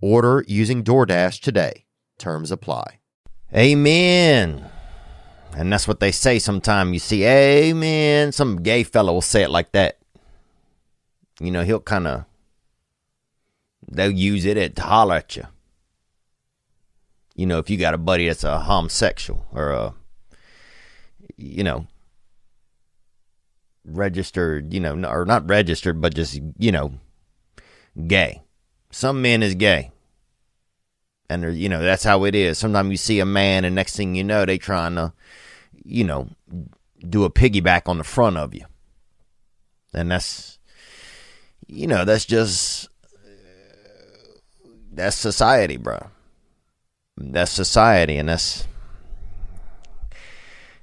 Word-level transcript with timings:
Order 0.00 0.44
using 0.46 0.84
DoorDash 0.84 1.40
today. 1.40 1.86
Terms 2.18 2.50
apply. 2.50 3.00
Amen. 3.54 4.64
And 5.56 5.72
that's 5.72 5.88
what 5.88 6.00
they 6.00 6.12
say 6.12 6.38
sometimes. 6.38 6.92
You 6.92 6.98
see, 6.98 7.24
Amen. 7.24 8.32
Some 8.32 8.62
gay 8.62 8.82
fellow 8.82 9.14
will 9.14 9.22
say 9.22 9.42
it 9.42 9.50
like 9.50 9.72
that. 9.72 9.98
You 11.40 11.50
know, 11.50 11.64
he'll 11.64 11.80
kind 11.80 12.06
of, 12.06 12.24
they'll 13.90 14.10
use 14.10 14.44
it 14.44 14.76
to 14.76 14.82
holler 14.82 15.16
at 15.16 15.36
you. 15.36 15.46
You 17.34 17.46
know, 17.46 17.58
if 17.58 17.68
you 17.68 17.76
got 17.76 17.94
a 17.94 17.98
buddy 17.98 18.26
that's 18.26 18.44
a 18.44 18.60
homosexual 18.60 19.46
or 19.52 19.70
a, 19.70 19.94
you 21.36 21.62
know, 21.62 21.86
registered, 23.84 24.72
you 24.72 24.80
know, 24.80 24.94
or 25.08 25.26
not 25.26 25.48
registered, 25.48 26.00
but 26.00 26.14
just, 26.14 26.40
you 26.58 26.72
know, 26.72 26.94
gay 28.06 28.42
some 28.96 29.20
men 29.20 29.42
is 29.42 29.54
gay. 29.54 29.90
And, 31.28 31.56
you 31.56 31.68
know, 31.68 31.82
that's 31.82 32.04
how 32.04 32.24
it 32.24 32.34
is. 32.34 32.58
Sometimes 32.58 32.90
you 32.90 32.96
see 32.96 33.20
a 33.20 33.26
man, 33.26 33.64
and 33.64 33.74
next 33.74 33.96
thing 33.96 34.14
you 34.14 34.24
know, 34.24 34.44
they 34.44 34.58
trying 34.58 34.94
to, 34.94 35.12
you 35.84 36.04
know, 36.04 36.28
do 37.08 37.24
a 37.24 37.30
piggyback 37.30 37.82
on 37.86 37.98
the 37.98 38.04
front 38.04 38.36
of 38.36 38.54
you. 38.54 38.64
And 39.92 40.10
that's, 40.10 40.58
you 41.66 41.86
know, 41.86 42.04
that's 42.04 42.24
just, 42.24 42.88
that's 44.92 45.16
society, 45.16 45.76
bro. 45.76 45.98
That's 47.16 47.50
society, 47.50 48.16
and 48.16 48.28
that's, 48.28 48.66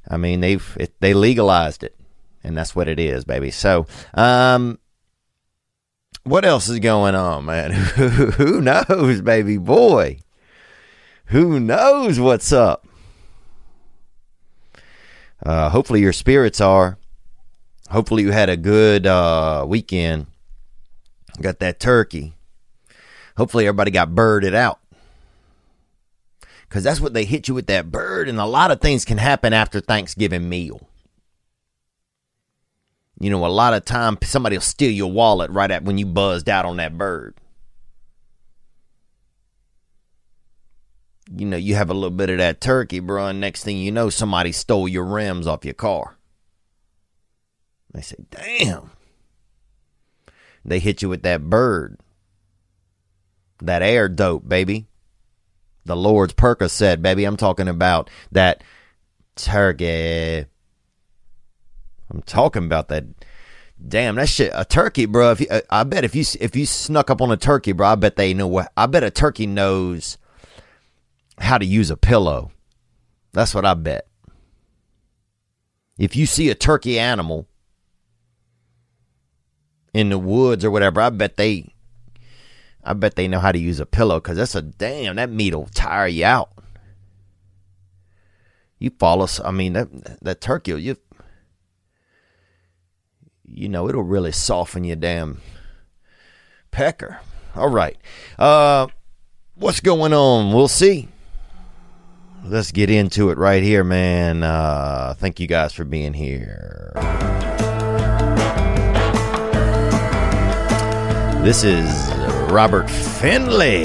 I 0.09 0.17
mean, 0.17 0.41
they've, 0.41 0.77
it, 0.79 0.93
they 0.99 1.13
legalized 1.13 1.83
it, 1.83 1.95
and 2.43 2.57
that's 2.57 2.75
what 2.75 2.87
it 2.87 2.99
is, 2.99 3.23
baby. 3.23 3.51
So, 3.51 3.85
um, 4.13 4.79
what 6.23 6.45
else 6.45 6.69
is 6.69 6.79
going 6.79 7.15
on, 7.15 7.45
man? 7.45 7.71
Who 7.71 8.61
knows, 8.61 9.21
baby 9.21 9.57
boy? 9.57 10.19
Who 11.27 11.59
knows 11.59 12.19
what's 12.19 12.51
up? 12.51 12.85
Uh, 15.43 15.69
hopefully, 15.69 16.01
your 16.01 16.13
spirits 16.13 16.61
are. 16.61 16.97
Hopefully, 17.89 18.23
you 18.23 18.31
had 18.31 18.49
a 18.49 18.57
good 18.57 19.05
uh, 19.05 19.65
weekend. 19.67 20.27
Got 21.41 21.59
that 21.59 21.79
turkey. 21.79 22.33
Hopefully, 23.37 23.67
everybody 23.67 23.91
got 23.91 24.15
birded 24.15 24.53
out. 24.53 24.79
Because 26.61 26.83
that's 26.83 26.99
what 27.01 27.13
they 27.13 27.25
hit 27.25 27.47
you 27.47 27.53
with 27.53 27.67
that 27.67 27.91
bird, 27.91 28.27
and 28.27 28.39
a 28.39 28.45
lot 28.45 28.71
of 28.71 28.81
things 28.81 29.05
can 29.05 29.17
happen 29.17 29.53
after 29.53 29.79
Thanksgiving 29.79 30.49
meal. 30.49 30.87
You 33.19 33.29
know, 33.29 33.45
a 33.45 33.47
lot 33.47 33.73
of 33.73 33.85
time 33.85 34.17
somebody 34.23 34.55
will 34.57 34.61
steal 34.61 34.91
your 34.91 35.11
wallet 35.11 35.51
right 35.51 35.69
at 35.69 35.83
when 35.83 35.97
you 35.97 36.05
buzzed 36.05 36.49
out 36.49 36.65
on 36.65 36.77
that 36.77 36.97
bird. 36.97 37.35
You 41.35 41.45
know, 41.47 41.57
you 41.57 41.75
have 41.75 41.89
a 41.89 41.93
little 41.93 42.11
bit 42.11 42.29
of 42.29 42.37
that 42.37 42.61
turkey, 42.61 42.99
bro, 42.99 43.27
and 43.27 43.41
next 43.41 43.63
thing 43.63 43.77
you 43.77 43.91
know, 43.91 44.09
somebody 44.09 44.51
stole 44.51 44.87
your 44.87 45.05
rims 45.05 45.47
off 45.47 45.65
your 45.65 45.73
car. 45.73 46.17
They 47.93 48.01
say, 48.01 48.17
damn. 48.29 48.91
They 50.65 50.79
hit 50.79 51.01
you 51.01 51.09
with 51.09 51.23
that 51.23 51.49
bird. 51.49 51.99
That 53.61 53.81
air 53.81 54.09
dope, 54.09 54.47
baby. 54.47 54.87
The 55.85 55.95
Lord's 55.95 56.33
Percocet, 56.33 57.01
baby. 57.01 57.25
I'm 57.25 57.37
talking 57.37 57.67
about 57.67 58.09
that 58.31 58.63
turkey. 59.35 60.45
I'm 62.09 62.21
talking 62.25 62.65
about 62.65 62.89
that. 62.89 63.05
Damn, 63.85 64.15
that 64.15 64.29
shit. 64.29 64.51
A 64.53 64.63
turkey, 64.63 65.05
bro. 65.05 65.31
If 65.31 65.41
you, 65.41 65.47
uh, 65.49 65.61
I 65.69 65.83
bet 65.83 66.05
if 66.05 66.15
you 66.15 66.23
if 66.39 66.55
you 66.55 66.65
snuck 66.65 67.09
up 67.09 67.21
on 67.21 67.31
a 67.31 67.37
turkey, 67.37 67.73
bro, 67.73 67.87
I 67.87 67.95
bet 67.95 68.15
they 68.15 68.33
know 68.33 68.47
what. 68.47 68.71
I 68.77 68.85
bet 68.85 69.03
a 69.03 69.11
turkey 69.11 69.45
knows 69.45 70.17
how 71.37 71.57
to 71.57 71.65
use 71.65 71.89
a 71.89 71.97
pillow. 71.97 72.51
That's 73.31 73.55
what 73.55 73.65
I 73.65 73.73
bet. 73.73 74.07
If 75.97 76.15
you 76.15 76.25
see 76.25 76.49
a 76.49 76.55
turkey 76.55 76.99
animal 76.99 77.47
in 79.93 80.09
the 80.09 80.17
woods 80.17 80.65
or 80.65 80.71
whatever, 80.71 81.01
I 81.01 81.09
bet 81.09 81.37
they, 81.37 81.73
I 82.83 82.93
bet 82.93 83.15
they 83.15 83.27
know 83.27 83.39
how 83.39 83.51
to 83.51 83.59
use 83.59 83.79
a 83.79 83.85
pillow 83.85 84.19
because 84.19 84.37
that's 84.37 84.55
a 84.55 84.61
damn 84.61 85.15
that 85.17 85.29
meat 85.29 85.53
will 85.53 85.67
tire 85.67 86.07
you 86.07 86.25
out. 86.25 86.49
You 88.79 88.89
fall, 88.99 89.21
us 89.21 89.39
I 89.39 89.51
mean 89.51 89.73
that 89.73 89.87
that 90.21 90.41
turkey, 90.41 90.71
you 90.73 90.97
you 93.45 93.69
know, 93.69 93.87
it'll 93.87 94.03
really 94.03 94.31
soften 94.31 94.83
your 94.83 94.95
damn 94.95 95.41
pecker. 96.71 97.19
All 97.55 97.69
right. 97.69 97.97
Uh, 98.37 98.87
what's 99.55 99.79
going 99.79 100.11
on? 100.11 100.53
We'll 100.53 100.67
see. 100.67 101.07
Let's 102.45 102.73
get 102.73 102.89
into 102.89 103.29
it 103.29 103.37
right 103.37 103.63
here, 103.63 103.85
man. 103.85 104.43
Uh, 104.43 105.13
thank 105.17 105.39
you 105.39 105.47
guys 105.47 105.71
for 105.71 105.85
being 105.85 106.13
here. 106.13 106.91
This 111.41 111.63
is 111.63 111.87
Robert 112.51 112.89
Finley. 112.89 113.83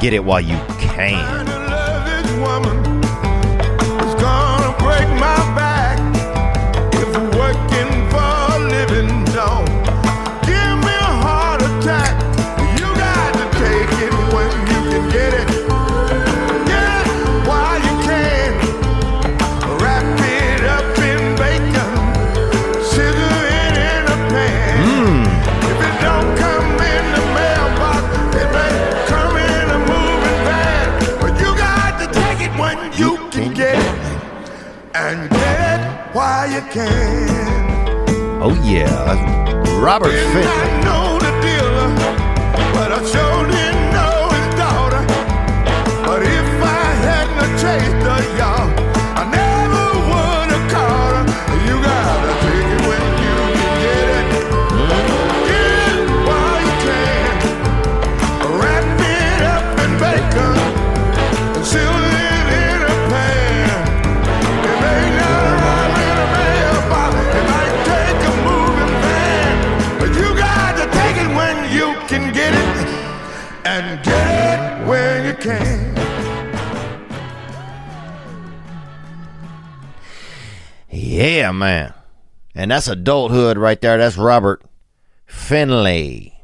Get 0.00 0.12
it 0.12 0.22
while 0.22 0.40
you 0.40 0.56
can. 0.80 2.81
Oh, 38.42 38.60
yeah. 38.64 39.80
Robert 39.80 40.10
Finley. 40.10 41.01
can. 75.42 75.94
Yeah, 80.90 81.52
man. 81.52 81.94
And 82.54 82.70
that's 82.70 82.88
adulthood 82.88 83.58
right 83.58 83.80
there. 83.80 83.98
That's 83.98 84.16
Robert 84.16 84.62
Finley. 85.26 86.38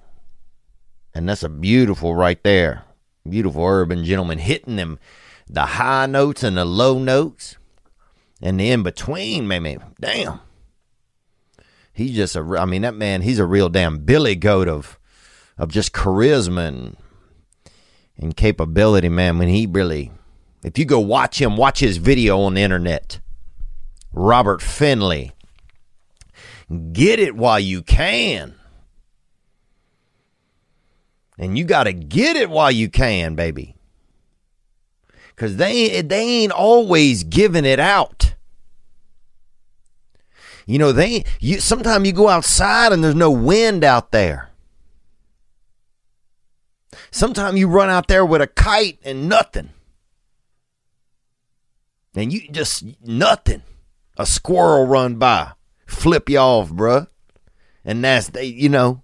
And 1.15 1.29
that's 1.29 1.43
a 1.43 1.49
beautiful 1.49 2.15
right 2.15 2.43
there. 2.43 2.85
Beautiful 3.29 3.65
urban 3.65 4.05
gentleman 4.05 4.39
hitting 4.39 4.77
them 4.77 4.99
the 5.49 5.65
high 5.65 6.07
notes 6.07 6.43
and 6.43 6.57
the 6.57 6.65
low 6.65 6.99
notes 6.99 7.57
and 8.41 8.59
the 8.59 8.71
in 8.71 8.83
between, 8.83 9.47
man. 9.49 9.83
Damn. 10.01 10.41
He's 11.93 12.15
just 12.15 12.37
a, 12.37 12.41
I 12.59 12.65
mean, 12.65 12.83
that 12.83 12.95
man, 12.95 13.23
he's 13.23 13.39
a 13.39 13.47
real 13.47 13.69
damn 13.69 13.99
billy 13.99 14.37
goat 14.37 14.69
of, 14.69 14.99
of 15.57 15.71
just 15.71 15.93
charisma 15.93 16.69
and 16.69 16.97
and 18.19 18.37
capability, 18.37 19.09
man. 19.09 19.39
When 19.39 19.49
he 19.49 19.67
really, 19.67 20.13
if 20.63 20.79
you 20.79 20.85
go 20.85 21.01
watch 21.01 21.41
him, 21.41 21.57
watch 21.57 21.81
his 21.81 21.97
video 21.99 22.41
on 22.41 22.55
the 22.55 22.63
internet. 22.63 23.21
Robert 24.13 24.61
Finley. 24.61 25.33
Get 26.93 27.19
it 27.19 27.35
while 27.35 27.61
you 27.61 27.83
can. 27.83 28.55
And 31.39 31.57
you 31.57 31.65
got 31.65 31.85
to 31.85 31.93
get 31.93 32.37
it 32.37 32.51
while 32.51 32.71
you 32.71 32.91
can, 32.91 33.35
baby. 33.37 33.77
Because 35.29 35.57
they, 35.57 36.03
they 36.03 36.43
ain't 36.43 36.53
always 36.53 37.23
giving 37.23 37.65
it 37.65 37.79
out. 37.79 38.35
You 40.69 40.79
know, 40.79 40.93
they 40.93 41.25
you 41.41 41.61
sometimes 41.61 42.07
you 42.07 42.13
go 42.13 42.29
outside 42.29 42.93
and 42.93 43.03
there's 43.03 43.15
no 43.15 43.31
wind 43.31 43.85
out 43.85 44.13
there. 44.13 44.48
Sometimes 47.11 47.59
you 47.59 47.69
run 47.69 47.91
out 47.91 48.09
there 48.09 48.25
with 48.25 48.43
a 48.43 48.47
kite 48.47 48.99
and 49.05 49.29
nothing. 49.29 49.71
And 52.15 52.33
you 52.33 52.49
just 52.51 52.85
nothing. 53.05 53.63
A 54.17 54.27
squirrel 54.27 54.87
run 54.87 55.17
by, 55.17 55.53
flip 55.87 56.29
you 56.29 56.39
off, 56.39 56.71
bruh. 56.71 57.07
And 57.85 58.03
that's 58.03 58.29
they, 58.29 58.45
you 58.45 58.69
know, 58.69 59.03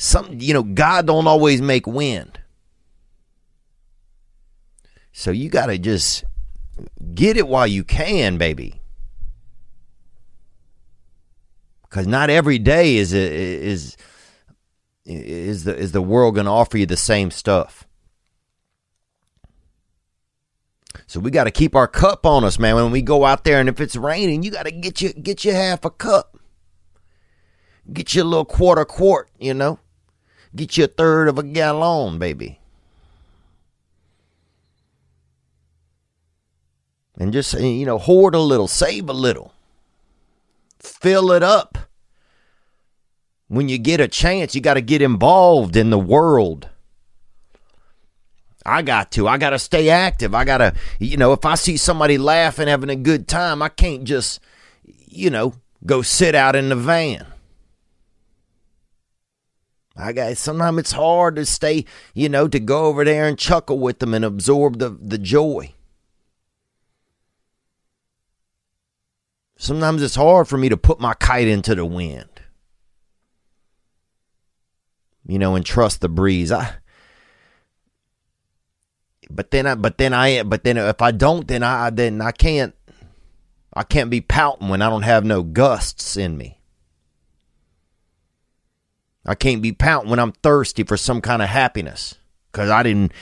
some 0.00 0.28
you 0.38 0.54
know 0.54 0.62
god 0.62 1.08
don't 1.08 1.26
always 1.26 1.60
make 1.60 1.84
wind 1.84 2.38
so 5.10 5.32
you 5.32 5.48
got 5.48 5.66
to 5.66 5.76
just 5.76 6.22
get 7.16 7.36
it 7.36 7.48
while 7.48 7.66
you 7.66 7.82
can 7.82 8.38
baby 8.38 8.80
because 11.82 12.06
not 12.06 12.30
every 12.30 12.60
day 12.60 12.94
is 12.94 13.12
is 13.12 13.96
is 15.08 15.64
the 15.64 15.76
is 15.76 15.92
the 15.92 16.02
world 16.02 16.34
going 16.34 16.44
to 16.44 16.52
offer 16.52 16.78
you 16.78 16.86
the 16.86 16.96
same 16.96 17.30
stuff? 17.30 17.86
So 21.06 21.20
we 21.20 21.30
got 21.30 21.44
to 21.44 21.50
keep 21.50 21.74
our 21.74 21.88
cup 21.88 22.26
on 22.26 22.44
us 22.44 22.58
man. 22.58 22.74
When 22.74 22.90
we 22.90 23.02
go 23.02 23.24
out 23.24 23.44
there 23.44 23.60
and 23.60 23.68
if 23.68 23.80
it's 23.80 23.96
raining 23.96 24.42
you 24.42 24.50
got 24.50 24.64
to 24.64 24.70
get 24.70 25.00
you 25.00 25.12
get 25.12 25.44
you 25.44 25.52
half 25.52 25.84
a 25.84 25.90
cup. 25.90 26.38
Get 27.90 28.14
you 28.14 28.22
a 28.22 28.24
little 28.24 28.44
quarter 28.44 28.84
quart 28.84 29.30
you 29.38 29.54
know? 29.54 29.78
Get 30.54 30.76
you 30.76 30.84
a 30.84 30.88
third 30.88 31.28
of 31.28 31.38
a 31.38 31.42
gallon, 31.42 32.18
baby. 32.18 32.58
And 37.18 37.32
just, 37.32 37.52
you 37.54 37.84
know, 37.84 37.98
hoard 37.98 38.34
a 38.34 38.38
little, 38.38 38.68
save 38.68 39.08
a 39.08 39.12
little, 39.12 39.52
fill 40.78 41.32
it 41.32 41.42
up. 41.42 41.87
When 43.48 43.68
you 43.68 43.78
get 43.78 44.00
a 44.00 44.08
chance, 44.08 44.54
you 44.54 44.60
got 44.60 44.74
to 44.74 44.82
get 44.82 45.02
involved 45.02 45.74
in 45.74 45.90
the 45.90 45.98
world. 45.98 46.68
I 48.64 48.82
got 48.82 49.10
to. 49.12 49.26
I 49.26 49.38
got 49.38 49.50
to 49.50 49.58
stay 49.58 49.88
active. 49.88 50.34
I 50.34 50.44
got 50.44 50.58
to, 50.58 50.74
you 50.98 51.16
know, 51.16 51.32
if 51.32 51.44
I 51.46 51.54
see 51.54 51.78
somebody 51.78 52.18
laughing, 52.18 52.68
having 52.68 52.90
a 52.90 52.96
good 52.96 53.26
time, 53.26 53.62
I 53.62 53.70
can't 53.70 54.04
just, 54.04 54.40
you 54.84 55.30
know, 55.30 55.54
go 55.86 56.02
sit 56.02 56.34
out 56.34 56.54
in 56.54 56.68
the 56.68 56.76
van. 56.76 57.26
I 59.96 60.12
got 60.12 60.36
sometimes 60.36 60.78
it's 60.78 60.92
hard 60.92 61.36
to 61.36 61.46
stay, 61.46 61.84
you 62.14 62.28
know, 62.28 62.46
to 62.46 62.60
go 62.60 62.84
over 62.84 63.04
there 63.04 63.26
and 63.26 63.38
chuckle 63.38 63.78
with 63.78 63.98
them 63.98 64.14
and 64.14 64.24
absorb 64.24 64.78
the, 64.78 64.90
the 64.90 65.18
joy. 65.18 65.72
Sometimes 69.56 70.02
it's 70.02 70.14
hard 70.14 70.46
for 70.46 70.56
me 70.56 70.68
to 70.68 70.76
put 70.76 71.00
my 71.00 71.14
kite 71.14 71.48
into 71.48 71.74
the 71.74 71.84
wind. 71.84 72.37
You 75.28 75.38
know, 75.38 75.54
and 75.54 75.64
trust 75.64 76.00
the 76.00 76.08
breeze. 76.08 76.50
I 76.50 76.74
but 79.30 79.50
then 79.50 79.66
I 79.66 79.74
but 79.74 79.98
then 79.98 80.12
I 80.12 80.42
but 80.42 80.64
then 80.64 80.76
if 80.76 81.02
I 81.02 81.10
don't 81.10 81.46
then 81.46 81.62
I 81.62 81.90
then 81.90 82.20
I 82.20 82.32
can't 82.32 82.74
I 83.74 83.84
can't 83.84 84.10
be 84.10 84.20
pouting 84.20 84.68
when 84.68 84.82
I 84.82 84.88
don't 84.88 85.02
have 85.02 85.24
no 85.24 85.42
gusts 85.42 86.16
in 86.16 86.36
me. 86.36 86.60
I 89.26 89.34
can't 89.34 89.60
be 89.60 89.72
pouting 89.72 90.10
when 90.10 90.18
I'm 90.18 90.32
thirsty 90.32 90.82
for 90.82 90.96
some 90.96 91.20
kind 91.20 91.42
of 91.42 91.48
happiness 91.48 92.14
because 92.50 92.70
I 92.70 92.82
didn't 92.82 93.12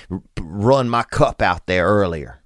run 0.41 0.88
my 0.88 1.03
cup 1.03 1.43
out 1.43 1.67
there 1.67 1.87
earlier. 1.87 2.43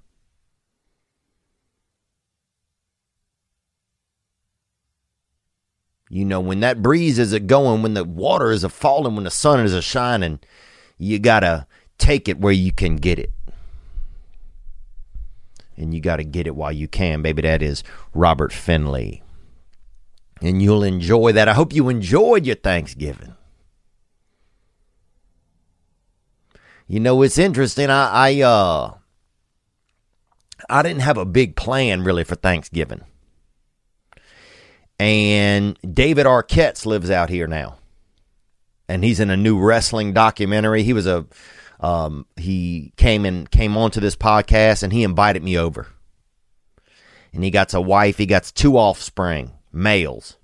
You 6.13 6.25
know, 6.25 6.41
when 6.41 6.59
that 6.59 6.81
breeze 6.81 7.17
is 7.17 7.31
a 7.31 7.39
going, 7.39 7.81
when 7.81 7.93
the 7.93 8.03
water 8.03 8.51
is 8.51 8.65
a 8.65 8.69
falling, 8.69 9.15
when 9.15 9.23
the 9.23 9.31
sun 9.31 9.61
is 9.61 9.73
a 9.73 9.81
shining, 9.81 10.41
you 10.97 11.19
got 11.19 11.39
to 11.39 11.65
take 11.97 12.27
it 12.27 12.37
where 12.37 12.51
you 12.51 12.73
can 12.73 12.97
get 12.97 13.17
it. 13.17 13.31
And 15.77 15.93
you 15.93 16.01
got 16.01 16.17
to 16.17 16.25
get 16.25 16.47
it 16.47 16.55
while 16.57 16.73
you 16.73 16.89
can, 16.89 17.21
baby. 17.21 17.43
That 17.43 17.61
is 17.61 17.81
Robert 18.13 18.51
Finley. 18.51 19.23
And 20.41 20.61
you'll 20.61 20.83
enjoy 20.83 21.31
that. 21.31 21.47
I 21.47 21.53
hope 21.53 21.71
you 21.71 21.87
enjoyed 21.87 22.45
your 22.45 22.57
Thanksgiving. 22.57 23.35
You 26.87 26.99
know, 26.99 27.21
it's 27.21 27.37
interesting. 27.37 27.89
I, 27.89 28.09
I 28.11 28.41
uh 28.41 28.95
I 30.69 30.81
didn't 30.81 31.03
have 31.03 31.17
a 31.17 31.23
big 31.23 31.55
plan 31.55 32.03
really 32.03 32.25
for 32.25 32.35
Thanksgiving. 32.35 33.05
And 35.01 35.79
David 35.81 36.27
Arquette 36.27 36.85
lives 36.85 37.09
out 37.09 37.31
here 37.31 37.47
now. 37.47 37.79
And 38.87 39.03
he's 39.03 39.19
in 39.19 39.31
a 39.31 39.37
new 39.37 39.57
wrestling 39.57 40.13
documentary. 40.13 40.83
He 40.83 40.93
was 40.93 41.07
a 41.07 41.25
um, 41.79 42.27
he 42.35 42.93
came 42.97 43.25
and 43.25 43.49
came 43.49 43.75
onto 43.75 43.99
this 43.99 44.15
podcast 44.15 44.83
and 44.83 44.93
he 44.93 45.01
invited 45.01 45.41
me 45.41 45.57
over. 45.57 45.87
And 47.33 47.43
he 47.43 47.49
got 47.49 47.73
a 47.73 47.81
wife, 47.81 48.19
he 48.19 48.27
got 48.27 48.43
two 48.53 48.77
offspring, 48.77 49.53
males, 49.73 50.37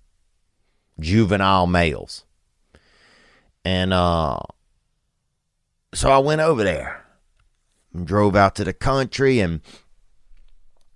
juvenile 0.99 1.67
males. 1.67 2.25
And 3.63 3.93
uh 3.93 4.39
so 5.93 6.09
I 6.09 6.17
went 6.17 6.41
over 6.41 6.63
there 6.63 7.05
and 7.93 8.07
drove 8.07 8.35
out 8.35 8.55
to 8.55 8.63
the 8.63 8.73
country 8.73 9.39
and 9.39 9.61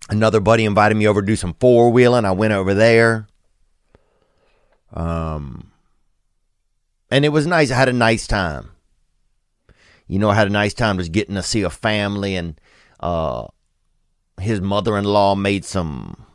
another 0.10 0.40
buddy 0.40 0.66
invited 0.66 0.96
me 0.96 1.08
over 1.08 1.22
to 1.22 1.28
do 1.28 1.36
some 1.36 1.54
four 1.60 1.92
wheeling. 1.92 2.26
I 2.26 2.32
went 2.32 2.54
over 2.54 2.74
there. 2.74 3.28
Um 4.94 5.72
and 7.10 7.26
it 7.26 7.30
was 7.30 7.46
nice. 7.46 7.72
I 7.72 7.76
had 7.76 7.90
a 7.90 7.94
nice 7.94 8.28
time. 8.28 8.72
You 10.08 10.20
know, 10.20 10.30
I 10.30 10.36
had 10.36 10.48
a 10.48 10.52
nice 10.52 10.74
time 10.74 10.98
just 10.98 11.12
getting 11.12 11.36
to 11.36 11.44
see 11.44 11.62
a 11.62 11.70
family 11.70 12.36
and 12.36 12.60
uh 13.00 13.48
his 14.40 14.62
mother-in-law 14.62 15.36
made 15.36 15.66
some 15.66 16.26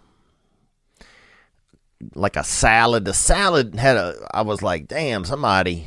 like 2.15 2.37
a 2.37 2.45
salad. 2.45 3.05
The 3.05 3.15
salad 3.15 3.75
had 3.75 3.97
a 3.97 4.15
I 4.33 4.43
was 4.43 4.63
like, 4.63 4.87
"Damn, 4.87 5.25
somebody 5.25 5.87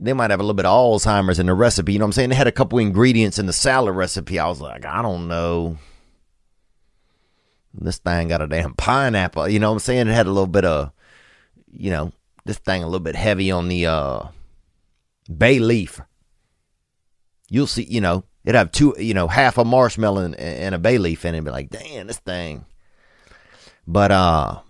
they 0.00 0.12
might 0.12 0.30
have 0.30 0.40
a 0.40 0.42
little 0.42 0.54
bit 0.54 0.66
of 0.66 0.72
Alzheimer's 0.72 1.38
in 1.38 1.46
the 1.46 1.54
recipe. 1.54 1.92
You 1.92 1.98
know 1.98 2.04
what 2.04 2.08
I'm 2.08 2.12
saying? 2.12 2.28
They 2.30 2.36
had 2.36 2.46
a 2.46 2.52
couple 2.52 2.78
ingredients 2.78 3.38
in 3.38 3.46
the 3.46 3.52
salad 3.52 3.94
recipe. 3.94 4.38
I 4.38 4.46
was 4.46 4.60
like, 4.60 4.84
I 4.84 5.02
don't 5.02 5.28
know. 5.28 5.78
This 7.80 7.98
thing 7.98 8.28
got 8.28 8.42
a 8.42 8.46
damn 8.46 8.74
pineapple. 8.74 9.48
You 9.48 9.58
know 9.58 9.70
what 9.70 9.74
I'm 9.74 9.80
saying? 9.80 10.08
It 10.08 10.14
had 10.14 10.26
a 10.26 10.32
little 10.32 10.46
bit 10.46 10.64
of, 10.64 10.92
you 11.72 11.90
know, 11.90 12.12
this 12.44 12.58
thing 12.58 12.82
a 12.82 12.86
little 12.86 13.00
bit 13.00 13.14
heavy 13.14 13.50
on 13.50 13.68
the 13.68 13.86
uh, 13.86 14.22
bay 15.34 15.58
leaf. 15.58 16.00
You'll 17.48 17.66
see, 17.66 17.84
you 17.84 18.00
know, 18.00 18.24
it'd 18.44 18.56
have 18.56 18.72
two, 18.72 18.94
you 18.98 19.14
know, 19.14 19.28
half 19.28 19.58
a 19.58 19.64
marshmallow 19.64 20.22
and, 20.22 20.34
and 20.36 20.74
a 20.74 20.78
bay 20.78 20.98
leaf 20.98 21.24
in 21.24 21.34
it. 21.34 21.38
And 21.38 21.44
be 21.44 21.50
like, 21.50 21.70
damn, 21.70 22.06
this 22.08 22.18
thing. 22.18 22.64
But 23.86 24.10
uh, 24.10 24.60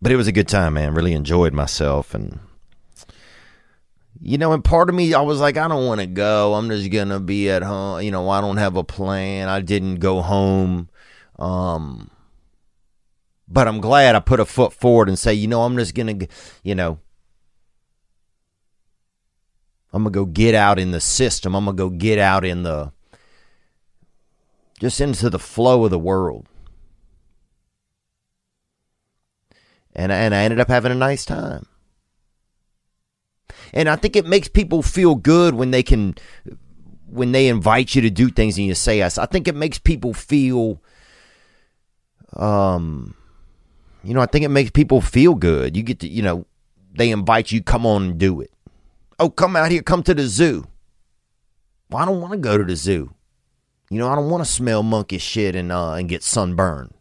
but 0.00 0.10
it 0.10 0.16
was 0.16 0.26
a 0.26 0.32
good 0.32 0.48
time, 0.48 0.74
man. 0.74 0.94
Really 0.94 1.12
enjoyed 1.12 1.52
myself 1.52 2.14
and 2.14 2.40
you 4.20 4.36
know, 4.36 4.52
and 4.52 4.64
part 4.64 4.88
of 4.88 4.96
me, 4.96 5.14
I 5.14 5.20
was 5.20 5.40
like, 5.40 5.56
I 5.56 5.68
don't 5.68 5.86
want 5.86 6.00
to 6.00 6.06
go. 6.06 6.54
I'm 6.54 6.68
just 6.68 6.90
gonna 6.90 7.20
be 7.20 7.50
at 7.50 7.62
home. 7.62 8.02
You 8.02 8.10
know, 8.10 8.28
I 8.28 8.40
don't 8.40 8.56
have 8.56 8.76
a 8.76 8.82
plan. 8.82 9.48
I 9.48 9.60
didn't 9.60 9.96
go 9.96 10.22
home. 10.22 10.88
Um, 11.38 12.10
but 13.50 13.66
I'm 13.66 13.80
glad 13.80 14.14
I 14.14 14.20
put 14.20 14.40
a 14.40 14.44
foot 14.44 14.72
forward 14.72 15.08
and 15.08 15.18
say, 15.18 15.32
you 15.32 15.46
know, 15.46 15.62
I'm 15.62 15.76
just 15.76 15.94
going 15.94 16.18
to, 16.18 16.26
you 16.62 16.74
know, 16.74 16.98
I'm 19.92 20.02
going 20.02 20.12
to 20.12 20.18
go 20.18 20.26
get 20.26 20.54
out 20.54 20.78
in 20.78 20.90
the 20.90 21.00
system. 21.00 21.54
I'm 21.54 21.64
going 21.64 21.76
to 21.76 21.82
go 21.82 21.90
get 21.90 22.18
out 22.18 22.44
in 22.44 22.62
the, 22.62 22.92
just 24.78 25.00
into 25.00 25.30
the 25.30 25.38
flow 25.38 25.84
of 25.84 25.90
the 25.90 25.98
world. 25.98 26.46
And, 29.94 30.12
and 30.12 30.34
I 30.34 30.42
ended 30.42 30.60
up 30.60 30.68
having 30.68 30.92
a 30.92 30.94
nice 30.94 31.24
time. 31.24 31.66
And 33.72 33.88
I 33.88 33.96
think 33.96 34.14
it 34.14 34.26
makes 34.26 34.48
people 34.48 34.82
feel 34.82 35.14
good 35.14 35.54
when 35.54 35.70
they 35.70 35.82
can, 35.82 36.14
when 37.06 37.32
they 37.32 37.48
invite 37.48 37.94
you 37.94 38.02
to 38.02 38.10
do 38.10 38.28
things 38.28 38.58
and 38.58 38.66
you 38.66 38.74
say 38.74 38.98
yes. 38.98 39.16
I 39.16 39.24
think 39.24 39.48
it 39.48 39.54
makes 39.54 39.78
people 39.78 40.12
feel, 40.12 40.82
um, 42.34 43.14
you 44.08 44.14
know, 44.14 44.22
I 44.22 44.26
think 44.26 44.42
it 44.42 44.48
makes 44.48 44.70
people 44.70 45.02
feel 45.02 45.34
good. 45.34 45.76
You 45.76 45.82
get 45.82 46.00
to, 46.00 46.08
you 46.08 46.22
know, 46.22 46.46
they 46.94 47.10
invite 47.10 47.52
you, 47.52 47.62
come 47.62 47.84
on 47.84 48.02
and 48.04 48.18
do 48.18 48.40
it. 48.40 48.50
Oh, 49.18 49.28
come 49.28 49.54
out 49.54 49.70
here, 49.70 49.82
come 49.82 50.02
to 50.04 50.14
the 50.14 50.26
zoo. 50.26 50.66
Well, 51.90 52.02
I 52.02 52.06
don't 52.06 52.22
want 52.22 52.32
to 52.32 52.38
go 52.38 52.56
to 52.56 52.64
the 52.64 52.74
zoo. 52.74 53.12
You 53.90 53.98
know, 53.98 54.08
I 54.08 54.14
don't 54.14 54.30
want 54.30 54.42
to 54.42 54.50
smell 54.50 54.82
monkey 54.82 55.18
shit 55.18 55.54
and 55.54 55.70
uh, 55.70 55.92
and 55.92 56.08
get 56.08 56.22
sunburned. 56.22 56.94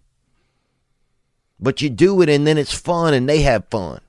But 1.61 1.81
you 1.81 1.89
do 1.89 2.21
it, 2.21 2.27
and 2.27 2.45
then 2.45 2.57
it's 2.57 2.73
fun, 2.73 3.13
and 3.13 3.29
they 3.29 3.41
have 3.41 3.69
fun. 3.69 4.01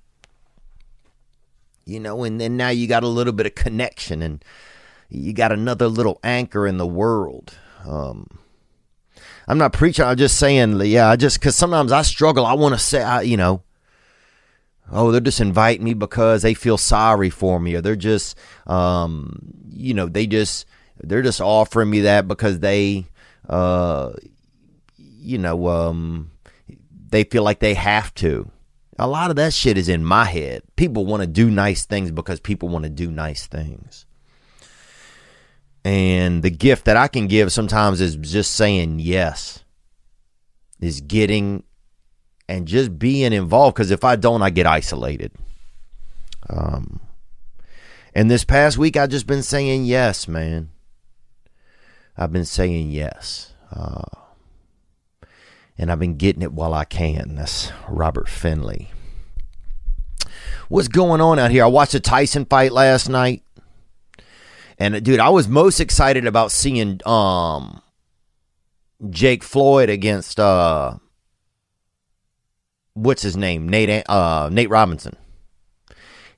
You 1.84 2.00
know, 2.00 2.24
and 2.24 2.40
then 2.40 2.56
now 2.56 2.70
you 2.70 2.88
got 2.88 3.04
a 3.04 3.08
little 3.08 3.32
bit 3.32 3.46
of 3.46 3.54
connection, 3.54 4.22
and 4.22 4.44
you 5.08 5.32
got 5.32 5.52
another 5.52 5.86
little 5.86 6.18
anchor 6.24 6.66
in 6.66 6.78
the 6.78 6.86
world. 6.86 7.54
Um, 7.86 8.26
I'm 9.48 9.56
not 9.56 9.72
preaching. 9.72 10.04
I'm 10.04 10.18
just 10.18 10.38
saying, 10.38 10.78
yeah, 10.82 11.08
I 11.08 11.16
just 11.16 11.40
because 11.40 11.56
sometimes 11.56 11.90
I 11.90 12.02
struggle. 12.02 12.44
I 12.44 12.52
want 12.52 12.74
to 12.74 12.78
say, 12.78 13.02
I, 13.02 13.22
you 13.22 13.38
know, 13.38 13.62
oh, 14.92 15.10
they're 15.10 15.22
just 15.22 15.40
inviting 15.40 15.84
me 15.84 15.94
because 15.94 16.42
they 16.42 16.52
feel 16.52 16.76
sorry 16.76 17.30
for 17.30 17.58
me, 17.58 17.74
or 17.74 17.80
they're 17.80 17.96
just, 17.96 18.36
um, 18.66 19.40
you 19.70 19.94
know, 19.94 20.06
they 20.06 20.26
just 20.26 20.66
they're 21.02 21.22
just 21.22 21.40
offering 21.40 21.88
me 21.88 22.00
that 22.00 22.28
because 22.28 22.60
they, 22.60 23.06
uh, 23.48 24.12
you 24.98 25.38
know, 25.38 25.68
um, 25.68 26.30
they 27.08 27.24
feel 27.24 27.42
like 27.42 27.60
they 27.60 27.74
have 27.74 28.14
to. 28.16 28.50
A 28.98 29.08
lot 29.08 29.30
of 29.30 29.36
that 29.36 29.54
shit 29.54 29.78
is 29.78 29.88
in 29.88 30.04
my 30.04 30.24
head. 30.26 30.62
People 30.76 31.06
want 31.06 31.22
to 31.22 31.26
do 31.26 31.50
nice 31.50 31.86
things 31.86 32.10
because 32.10 32.38
people 32.38 32.68
want 32.68 32.82
to 32.82 32.90
do 32.90 33.10
nice 33.10 33.46
things. 33.46 34.04
And 35.84 36.42
the 36.42 36.50
gift 36.50 36.84
that 36.84 36.96
I 36.96 37.08
can 37.08 37.26
give 37.26 37.52
sometimes 37.52 38.00
is 38.00 38.16
just 38.16 38.54
saying 38.54 38.98
yes, 38.98 39.64
is 40.80 41.00
getting 41.00 41.62
and 42.48 42.66
just 42.66 42.98
being 42.98 43.32
involved. 43.32 43.76
Because 43.76 43.90
if 43.90 44.04
I 44.04 44.16
don't, 44.16 44.42
I 44.42 44.50
get 44.50 44.66
isolated. 44.66 45.32
Um, 46.50 47.00
and 48.14 48.30
this 48.30 48.44
past 48.44 48.78
week, 48.78 48.96
I've 48.96 49.10
just 49.10 49.26
been 49.26 49.42
saying 49.42 49.84
yes, 49.84 50.26
man. 50.26 50.70
I've 52.16 52.32
been 52.32 52.44
saying 52.44 52.90
yes. 52.90 53.52
Uh, 53.70 54.02
and 55.78 55.92
I've 55.92 56.00
been 56.00 56.16
getting 56.16 56.42
it 56.42 56.52
while 56.52 56.74
I 56.74 56.84
can. 56.84 57.36
That's 57.36 57.70
Robert 57.88 58.28
Finley. 58.28 58.90
What's 60.68 60.88
going 60.88 61.20
on 61.20 61.38
out 61.38 61.50
here? 61.50 61.64
I 61.64 61.68
watched 61.68 61.92
the 61.92 62.00
Tyson 62.00 62.44
fight 62.44 62.72
last 62.72 63.08
night. 63.08 63.42
And 64.78 65.02
dude, 65.04 65.20
I 65.20 65.28
was 65.28 65.48
most 65.48 65.80
excited 65.80 66.26
about 66.26 66.52
seeing 66.52 67.00
um 67.04 67.82
Jake 69.10 69.42
Floyd 69.42 69.90
against 69.90 70.38
uh 70.38 70.94
what's 72.94 73.22
his 73.22 73.36
name? 73.36 73.68
Nate 73.68 74.08
uh 74.08 74.48
Nate 74.52 74.70
Robinson. 74.70 75.16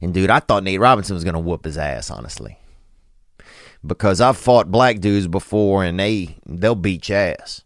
And 0.00 0.14
dude, 0.14 0.30
I 0.30 0.40
thought 0.40 0.64
Nate 0.64 0.80
Robinson 0.80 1.14
was 1.14 1.25
gonna 1.25 1.40
whoop 1.40 1.64
his 1.64 1.76
ass, 1.76 2.11
honestly. 2.11 2.59
Because 3.87 4.20
I've 4.20 4.37
fought 4.37 4.70
black 4.70 5.00
dudes 5.00 5.26
before 5.26 5.85
and 5.85 6.00
they 6.00 6.37
they'll 6.47 6.75
beat 6.75 7.11
your 7.11 7.18
ass. 7.18 7.62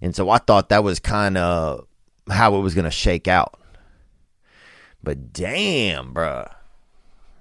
And 0.00 0.16
so 0.16 0.30
I 0.30 0.38
thought 0.38 0.70
that 0.70 0.82
was 0.82 0.98
kind 0.98 1.36
of 1.36 1.86
how 2.30 2.56
it 2.56 2.60
was 2.60 2.74
gonna 2.74 2.90
shake 2.90 3.28
out. 3.28 3.58
But 5.02 5.32
damn, 5.34 6.14
bruh. 6.14 6.50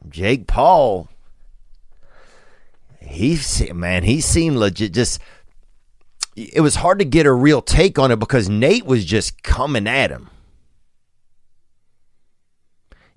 Jake 0.09 0.47
Paul 0.47 1.07
he 3.01 3.39
man, 3.73 4.03
he 4.03 4.21
seemed 4.21 4.57
legit 4.57 4.93
just 4.93 5.19
it 6.35 6.61
was 6.61 6.75
hard 6.75 6.99
to 6.99 7.05
get 7.05 7.25
a 7.25 7.33
real 7.33 7.61
take 7.61 7.99
on 7.99 8.11
it 8.11 8.19
because 8.19 8.47
Nate 8.47 8.85
was 8.85 9.03
just 9.03 9.43
coming 9.43 9.87
at 9.87 10.11
him. 10.11 10.29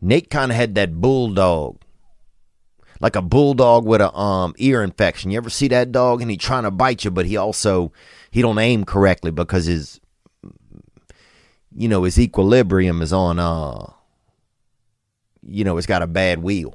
Nate 0.01 0.29
kind 0.31 0.51
of 0.51 0.57
had 0.57 0.75
that 0.75 1.01
bulldog, 1.01 1.81
like 3.01 3.17
a 3.17 3.23
bulldog 3.23 3.87
with 3.87 4.01
a 4.01 4.13
um 4.15 4.55
ear 4.59 4.83
infection. 4.83 5.31
You 5.31 5.37
ever 5.37 5.51
see 5.51 5.69
that 5.69 5.93
dog 5.93 6.21
and 6.23 6.31
he 6.31 6.37
trying 6.37 6.65
to 6.65 6.71
bite 6.71 7.05
you, 7.05 7.11
but 7.11 7.27
he 7.27 7.37
also 7.37 7.93
he 8.31 8.43
don't 8.43 8.59
aim 8.59 8.85
correctly 8.85 9.31
because 9.31 9.67
his 9.67 10.01
you 11.75 11.89
know 11.89 12.03
his 12.05 12.19
equilibrium 12.19 13.01
is 13.03 13.13
on 13.13 13.39
uh 13.39 13.91
you 15.43 15.65
know 15.65 15.77
it's 15.77 15.87
got 15.87 16.03
a 16.03 16.07
bad 16.07 16.43
wheel. 16.43 16.75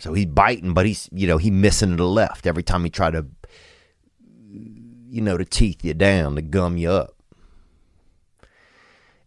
So 0.00 0.14
he's 0.14 0.26
biting, 0.26 0.72
but 0.72 0.86
he's 0.86 1.08
you 1.12 1.26
know 1.26 1.36
he 1.36 1.50
missing 1.50 1.96
the 1.96 2.06
left 2.06 2.46
every 2.46 2.62
time 2.62 2.84
he 2.84 2.90
try 2.90 3.10
to 3.10 3.26
you 4.48 5.20
know 5.20 5.36
to 5.36 5.44
teeth 5.44 5.84
you 5.84 5.94
down 5.94 6.36
to 6.36 6.42
gum 6.42 6.76
you 6.78 6.90
up. 6.90 7.14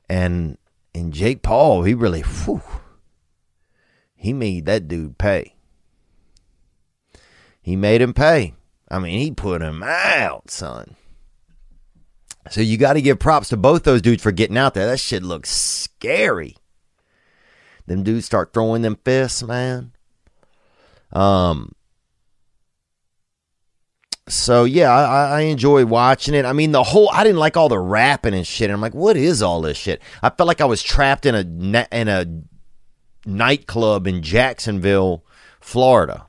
And 0.09 0.57
and 0.95 1.13
Jake 1.13 1.43
Paul, 1.43 1.83
he 1.83 1.93
really 1.93 2.21
whew, 2.21 2.61
he 4.15 4.33
made 4.33 4.65
that 4.65 4.87
dude 4.87 5.17
pay. 5.17 5.55
He 7.61 7.75
made 7.75 8.01
him 8.01 8.13
pay. 8.13 8.55
I 8.89 8.99
mean, 8.99 9.19
he 9.19 9.31
put 9.31 9.61
him 9.61 9.83
out, 9.83 10.49
son. 10.49 10.95
So 12.49 12.61
you 12.61 12.77
got 12.77 12.93
to 12.93 13.01
give 13.01 13.19
props 13.19 13.49
to 13.49 13.57
both 13.57 13.83
those 13.83 14.01
dudes 14.01 14.21
for 14.21 14.31
getting 14.31 14.57
out 14.57 14.73
there. 14.73 14.87
That 14.87 14.99
shit 14.99 15.23
looks 15.23 15.49
scary. 15.49 16.57
Them 17.85 18.03
dudes 18.03 18.25
start 18.25 18.53
throwing 18.53 18.81
them 18.81 18.97
fists, 19.03 19.43
man. 19.43 19.93
Um. 21.13 21.71
So 24.27 24.63
yeah, 24.63 24.89
I, 24.89 25.39
I 25.39 25.41
enjoy 25.41 25.85
watching 25.85 26.33
it. 26.33 26.45
I 26.45 26.53
mean, 26.53 26.71
the 26.71 26.83
whole 26.83 27.09
I 27.11 27.23
didn't 27.23 27.39
like 27.39 27.57
all 27.57 27.69
the 27.69 27.79
rapping 27.79 28.33
and 28.33 28.47
shit. 28.47 28.69
I'm 28.69 28.81
like, 28.81 28.95
what 28.95 29.17
is 29.17 29.41
all 29.41 29.61
this 29.61 29.77
shit? 29.77 30.01
I 30.21 30.29
felt 30.29 30.47
like 30.47 30.61
I 30.61 30.65
was 30.65 30.81
trapped 30.81 31.25
in 31.25 31.35
a 31.35 31.87
in 31.91 32.07
a 32.07 32.25
nightclub 33.25 34.07
in 34.07 34.21
Jacksonville, 34.21 35.25
Florida. 35.59 36.27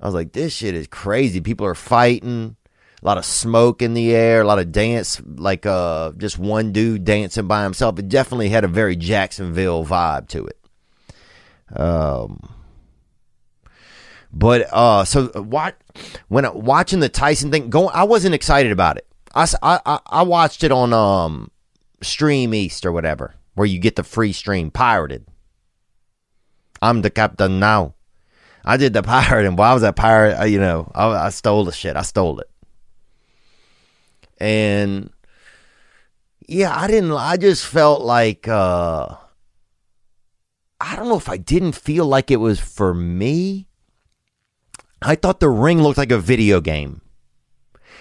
I 0.00 0.06
was 0.06 0.14
like, 0.14 0.32
this 0.32 0.54
shit 0.54 0.74
is 0.74 0.86
crazy. 0.86 1.40
People 1.42 1.66
are 1.66 1.74
fighting, 1.74 2.56
a 3.02 3.06
lot 3.06 3.18
of 3.18 3.24
smoke 3.24 3.82
in 3.82 3.92
the 3.92 4.14
air, 4.14 4.40
a 4.40 4.46
lot 4.46 4.58
of 4.58 4.72
dance, 4.72 5.20
like 5.26 5.66
uh, 5.66 6.12
just 6.16 6.38
one 6.38 6.72
dude 6.72 7.04
dancing 7.04 7.46
by 7.46 7.62
himself. 7.64 7.98
It 7.98 8.08
definitely 8.08 8.48
had 8.48 8.64
a 8.64 8.68
very 8.68 8.96
Jacksonville 8.96 9.84
vibe 9.84 10.28
to 10.28 10.46
it. 10.46 11.78
Um, 11.78 12.48
but 14.32 14.68
uh, 14.72 15.04
so 15.04 15.26
what? 15.28 15.76
When 16.28 16.46
watching 16.54 17.00
the 17.00 17.08
Tyson 17.08 17.50
thing, 17.50 17.70
going, 17.70 17.90
I 17.92 18.04
wasn't 18.04 18.34
excited 18.34 18.72
about 18.72 18.96
it. 18.96 19.06
I, 19.34 19.46
I, 19.62 20.00
I 20.06 20.22
watched 20.22 20.64
it 20.64 20.72
on 20.72 20.92
um, 20.92 21.50
Stream 22.02 22.54
East 22.54 22.84
or 22.84 22.92
whatever, 22.92 23.34
where 23.54 23.66
you 23.66 23.78
get 23.78 23.96
the 23.96 24.04
free 24.04 24.32
stream 24.32 24.70
pirated. 24.70 25.26
I'm 26.82 27.02
the 27.02 27.10
captain 27.10 27.60
now. 27.60 27.94
I 28.64 28.76
did 28.76 28.92
the 28.92 29.02
pirate, 29.04 29.46
and 29.46 29.58
I 29.60 29.74
was 29.74 29.82
a 29.82 29.92
pirate, 29.92 30.48
you 30.48 30.58
know, 30.58 30.90
I, 30.94 31.26
I 31.26 31.28
stole 31.30 31.64
the 31.64 31.72
shit. 31.72 31.96
I 31.96 32.02
stole 32.02 32.40
it, 32.40 32.50
and 34.38 35.10
yeah, 36.46 36.76
I 36.76 36.86
didn't. 36.86 37.12
I 37.12 37.36
just 37.36 37.66
felt 37.66 38.02
like 38.02 38.48
uh, 38.48 39.16
I 40.80 40.96
don't 40.96 41.08
know 41.08 41.16
if 41.16 41.28
I 41.28 41.36
didn't 41.36 41.72
feel 41.72 42.06
like 42.06 42.30
it 42.30 42.36
was 42.36 42.58
for 42.58 42.94
me. 42.94 43.68
I 45.02 45.14
thought 45.14 45.40
the 45.40 45.48
ring 45.48 45.82
looked 45.82 45.98
like 45.98 46.12
a 46.12 46.18
video 46.18 46.60
game. 46.60 47.00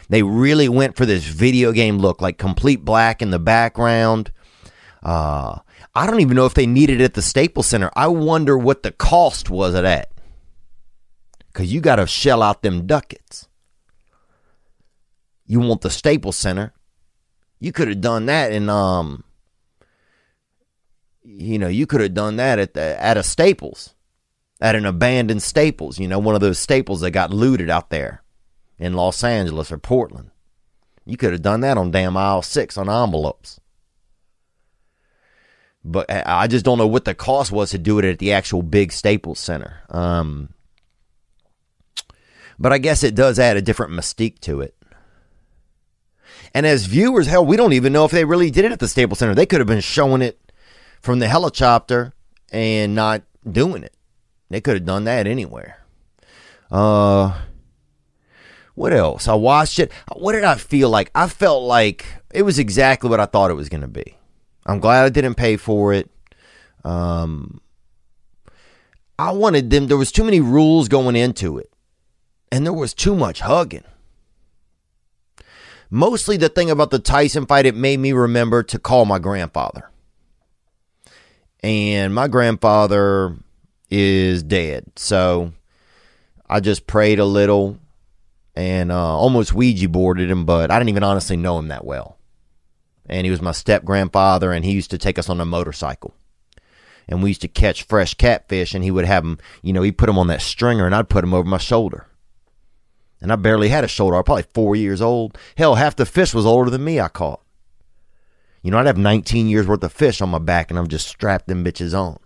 They 0.09 0.23
really 0.23 0.67
went 0.67 0.97
for 0.97 1.05
this 1.05 1.25
video 1.25 1.71
game 1.71 1.99
look, 1.99 2.21
like 2.21 2.37
complete 2.37 2.83
black 2.83 3.21
in 3.21 3.29
the 3.29 3.39
background. 3.39 4.31
Uh, 5.03 5.59
I 5.95 6.07
don't 6.07 6.19
even 6.19 6.35
know 6.35 6.45
if 6.45 6.55
they 6.55 6.65
needed 6.65 6.99
it 6.99 7.05
at 7.05 7.13
the 7.13 7.21
Staples 7.21 7.67
Center. 7.67 7.91
I 7.95 8.07
wonder 8.07 8.57
what 8.57 8.83
the 8.83 8.91
cost 8.91 9.49
was 9.49 9.75
of 9.75 9.83
that. 9.83 10.11
Because 11.47 11.71
you 11.71 11.79
got 11.79 11.97
to 11.97 12.07
shell 12.07 12.41
out 12.41 12.63
them 12.63 12.85
ducats. 12.85 13.47
You 15.45 15.59
want 15.59 15.81
the 15.81 15.89
Staples 15.89 16.35
Center. 16.35 16.73
You 17.59 17.71
could 17.71 17.87
have 17.87 18.01
done 18.01 18.25
that 18.27 18.51
in, 18.51 18.69
um, 18.69 19.23
you 21.23 21.59
know, 21.59 21.67
you 21.67 21.85
could 21.85 22.01
have 22.01 22.13
done 22.13 22.37
that 22.37 22.59
at 22.59 22.73
the 22.73 23.01
at 23.03 23.17
a 23.17 23.23
Staples, 23.23 23.93
at 24.61 24.75
an 24.75 24.85
abandoned 24.85 25.41
Staples. 25.41 25.99
You 25.99 26.07
know, 26.07 26.19
one 26.19 26.35
of 26.35 26.41
those 26.41 26.59
Staples 26.59 27.01
that 27.01 27.11
got 27.11 27.31
looted 27.31 27.69
out 27.69 27.89
there 27.89 28.23
in 28.77 28.93
Los 28.93 29.23
Angeles 29.23 29.71
or 29.71 29.77
Portland. 29.77 30.31
You 31.05 31.17
could 31.17 31.31
have 31.31 31.41
done 31.41 31.61
that 31.61 31.77
on 31.77 31.91
damn 31.91 32.17
aisle 32.17 32.41
six 32.41 32.77
on 32.77 32.89
envelopes. 32.89 33.59
But 35.83 36.07
I 36.09 36.47
just 36.47 36.65
don't 36.65 36.77
know 36.77 36.87
what 36.87 37.05
the 37.05 37.15
cost 37.15 37.51
was 37.51 37.71
to 37.71 37.77
do 37.77 37.99
it 37.99 38.05
at 38.05 38.19
the 38.19 38.33
actual 38.33 38.61
big 38.61 38.91
Staples 38.91 39.39
Center. 39.39 39.81
Um, 39.89 40.49
but 42.59 42.73
I 42.73 42.77
guess 42.77 43.01
it 43.01 43.15
does 43.15 43.39
add 43.39 43.57
a 43.57 43.61
different 43.61 43.93
mystique 43.93 44.39
to 44.41 44.61
it. 44.61 44.75
And 46.53 46.65
as 46.65 46.85
viewers, 46.85 47.27
hell, 47.27 47.45
we 47.45 47.57
don't 47.57 47.73
even 47.73 47.93
know 47.93 48.05
if 48.05 48.11
they 48.11 48.25
really 48.25 48.51
did 48.51 48.65
it 48.65 48.71
at 48.71 48.79
the 48.79 48.87
Staples 48.87 49.19
Center. 49.19 49.35
They 49.35 49.45
could 49.45 49.61
have 49.61 49.67
been 49.67 49.79
showing 49.79 50.21
it 50.21 50.51
from 51.01 51.19
the 51.19 51.27
helicopter 51.27 52.13
and 52.51 52.93
not 52.93 53.23
doing 53.49 53.83
it. 53.83 53.93
They 54.49 54.61
could 54.61 54.75
have 54.75 54.85
done 54.85 55.03
that 55.03 55.27
anywhere. 55.27 55.83
Uh, 56.71 57.39
what 58.75 58.93
else? 58.93 59.27
I 59.27 59.33
watched 59.33 59.79
it. 59.79 59.91
What 60.15 60.33
did 60.33 60.43
I 60.43 60.55
feel 60.55 60.89
like? 60.89 61.11
I 61.13 61.27
felt 61.27 61.63
like 61.63 62.05
it 62.33 62.43
was 62.43 62.59
exactly 62.59 63.09
what 63.09 63.19
I 63.19 63.25
thought 63.25 63.51
it 63.51 63.55
was 63.55 63.69
going 63.69 63.81
to 63.81 63.87
be. 63.87 64.17
I'm 64.65 64.79
glad 64.79 65.05
I 65.05 65.09
didn't 65.09 65.35
pay 65.35 65.57
for 65.57 65.93
it. 65.93 66.09
Um, 66.83 67.61
I 69.17 69.31
wanted 69.31 69.69
them. 69.69 69.87
There 69.87 69.97
was 69.97 70.11
too 70.11 70.23
many 70.23 70.39
rules 70.39 70.87
going 70.87 71.15
into 71.15 71.57
it, 71.57 71.71
and 72.51 72.65
there 72.65 72.73
was 72.73 72.93
too 72.93 73.15
much 73.15 73.41
hugging. 73.41 73.83
Mostly 75.89 76.37
the 76.37 76.49
thing 76.49 76.69
about 76.69 76.91
the 76.91 76.99
Tyson 76.99 77.45
fight, 77.47 77.65
it 77.65 77.75
made 77.75 77.99
me 77.99 78.11
remember 78.11 78.61
to 78.63 78.79
call 78.79 79.05
my 79.05 79.19
grandfather. 79.19 79.89
And 81.61 82.13
my 82.13 82.27
grandfather 82.27 83.35
is 83.89 84.43
dead. 84.43 84.85
So 84.95 85.53
I 86.49 86.59
just 86.59 86.87
prayed 86.87 87.19
a 87.19 87.25
little 87.25 87.79
and 88.55 88.91
uh, 88.91 89.17
almost 89.17 89.53
Ouija 89.53 89.87
boarded 89.87 90.29
him, 90.29 90.45
but 90.45 90.69
I 90.69 90.77
didn't 90.77 90.89
even 90.89 91.03
honestly 91.03 91.37
know 91.37 91.57
him 91.59 91.69
that 91.69 91.85
well. 91.85 92.17
And 93.05 93.25
he 93.25 93.31
was 93.31 93.41
my 93.41 93.53
step 93.53 93.85
grandfather, 93.85 94.51
and 94.51 94.65
he 94.65 94.73
used 94.73 94.91
to 94.91 94.97
take 94.97 95.17
us 95.17 95.29
on 95.29 95.39
a 95.39 95.45
motorcycle. 95.45 96.13
And 97.07 97.23
we 97.23 97.29
used 97.29 97.41
to 97.41 97.47
catch 97.47 97.83
fresh 97.83 98.13
catfish, 98.15 98.73
and 98.73 98.83
he 98.83 98.91
would 98.91 99.05
have 99.05 99.23
them, 99.23 99.39
you 99.63 99.71
know, 99.71 99.81
he'd 99.81 99.97
put 99.97 100.07
them 100.07 100.19
on 100.19 100.27
that 100.27 100.41
stringer, 100.41 100.85
and 100.85 100.93
I'd 100.93 101.09
put 101.09 101.21
them 101.21 101.33
over 101.33 101.47
my 101.47 101.57
shoulder. 101.57 102.07
And 103.21 103.31
I 103.31 103.37
barely 103.37 103.69
had 103.69 103.83
a 103.83 103.87
shoulder. 103.87 104.15
I 104.15 104.19
was 104.19 104.25
probably 104.25 104.45
four 104.53 104.75
years 104.75 105.01
old. 105.01 105.37
Hell, 105.57 105.75
half 105.75 105.95
the 105.95 106.05
fish 106.05 106.33
was 106.33 106.45
older 106.45 106.69
than 106.69 106.83
me 106.83 106.99
I 106.99 107.07
caught. 107.07 107.41
You 108.61 108.71
know, 108.71 108.77
I'd 108.77 108.87
have 108.87 108.97
19 108.97 109.47
years 109.47 109.67
worth 109.67 109.83
of 109.83 109.93
fish 109.93 110.21
on 110.21 110.29
my 110.29 110.39
back, 110.39 110.69
and 110.69 110.77
I'm 110.77 110.87
just 110.87 111.07
strapped 111.07 111.47
them 111.47 111.63
bitches 111.63 111.97
on. 111.97 112.19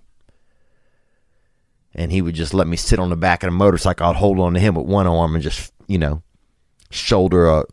And 1.95 2.11
he 2.11 2.21
would 2.21 2.35
just 2.35 2.53
let 2.53 2.67
me 2.67 2.75
sit 2.75 2.99
on 2.99 3.09
the 3.09 3.15
back 3.15 3.43
of 3.43 3.47
the 3.47 3.51
motorcycle. 3.51 4.07
I'd 4.07 4.15
hold 4.15 4.39
on 4.39 4.53
to 4.55 4.59
him 4.59 4.75
with 4.75 4.87
one 4.87 5.07
arm 5.07 5.35
and 5.35 5.43
just, 5.43 5.71
you 5.87 5.97
know, 5.97 6.23
shoulder 6.89 7.47
a, 7.47 7.65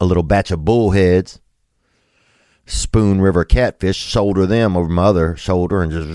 a 0.00 0.04
little 0.04 0.22
batch 0.22 0.50
of 0.50 0.64
bullheads, 0.64 1.40
spoon 2.66 3.20
river 3.20 3.44
catfish, 3.44 3.96
shoulder 3.96 4.46
them 4.46 4.76
over 4.76 4.88
my 4.88 5.04
other 5.04 5.36
shoulder, 5.36 5.82
and 5.82 5.92
just 5.92 6.08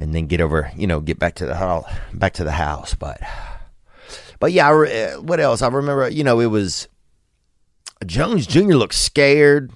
and 0.00 0.14
then 0.14 0.26
get 0.26 0.40
over, 0.40 0.72
you 0.76 0.86
know, 0.86 1.00
get 1.00 1.18
back 1.18 1.34
to 1.36 1.46
the 1.46 1.54
house, 1.54 1.84
back 2.12 2.32
to 2.34 2.44
the 2.44 2.52
house. 2.52 2.94
But, 2.94 3.20
but 4.38 4.52
yeah, 4.52 4.70
I, 4.70 4.86
eh, 4.88 5.14
what 5.16 5.40
else? 5.40 5.62
I 5.62 5.68
remember, 5.68 6.08
you 6.08 6.24
know, 6.24 6.40
it 6.40 6.46
was 6.46 6.88
Jones 8.06 8.46
Jr. 8.46 8.74
looked 8.74 8.94
scared 8.94 9.70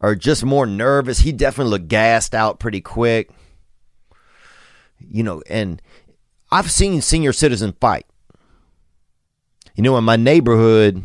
or 0.00 0.14
just 0.14 0.44
more 0.44 0.66
nervous. 0.66 1.20
He 1.20 1.32
definitely 1.32 1.72
looked 1.72 1.88
gassed 1.88 2.34
out 2.34 2.58
pretty 2.58 2.80
quick. 2.80 3.30
You 4.98 5.22
know, 5.22 5.42
and 5.48 5.80
I've 6.50 6.70
seen 6.70 7.00
senior 7.00 7.32
citizen 7.32 7.74
fight. 7.80 8.06
You 9.74 9.82
know, 9.82 9.96
in 9.96 10.04
my 10.04 10.16
neighborhood, 10.16 11.04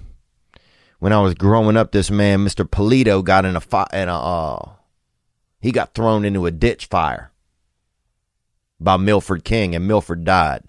when 0.99 1.13
I 1.13 1.21
was 1.21 1.33
growing 1.35 1.77
up, 1.77 1.91
this 1.91 2.09
man, 2.09 2.45
Mr. 2.45 2.67
Polito, 2.67 3.23
got 3.23 3.45
in 3.45 3.55
a 3.55 3.61
fight, 3.61 3.87
and 3.91 4.09
uh, 4.09 4.57
he 5.61 5.71
got 5.71 5.93
thrown 5.93 6.25
into 6.25 6.45
a 6.45 6.51
ditch 6.51 6.87
fire 6.87 7.31
by 8.79 8.97
Milford 8.97 9.43
King, 9.43 9.75
and 9.75 9.87
Milford 9.87 10.23
died. 10.25 10.63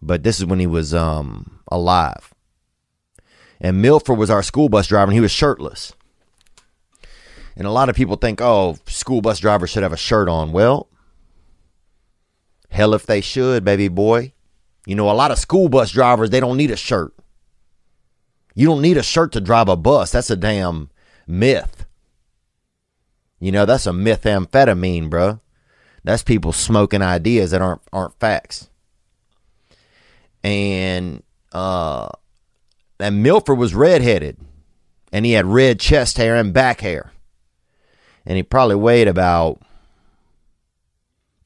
But 0.00 0.22
this 0.22 0.38
is 0.38 0.46
when 0.46 0.60
he 0.60 0.66
was 0.66 0.94
um, 0.94 1.60
alive. 1.68 2.32
And 3.60 3.82
Milford 3.82 4.18
was 4.18 4.30
our 4.30 4.42
school 4.42 4.68
bus 4.68 4.86
driver, 4.86 5.10
and 5.10 5.14
he 5.14 5.20
was 5.20 5.30
shirtless. 5.30 5.92
And 7.56 7.66
a 7.66 7.70
lot 7.70 7.88
of 7.88 7.96
people 7.96 8.16
think, 8.16 8.40
oh, 8.40 8.76
school 8.86 9.20
bus 9.20 9.38
drivers 9.38 9.70
should 9.70 9.82
have 9.82 9.92
a 9.92 9.96
shirt 9.96 10.28
on. 10.28 10.52
Well, 10.52 10.88
hell 12.70 12.94
if 12.94 13.06
they 13.06 13.20
should, 13.20 13.64
baby 13.64 13.88
boy. 13.88 14.32
You 14.86 14.96
know, 14.96 15.10
a 15.10 15.12
lot 15.12 15.30
of 15.30 15.38
school 15.38 15.68
bus 15.68 15.90
drivers, 15.92 16.30
they 16.30 16.40
don't 16.40 16.56
need 16.56 16.70
a 16.70 16.76
shirt. 16.76 17.14
You 18.54 18.66
don't 18.66 18.82
need 18.82 18.96
a 18.96 19.02
shirt 19.02 19.32
to 19.32 19.40
drive 19.40 19.68
a 19.68 19.76
bus. 19.76 20.12
That's 20.12 20.30
a 20.30 20.36
damn 20.36 20.90
myth. 21.26 21.86
You 23.40 23.52
know, 23.52 23.64
that's 23.66 23.86
a 23.86 23.90
methamphetamine, 23.90 25.10
bro. 25.10 25.40
That's 26.04 26.22
people 26.22 26.52
smoking 26.52 27.02
ideas 27.02 27.50
that 27.50 27.62
aren't 27.62 27.80
aren't 27.92 28.18
facts. 28.20 28.68
And 30.42 31.22
uh 31.52 32.08
and 33.00 33.22
Milford 33.22 33.58
was 33.58 33.74
redheaded. 33.74 34.36
And 35.12 35.24
he 35.24 35.32
had 35.32 35.46
red 35.46 35.80
chest 35.80 36.16
hair 36.16 36.36
and 36.36 36.52
back 36.52 36.80
hair. 36.80 37.12
And 38.26 38.36
he 38.36 38.42
probably 38.42 38.76
weighed 38.76 39.08
about 39.08 39.60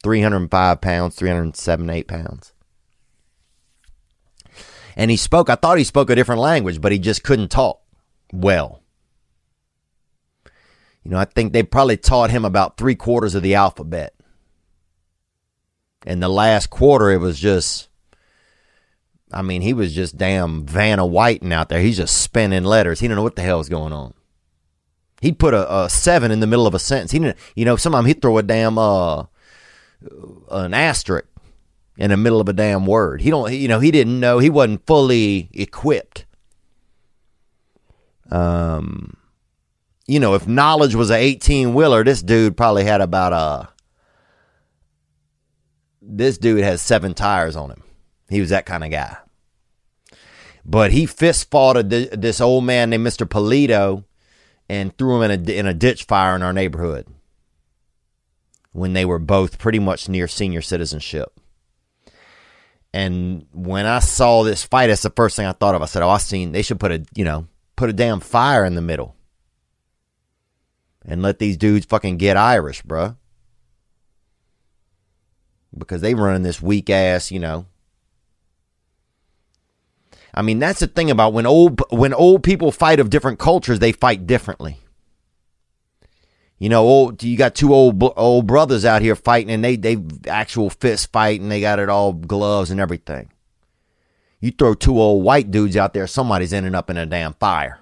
305 0.02 0.80
pounds, 0.80 1.16
307, 1.16 1.90
8 1.90 2.08
pounds. 2.08 2.52
And 4.96 5.10
he 5.10 5.16
spoke, 5.16 5.48
I 5.48 5.54
thought 5.54 5.78
he 5.78 5.84
spoke 5.84 6.10
a 6.10 6.16
different 6.16 6.40
language, 6.40 6.80
but 6.80 6.92
he 6.92 6.98
just 6.98 7.22
couldn't 7.22 7.50
talk 7.50 7.80
well. 8.32 8.82
You 11.04 11.12
know, 11.12 11.18
I 11.18 11.24
think 11.24 11.52
they 11.52 11.62
probably 11.62 11.96
taught 11.96 12.30
him 12.30 12.44
about 12.44 12.76
three 12.76 12.96
quarters 12.96 13.34
of 13.34 13.42
the 13.42 13.54
alphabet. 13.54 14.14
And 16.04 16.22
the 16.22 16.28
last 16.28 16.68
quarter, 16.68 17.10
it 17.10 17.18
was 17.18 17.38
just, 17.38 17.88
I 19.32 19.42
mean, 19.42 19.62
he 19.62 19.72
was 19.72 19.94
just 19.94 20.16
damn 20.16 20.66
Vanna 20.66 21.06
Whiting 21.06 21.52
out 21.52 21.68
there. 21.68 21.80
He's 21.80 21.96
just 21.96 22.20
spinning 22.20 22.64
letters. 22.64 23.00
He 23.00 23.06
didn't 23.06 23.16
know 23.16 23.22
what 23.22 23.36
the 23.36 23.42
hell 23.42 23.58
was 23.58 23.68
going 23.68 23.92
on. 23.92 24.14
He'd 25.20 25.38
put 25.38 25.54
a, 25.54 25.84
a 25.84 25.90
seven 25.90 26.30
in 26.30 26.40
the 26.40 26.46
middle 26.46 26.66
of 26.66 26.74
a 26.74 26.78
sentence. 26.78 27.10
He 27.10 27.18
didn't, 27.18 27.36
you 27.56 27.64
know, 27.64 27.76
sometimes 27.76 28.06
he'd 28.06 28.22
throw 28.22 28.38
a 28.38 28.42
damn, 28.42 28.78
uh, 28.78 29.24
an 30.50 30.74
asterisk 30.74 31.26
in 31.96 32.10
the 32.10 32.16
middle 32.16 32.40
of 32.40 32.48
a 32.48 32.52
damn 32.52 32.86
word. 32.86 33.20
He 33.20 33.30
don't, 33.30 33.52
you 33.52 33.68
know, 33.68 33.80
he 33.80 33.90
didn't 33.90 34.20
know. 34.20 34.38
He 34.38 34.50
wasn't 34.50 34.86
fully 34.86 35.50
equipped. 35.52 36.24
Um, 38.30 39.16
you 40.06 40.20
know, 40.20 40.34
if 40.34 40.46
knowledge 40.46 40.94
was 40.94 41.10
a 41.10 41.16
18 41.16 41.74
wheeler, 41.74 42.04
this 42.04 42.22
dude 42.22 42.56
probably 42.56 42.84
had 42.84 43.00
about 43.00 43.32
a 43.32 43.68
this 46.00 46.38
dude 46.38 46.64
has 46.64 46.80
seven 46.80 47.12
tires 47.12 47.56
on 47.56 47.70
him. 47.70 47.82
He 48.30 48.40
was 48.40 48.50
that 48.50 48.66
kind 48.66 48.84
of 48.84 48.90
guy. 48.90 49.16
But 50.64 50.92
he 50.92 51.06
fist 51.06 51.50
fought 51.50 51.88
this 51.88 52.40
old 52.40 52.64
man 52.64 52.90
named 52.90 53.06
Mr. 53.06 53.26
Polito 53.26 54.04
and 54.68 54.96
threw 54.96 55.20
him 55.20 55.30
in 55.30 55.48
a, 55.48 55.52
in 55.52 55.66
a 55.66 55.74
ditch 55.74 56.04
fire 56.04 56.36
in 56.36 56.42
our 56.42 56.52
neighborhood 56.52 57.06
when 58.72 58.92
they 58.92 59.04
were 59.04 59.18
both 59.18 59.58
pretty 59.58 59.78
much 59.78 60.08
near 60.08 60.28
senior 60.28 60.62
citizenship. 60.62 61.32
And 62.92 63.46
when 63.52 63.86
I 63.86 63.98
saw 63.98 64.42
this 64.42 64.64
fight, 64.64 64.86
that's 64.86 65.02
the 65.02 65.10
first 65.10 65.36
thing 65.36 65.46
I 65.46 65.52
thought 65.52 65.74
of. 65.74 65.82
I 65.82 65.86
said, 65.86 66.02
"Oh, 66.02 66.08
I 66.08 66.18
seen 66.18 66.52
they 66.52 66.62
should 66.62 66.80
put 66.80 66.92
a 66.92 67.04
you 67.14 67.24
know 67.24 67.46
put 67.76 67.90
a 67.90 67.92
damn 67.92 68.20
fire 68.20 68.64
in 68.64 68.74
the 68.74 68.80
middle 68.80 69.14
and 71.04 71.22
let 71.22 71.38
these 71.38 71.56
dudes 71.56 71.86
fucking 71.86 72.16
get 72.16 72.36
Irish, 72.36 72.82
bruh 72.82 73.16
because 75.76 76.00
they 76.00 76.14
running 76.14 76.42
this 76.42 76.62
weak 76.62 76.90
ass, 76.90 77.30
you 77.30 77.38
know. 77.38 77.66
I 80.34 80.42
mean, 80.42 80.58
that's 80.58 80.80
the 80.80 80.86
thing 80.86 81.10
about 81.10 81.32
when 81.32 81.46
old 81.46 81.80
when 81.90 82.14
old 82.14 82.42
people 82.42 82.70
fight 82.70 83.00
of 83.00 83.10
different 83.10 83.38
cultures, 83.38 83.78
they 83.78 83.92
fight 83.92 84.26
differently. 84.26 84.78
You 86.58 86.68
know, 86.68 86.82
old 86.82 87.22
you 87.22 87.36
got 87.36 87.54
two 87.54 87.72
old 87.72 88.02
old 88.16 88.46
brothers 88.46 88.84
out 88.84 89.02
here 89.02 89.16
fighting, 89.16 89.50
and 89.50 89.64
they 89.64 89.76
they 89.76 89.96
actual 90.26 90.70
fist 90.70 91.12
fight, 91.12 91.40
and 91.40 91.50
they 91.50 91.60
got 91.60 91.78
it 91.78 91.88
all 91.88 92.12
gloves 92.12 92.70
and 92.70 92.80
everything. 92.80 93.30
You 94.40 94.52
throw 94.52 94.74
two 94.74 95.00
old 95.00 95.24
white 95.24 95.50
dudes 95.50 95.76
out 95.76 95.94
there, 95.94 96.06
somebody's 96.06 96.52
ending 96.52 96.74
up 96.74 96.90
in 96.90 96.96
a 96.96 97.06
damn 97.06 97.34
fire. 97.34 97.80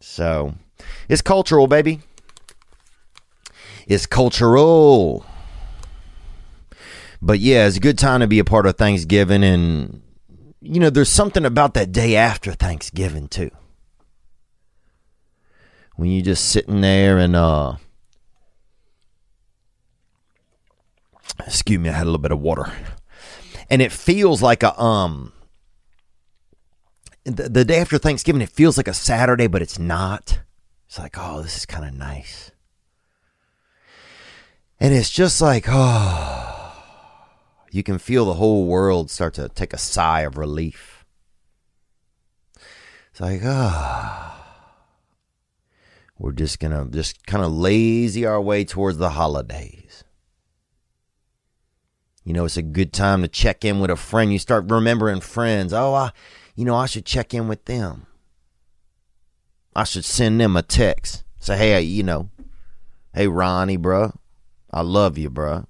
So, 0.00 0.54
it's 1.08 1.22
cultural, 1.22 1.66
baby. 1.66 2.00
It's 3.86 4.06
cultural. 4.06 5.24
But 7.20 7.40
yeah, 7.40 7.66
it's 7.66 7.76
a 7.76 7.80
good 7.80 7.98
time 7.98 8.20
to 8.20 8.26
be 8.26 8.38
a 8.38 8.44
part 8.44 8.66
of 8.66 8.76
Thanksgiving. 8.76 9.42
And, 9.42 10.02
you 10.60 10.80
know, 10.80 10.90
there's 10.90 11.08
something 11.08 11.44
about 11.44 11.74
that 11.74 11.92
day 11.92 12.16
after 12.16 12.52
Thanksgiving, 12.52 13.28
too. 13.28 13.50
When 15.96 16.10
you're 16.10 16.24
just 16.24 16.48
sitting 16.50 16.80
there 16.80 17.18
and, 17.18 17.34
uh, 17.34 17.76
excuse 21.44 21.80
me, 21.80 21.88
I 21.88 21.92
had 21.92 22.04
a 22.04 22.04
little 22.04 22.18
bit 22.18 22.30
of 22.30 22.40
water. 22.40 22.72
And 23.68 23.82
it 23.82 23.92
feels 23.92 24.40
like 24.40 24.62
a, 24.62 24.80
um, 24.80 25.32
the, 27.24 27.48
the 27.48 27.64
day 27.64 27.80
after 27.80 27.98
Thanksgiving, 27.98 28.42
it 28.42 28.48
feels 28.48 28.76
like 28.76 28.88
a 28.88 28.94
Saturday, 28.94 29.48
but 29.48 29.60
it's 29.60 29.78
not. 29.78 30.40
It's 30.86 30.98
like, 30.98 31.16
oh, 31.18 31.42
this 31.42 31.56
is 31.56 31.66
kind 31.66 31.84
of 31.84 31.92
nice. 31.92 32.52
And 34.80 34.94
it's 34.94 35.10
just 35.10 35.40
like, 35.42 35.66
oh, 35.68 36.47
you 37.70 37.82
can 37.82 37.98
feel 37.98 38.24
the 38.24 38.34
whole 38.34 38.66
world 38.66 39.10
start 39.10 39.34
to 39.34 39.48
take 39.48 39.72
a 39.72 39.78
sigh 39.78 40.22
of 40.22 40.36
relief. 40.36 41.04
It's 43.10 43.20
like, 43.20 43.40
ah. 43.44 44.34
We're 46.18 46.32
just 46.32 46.58
going 46.58 46.72
to 46.72 46.90
just 46.90 47.26
kind 47.26 47.44
of 47.44 47.52
lazy 47.52 48.26
our 48.26 48.40
way 48.40 48.64
towards 48.64 48.98
the 48.98 49.10
holidays. 49.10 50.04
You 52.24 52.32
know, 52.34 52.44
it's 52.44 52.56
a 52.56 52.62
good 52.62 52.92
time 52.92 53.22
to 53.22 53.28
check 53.28 53.64
in 53.64 53.80
with 53.80 53.90
a 53.90 53.96
friend. 53.96 54.32
You 54.32 54.38
start 54.38 54.70
remembering 54.70 55.20
friends. 55.20 55.72
Oh, 55.72 55.94
I, 55.94 56.10
you 56.56 56.64
know, 56.64 56.74
I 56.74 56.86
should 56.86 57.06
check 57.06 57.32
in 57.32 57.48
with 57.48 57.64
them. 57.66 58.06
I 59.74 59.84
should 59.84 60.04
send 60.04 60.40
them 60.40 60.56
a 60.56 60.62
text. 60.62 61.22
Say, 61.38 61.56
hey, 61.56 61.80
you 61.82 62.02
know, 62.02 62.30
hey, 63.14 63.28
Ronnie, 63.28 63.78
bruh. 63.78 64.14
I 64.70 64.82
love 64.82 65.16
you, 65.16 65.30
bruh. 65.30 65.66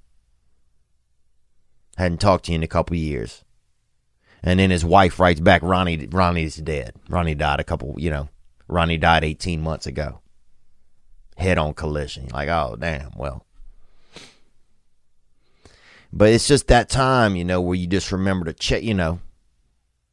Hadn't 1.99 2.21
talked 2.23 2.47
to 2.47 2.53
you 2.53 2.57
in 2.57 2.63
a 2.63 2.69
couple 2.69 2.97
years. 2.97 3.45
And 4.43 4.59
then 4.59 4.71
his 4.71 4.85
wife 4.85 5.21
writes 5.21 5.41
back, 5.41 5.63
Ronnie, 5.63 6.07
Ronnie's 6.11 6.57
dead. 6.57 6.95
Ronnie 7.11 7.35
died 7.35 7.61
a 7.61 7.65
couple, 7.65 7.95
you 7.99 8.09
know, 8.09 8.31
Ronnie 8.69 8.97
died 8.97 9.25
18 9.25 9.61
months 9.61 9.87
ago 9.87 10.21
head 11.39 11.59
on 11.59 11.73
collision. 11.73 12.29
like, 12.33 12.49
oh, 12.49 12.77
damn, 12.79 13.13
well. 13.17 13.47
But 16.13 16.31
it's 16.31 16.49
just 16.49 16.69
that 16.69 16.89
time, 16.89 17.37
you 17.37 17.45
know, 17.45 17.61
where 17.61 17.77
you 17.77 17.87
just 17.87 18.13
remember 18.13 18.47
to 18.47 18.53
check, 18.53 18.83
you 18.83 18.95
know, 18.95 19.21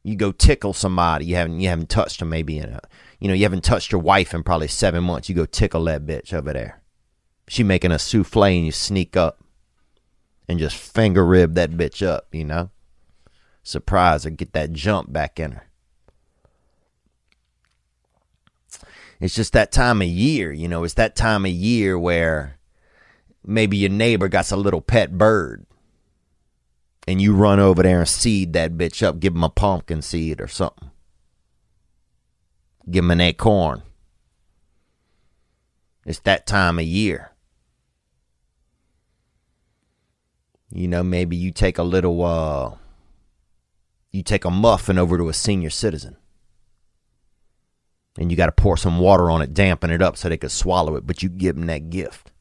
you 0.06 0.14
go 0.14 0.30
tickle 0.30 0.72
somebody 0.72 1.24
you 1.24 1.34
haven't 1.34 1.58
you 1.58 1.68
haven't 1.68 1.88
touched 1.88 2.20
them 2.20 2.28
maybe 2.28 2.58
in 2.58 2.68
a 2.68 2.80
you 3.18 3.26
know 3.26 3.34
you 3.34 3.42
haven't 3.42 3.64
touched 3.64 3.90
your 3.90 4.00
wife 4.00 4.32
in 4.32 4.44
probably 4.44 4.68
seven 4.68 5.02
months 5.02 5.28
you 5.28 5.34
go 5.34 5.44
tickle 5.44 5.82
that 5.82 6.06
bitch 6.06 6.32
over 6.32 6.52
there 6.52 6.80
she 7.48 7.64
making 7.64 7.90
a 7.90 7.98
souffle 7.98 8.44
and 8.44 8.66
you 8.66 8.70
sneak 8.70 9.16
up 9.16 9.42
and 10.48 10.58
just 10.58 10.76
finger 10.76 11.24
rib 11.24 11.54
that 11.54 11.72
bitch 11.72 12.06
up 12.06 12.28
you 12.32 12.44
know 12.44 12.70
surprise 13.62 14.24
her 14.24 14.30
get 14.30 14.52
that 14.52 14.72
jump 14.72 15.12
back 15.12 15.40
in 15.40 15.52
her 15.52 15.66
it's 19.20 19.34
just 19.34 19.54
that 19.54 19.72
time 19.72 20.02
of 20.02 20.08
year, 20.08 20.52
you 20.52 20.68
know, 20.68 20.84
it's 20.84 20.94
that 20.94 21.16
time 21.16 21.46
of 21.46 21.52
year 21.52 21.98
where 21.98 22.58
maybe 23.44 23.76
your 23.76 23.90
neighbor 23.90 24.28
got 24.28 24.50
a 24.52 24.56
little 24.56 24.80
pet 24.80 25.16
bird 25.16 25.64
and 27.06 27.22
you 27.22 27.34
run 27.34 27.60
over 27.60 27.82
there 27.82 28.00
and 28.00 28.08
seed 28.08 28.52
that 28.52 28.76
bitch 28.76 29.02
up, 29.02 29.20
give 29.20 29.34
him 29.34 29.44
a 29.44 29.48
pumpkin 29.48 30.02
seed 30.02 30.40
or 30.40 30.48
something. 30.48 30.90
Give 32.90 33.04
him 33.04 33.10
an 33.10 33.20
acorn. 33.20 33.82
It's 36.04 36.20
that 36.20 36.46
time 36.46 36.78
of 36.78 36.84
year. 36.84 37.32
You 40.70 40.88
know, 40.88 41.02
maybe 41.02 41.36
you 41.36 41.52
take 41.52 41.78
a 41.78 41.82
little, 41.82 42.24
uh, 42.24 42.74
you 44.10 44.22
take 44.22 44.44
a 44.44 44.50
muffin 44.50 44.98
over 44.98 45.16
to 45.16 45.28
a 45.28 45.34
senior 45.34 45.70
citizen 45.70 46.16
and 48.18 48.30
you 48.30 48.36
got 48.36 48.46
to 48.46 48.52
pour 48.52 48.76
some 48.76 48.98
water 48.98 49.30
on 49.30 49.42
it, 49.42 49.54
dampen 49.54 49.90
it 49.90 50.02
up 50.02 50.16
so 50.16 50.28
they 50.28 50.36
could 50.36 50.50
swallow 50.50 50.96
it, 50.96 51.06
but 51.06 51.22
you 51.22 51.28
give 51.28 51.56
them 51.56 51.66
that 51.66 51.90
gift. 51.90 52.32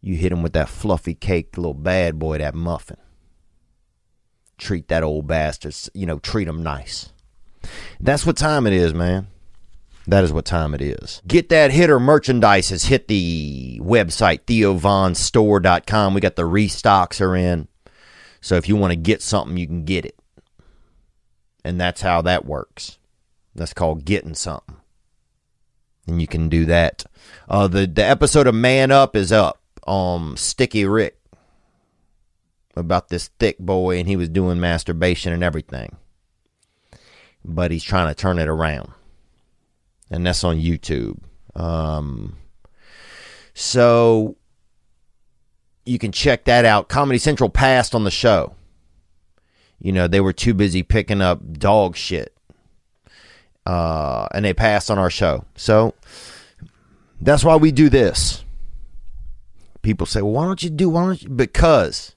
You 0.00 0.16
hit 0.16 0.30
them 0.30 0.42
with 0.42 0.52
that 0.52 0.68
fluffy 0.68 1.14
cake, 1.14 1.56
little 1.56 1.74
bad 1.74 2.18
boy, 2.18 2.38
that 2.38 2.54
muffin. 2.54 2.98
Treat 4.58 4.88
that 4.88 5.02
old 5.02 5.26
bastard, 5.26 5.74
you 5.94 6.06
know, 6.06 6.18
treat 6.18 6.44
them 6.44 6.62
nice. 6.62 7.12
That's 7.98 8.26
what 8.26 8.36
time 8.36 8.66
it 8.66 8.72
is, 8.72 8.94
man. 8.94 9.28
That 10.06 10.24
is 10.24 10.32
what 10.32 10.44
time 10.44 10.74
it 10.74 10.82
is. 10.82 11.22
Get 11.26 11.48
that 11.48 11.70
hitter 11.70 11.98
merchandise 11.98 12.68
has 12.68 12.84
hit 12.84 13.08
the 13.08 13.80
website, 13.82 14.40
theovonstore.com. 14.40 16.14
We 16.14 16.20
got 16.20 16.36
the 16.36 16.42
restocks 16.42 17.20
are 17.20 17.34
in. 17.34 17.68
So 18.40 18.56
if 18.56 18.68
you 18.68 18.76
want 18.76 18.92
to 18.92 18.96
get 18.96 19.22
something, 19.22 19.56
you 19.56 19.66
can 19.66 19.84
get 19.84 20.04
it. 20.04 20.18
And 21.64 21.80
that's 21.80 22.02
how 22.02 22.20
that 22.22 22.44
works. 22.44 22.98
That's 23.54 23.72
called 23.72 24.04
getting 24.04 24.34
something. 24.34 24.76
And 26.06 26.20
you 26.20 26.26
can 26.26 26.50
do 26.50 26.66
that. 26.66 27.04
Uh, 27.48 27.68
the 27.68 27.86
the 27.86 28.04
episode 28.04 28.46
of 28.46 28.54
Man 28.54 28.90
Up 28.90 29.16
is 29.16 29.32
up. 29.32 29.62
Um, 29.86 30.36
Sticky 30.36 30.84
Rick 30.84 31.18
about 32.76 33.08
this 33.08 33.28
thick 33.38 33.58
boy, 33.58 33.98
and 33.98 34.08
he 34.08 34.16
was 34.16 34.28
doing 34.28 34.60
masturbation 34.60 35.32
and 35.32 35.42
everything, 35.42 35.96
but 37.44 37.70
he's 37.70 37.84
trying 37.84 38.08
to 38.08 38.14
turn 38.14 38.38
it 38.38 38.48
around, 38.48 38.92
and 40.14 40.24
that's 40.24 40.44
on 40.44 40.58
YouTube. 40.58 41.18
Um, 41.56 42.36
so 43.52 44.36
you 45.84 45.98
can 45.98 46.12
check 46.12 46.44
that 46.44 46.64
out. 46.64 46.88
Comedy 46.88 47.18
Central 47.18 47.50
passed 47.50 47.96
on 47.96 48.04
the 48.04 48.10
show. 48.12 48.54
You 49.80 49.90
know, 49.90 50.06
they 50.06 50.20
were 50.20 50.32
too 50.32 50.54
busy 50.54 50.84
picking 50.84 51.20
up 51.20 51.40
dog 51.58 51.96
shit 51.96 52.32
uh, 53.66 54.28
and 54.32 54.44
they 54.44 54.54
passed 54.54 54.88
on 54.88 54.98
our 54.98 55.10
show. 55.10 55.44
So 55.56 55.94
that's 57.20 57.44
why 57.44 57.56
we 57.56 57.72
do 57.72 57.88
this. 57.88 58.44
People 59.82 60.06
say, 60.06 60.22
well, 60.22 60.32
why 60.32 60.44
don't 60.44 60.62
you 60.62 60.70
do, 60.70 60.90
why 60.90 61.06
don't 61.06 61.22
you? 61.22 61.28
Because. 61.28 62.13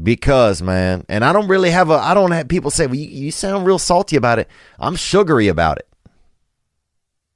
Because, 0.00 0.62
man. 0.62 1.04
And 1.08 1.24
I 1.24 1.32
don't 1.32 1.48
really 1.48 1.70
have 1.70 1.90
a, 1.90 1.94
I 1.94 2.14
don't 2.14 2.30
have 2.30 2.48
people 2.48 2.70
say, 2.70 2.86
well, 2.86 2.96
you, 2.96 3.08
you 3.08 3.30
sound 3.30 3.66
real 3.66 3.78
salty 3.78 4.16
about 4.16 4.38
it. 4.38 4.48
I'm 4.78 4.96
sugary 4.96 5.48
about 5.48 5.78
it. 5.78 5.88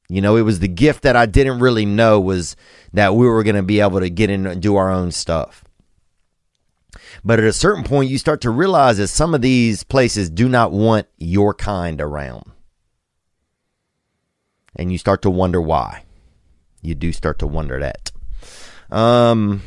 You 0.08 0.20
know, 0.20 0.36
it 0.36 0.42
was 0.42 0.60
the 0.60 0.68
gift 0.68 1.02
that 1.04 1.16
I 1.16 1.26
didn't 1.26 1.60
really 1.60 1.86
know 1.86 2.20
was 2.20 2.54
that 2.92 3.14
we 3.14 3.26
were 3.26 3.42
going 3.42 3.56
to 3.56 3.62
be 3.62 3.80
able 3.80 4.00
to 4.00 4.10
get 4.10 4.30
in 4.30 4.46
and 4.46 4.60
do 4.60 4.76
our 4.76 4.90
own 4.90 5.10
stuff. 5.10 5.64
But 7.24 7.38
at 7.38 7.46
a 7.46 7.52
certain 7.52 7.84
point, 7.84 8.10
you 8.10 8.18
start 8.18 8.42
to 8.42 8.50
realize 8.50 8.98
that 8.98 9.08
some 9.08 9.34
of 9.34 9.42
these 9.42 9.84
places 9.84 10.28
do 10.28 10.48
not 10.48 10.72
want 10.72 11.06
your 11.18 11.54
kind 11.54 12.00
around. 12.00 12.44
And 14.76 14.92
you 14.92 14.98
start 14.98 15.22
to 15.22 15.30
wonder 15.30 15.60
why. 15.60 16.04
You 16.80 16.94
do 16.94 17.12
start 17.12 17.38
to 17.38 17.46
wonder 17.46 17.80
that. 17.80 18.10
Um, 18.94 19.62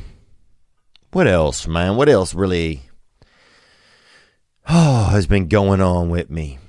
what 1.11 1.27
else, 1.27 1.67
man? 1.67 1.95
What 1.95 2.09
else 2.09 2.33
really 2.33 2.84
oh, 4.67 5.05
has 5.11 5.27
been 5.27 5.47
going 5.47 5.81
on 5.81 6.09
with 6.09 6.29
me? 6.29 6.59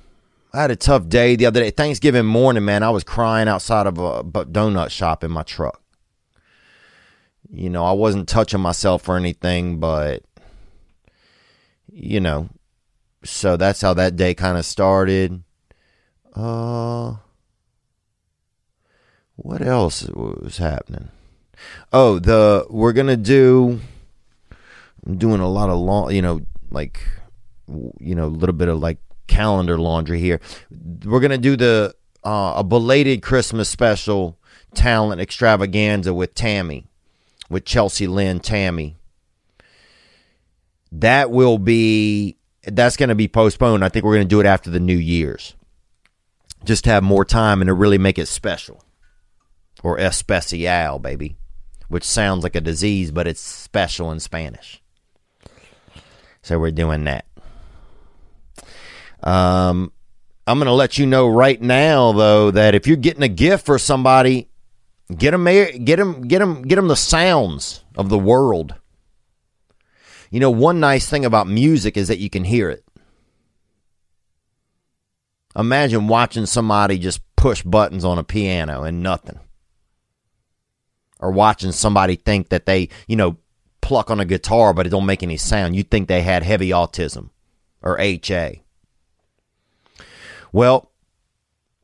I 0.53 0.61
had 0.61 0.71
a 0.71 0.75
tough 0.75 1.07
day 1.07 1.35
the 1.35 1.45
other 1.45 1.59
day. 1.59 1.71
Thanksgiving 1.71 2.25
morning, 2.25 2.65
man, 2.65 2.81
I 2.81 2.89
was 2.89 3.03
crying 3.03 3.47
outside 3.47 3.85
of 3.85 3.97
a 3.97 4.23
donut 4.23 4.89
shop 4.89 5.23
in 5.23 5.31
my 5.31 5.43
truck. 5.43 5.81
You 7.51 7.69
know, 7.69 7.85
I 7.85 7.91
wasn't 7.91 8.27
touching 8.27 8.59
myself 8.59 9.07
or 9.07 9.17
anything, 9.17 9.79
but 9.79 10.23
you 11.91 12.19
know, 12.19 12.49
so 13.23 13.57
that's 13.57 13.81
how 13.81 13.93
that 13.93 14.15
day 14.15 14.33
kind 14.33 14.57
of 14.57 14.65
started. 14.65 15.43
Uh, 16.33 17.15
what 19.35 19.61
else 19.61 20.03
was 20.09 20.57
happening? 20.57 21.09
Oh, 21.91 22.19
the 22.19 22.65
we're 22.69 22.93
gonna 22.93 23.17
do. 23.17 23.79
I'm 25.05 25.17
doing 25.17 25.39
a 25.39 25.49
lot 25.49 25.69
of 25.69 25.79
long, 25.79 26.13
you 26.13 26.21
know, 26.21 26.41
like, 26.69 27.01
you 27.67 28.15
know, 28.15 28.25
a 28.25 28.27
little 28.27 28.55
bit 28.55 28.67
of 28.67 28.79
like 28.79 28.97
calendar 29.27 29.77
laundry 29.77 30.19
here. 30.19 30.39
We're 31.05 31.19
gonna 31.19 31.37
do 31.37 31.55
the 31.55 31.95
uh, 32.23 32.53
a 32.57 32.63
belated 32.63 33.21
Christmas 33.21 33.69
special 33.69 34.37
talent 34.73 35.21
extravaganza 35.21 36.13
with 36.13 36.35
Tammy, 36.35 36.87
with 37.49 37.65
Chelsea 37.65 38.07
Lynn 38.07 38.39
Tammy 38.39 38.97
that 40.91 41.31
will 41.31 41.57
be 41.57 42.37
that's 42.63 42.97
going 42.97 43.09
to 43.09 43.15
be 43.15 43.27
postponed. 43.27 43.83
I 43.83 43.89
think 43.89 44.05
we're 44.05 44.15
going 44.15 44.27
to 44.27 44.29
do 44.29 44.39
it 44.39 44.45
after 44.45 44.69
the 44.69 44.79
New 44.79 44.97
Year's, 44.97 45.55
just 46.65 46.85
have 46.85 47.03
more 47.03 47.25
time 47.25 47.61
and 47.61 47.67
to 47.67 47.73
really 47.73 47.97
make 47.97 48.17
it 48.17 48.27
special, 48.27 48.83
or 49.83 49.97
especial, 49.97 50.99
baby, 50.99 51.37
which 51.87 52.03
sounds 52.03 52.43
like 52.43 52.55
a 52.55 52.61
disease, 52.61 53.11
but 53.11 53.27
it's 53.27 53.39
special 53.39 54.11
in 54.11 54.19
Spanish. 54.19 54.81
So 56.41 56.59
we're 56.59 56.71
doing 56.71 57.03
that. 57.05 57.25
Um, 59.27 59.91
I'm 60.47 60.57
going 60.57 60.67
to 60.67 60.73
let 60.73 60.97
you 60.97 61.05
know 61.05 61.27
right 61.27 61.61
now, 61.61 62.13
though, 62.13 62.49
that 62.51 62.75
if 62.75 62.87
you're 62.87 62.95
getting 62.95 63.23
a 63.23 63.27
gift 63.27 63.65
for 63.65 63.77
somebody, 63.77 64.47
get 65.13 65.31
them, 65.31 65.43
get 65.43 65.97
them, 65.97 66.21
get 66.21 66.39
them, 66.39 66.61
get 66.61 66.77
them 66.77 66.87
the 66.87 66.95
sounds 66.95 67.83
of 67.97 68.07
the 68.07 68.17
world. 68.17 68.75
You 70.31 70.39
know, 70.39 70.49
one 70.49 70.79
nice 70.79 71.09
thing 71.09 71.25
about 71.25 71.45
music 71.45 71.97
is 71.97 72.07
that 72.07 72.19
you 72.19 72.29
can 72.29 72.45
hear 72.45 72.69
it. 72.69 72.85
Imagine 75.57 76.07
watching 76.07 76.45
somebody 76.45 76.97
just 76.97 77.19
push 77.35 77.63
buttons 77.63 78.05
on 78.05 78.17
a 78.17 78.23
piano 78.23 78.83
and 78.83 79.03
nothing. 79.03 79.39
Or 81.19 81.31
watching 81.31 81.73
somebody 81.73 82.15
think 82.15 82.47
that 82.49 82.65
they, 82.65 82.87
you 83.07 83.17
know, 83.17 83.37
pluck 83.81 84.09
on 84.09 84.21
a 84.21 84.25
guitar 84.25 84.73
but 84.73 84.85
it 84.85 84.89
don't 84.89 85.05
make 85.05 85.23
any 85.23 85.37
sound. 85.37 85.75
You'd 85.75 85.91
think 85.91 86.07
they 86.07 86.21
had 86.21 86.43
heavy 86.43 86.69
autism 86.69 87.31
or 87.81 87.99
HA. 87.99 88.63
Well, 90.51 90.91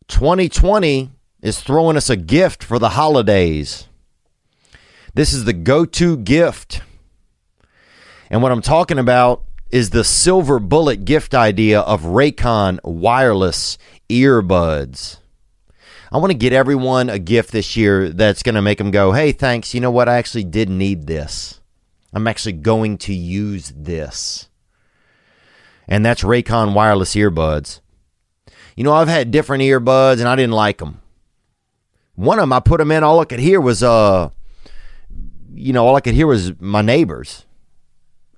2020 0.08 1.12
is 1.41 1.62
throwing 1.62 1.97
us 1.97 2.10
a 2.10 2.15
gift 2.15 2.63
for 2.63 2.80
the 2.80 2.89
holidays. 2.89 3.88
This 5.13 5.34
is 5.34 5.45
the 5.45 5.54
go 5.54 5.86
to 5.86 6.17
gift 6.17 6.82
And 8.34 8.41
what 8.41 8.52
I'm 8.52 8.63
talking 8.63 8.97
about 8.97 9.43
is 9.69 9.91
the 9.91 10.04
silver 10.04 10.58
bullet 10.58 11.06
gift 11.06 11.36
idea 11.36 11.82
of 11.82 12.02
Raycon 12.02 12.80
wireless 12.84 13.78
earbuds. 14.10 15.17
I 16.12 16.17
want 16.17 16.32
to 16.32 16.38
get 16.38 16.52
everyone 16.52 17.12
a 17.12 17.19
gift 17.19 17.52
this 17.52 17.78
year 17.78 18.10
that's 18.10 18.41
going 18.41 18.56
to 18.56 18.62
make 18.63 18.80
them 18.80 18.89
go, 18.89 19.12
hey, 19.12 19.34
thanks. 19.34 19.76
You 19.76 19.82
know 19.82 19.91
what? 19.91 20.10
I 20.10 20.17
actually 20.17 20.45
did 20.45 20.67
need 20.67 21.06
this. 21.06 21.62
I'm 22.12 22.28
actually 22.28 22.54
going 22.54 22.97
to 22.99 23.13
use 23.13 23.71
this. 23.76 24.49
And 25.88 26.04
that's 26.04 26.23
Raycon 26.23 26.73
wireless 26.73 27.13
earbuds. 27.13 27.82
You 28.75 28.83
know, 28.83 28.93
I've 28.93 29.07
had 29.07 29.31
different 29.31 29.63
earbuds 29.63 30.19
and 30.19 30.27
I 30.27 30.36
didn't 30.36 30.53
like 30.53 30.79
them. 30.79 31.01
One 32.15 32.38
of 32.38 32.43
them, 32.43 32.53
I 32.53 32.59
put 32.59 32.77
them 32.77 32.91
in, 32.91 33.03
all 33.03 33.19
I 33.19 33.25
could 33.25 33.39
hear 33.39 33.59
was, 33.59 33.81
uh, 33.81 34.29
you 35.53 35.73
know, 35.73 35.86
all 35.86 35.95
I 35.95 36.01
could 36.01 36.13
hear 36.13 36.27
was 36.27 36.59
my 36.59 36.81
neighbors 36.81 37.45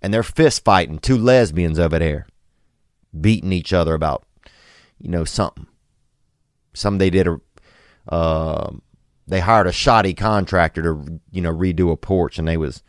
and 0.01 0.13
they're 0.13 0.23
fist 0.23 0.63
fighting, 0.63 0.99
two 0.99 1.17
lesbians 1.17 1.79
over 1.79 1.99
there, 1.99 2.27
beating 3.19 3.51
each 3.51 3.73
other 3.73 3.93
about, 3.93 4.23
you 4.99 5.09
know, 5.09 5.25
something. 5.25 5.67
Some 6.73 6.97
they 6.97 7.09
did 7.09 7.27
a 7.27 7.39
uh, 8.09 8.71
they 9.27 9.39
hired 9.39 9.67
a 9.67 9.71
shoddy 9.71 10.13
contractor 10.13 10.81
to 10.83 11.19
you 11.31 11.41
know 11.41 11.53
redo 11.53 11.91
a 11.91 11.97
porch, 11.97 12.37
and 12.37 12.47
they 12.47 12.57
was 12.57 12.83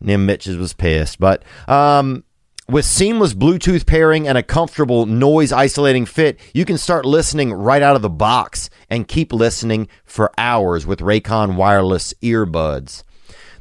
Nim 0.00 0.26
Mitches 0.26 0.56
was 0.56 0.72
pissed. 0.72 1.20
But 1.20 1.44
um, 1.68 2.24
with 2.68 2.84
seamless 2.84 3.32
Bluetooth 3.32 3.86
pairing 3.86 4.26
and 4.26 4.36
a 4.36 4.42
comfortable 4.42 5.06
noise 5.06 5.52
isolating 5.52 6.04
fit, 6.04 6.38
you 6.52 6.64
can 6.64 6.78
start 6.78 7.04
listening 7.04 7.52
right 7.52 7.82
out 7.82 7.96
of 7.96 8.02
the 8.02 8.10
box 8.10 8.68
and 8.90 9.06
keep 9.06 9.32
listening 9.32 9.88
for 10.04 10.32
hours 10.36 10.86
with 10.86 11.00
Raycon 11.00 11.54
wireless 11.54 12.12
earbuds. 12.22 13.04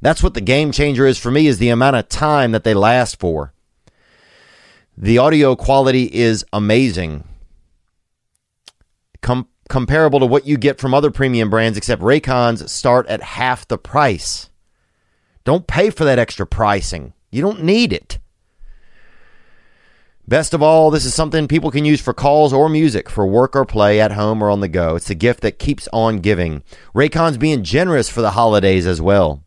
That's 0.01 0.23
what 0.23 0.33
the 0.33 0.41
game 0.41 0.71
changer 0.71 1.05
is 1.05 1.19
for 1.19 1.31
me 1.31 1.47
is 1.47 1.57
the 1.59 1.69
amount 1.69 1.95
of 1.95 2.09
time 2.09 2.51
that 2.51 2.63
they 2.63 2.73
last 2.73 3.19
for. 3.19 3.53
The 4.97 5.17
audio 5.17 5.55
quality 5.55 6.05
is 6.05 6.45
amazing. 6.53 7.25
Com- 9.21 9.49
comparable 9.69 10.19
to 10.19 10.25
what 10.25 10.47
you 10.47 10.57
get 10.57 10.79
from 10.79 10.93
other 10.93 11.11
premium 11.11 11.49
brands, 11.49 11.77
except 11.77 12.01
Raycons 12.01 12.69
start 12.69 13.07
at 13.07 13.21
half 13.21 13.67
the 13.67 13.77
price. 13.77 14.49
Don't 15.43 15.67
pay 15.67 15.89
for 15.89 16.05
that 16.05 16.19
extra 16.19 16.47
pricing. 16.47 17.13
You 17.31 17.41
don't 17.41 17.63
need 17.63 17.93
it. 17.93 18.19
Best 20.27 20.55
of 20.55 20.63
all, 20.63 20.89
this 20.89 21.05
is 21.05 21.13
something 21.13 21.47
people 21.47 21.69
can 21.69 21.85
use 21.85 22.01
for 22.01 22.11
calls 22.11 22.51
or 22.51 22.67
music, 22.67 23.11
for 23.11 23.27
work 23.27 23.55
or 23.55 23.63
play, 23.63 24.01
at 24.01 24.13
home 24.13 24.41
or 24.41 24.49
on 24.49 24.59
the 24.59 24.67
go. 24.67 24.95
It's 24.95 25.11
a 25.11 25.15
gift 25.15 25.41
that 25.41 25.59
keeps 25.59 25.87
on 25.93 26.17
giving. 26.17 26.63
Raycon's 26.95 27.37
being 27.37 27.63
generous 27.63 28.09
for 28.09 28.21
the 28.21 28.31
holidays 28.31 28.87
as 28.87 28.99
well. 28.99 29.43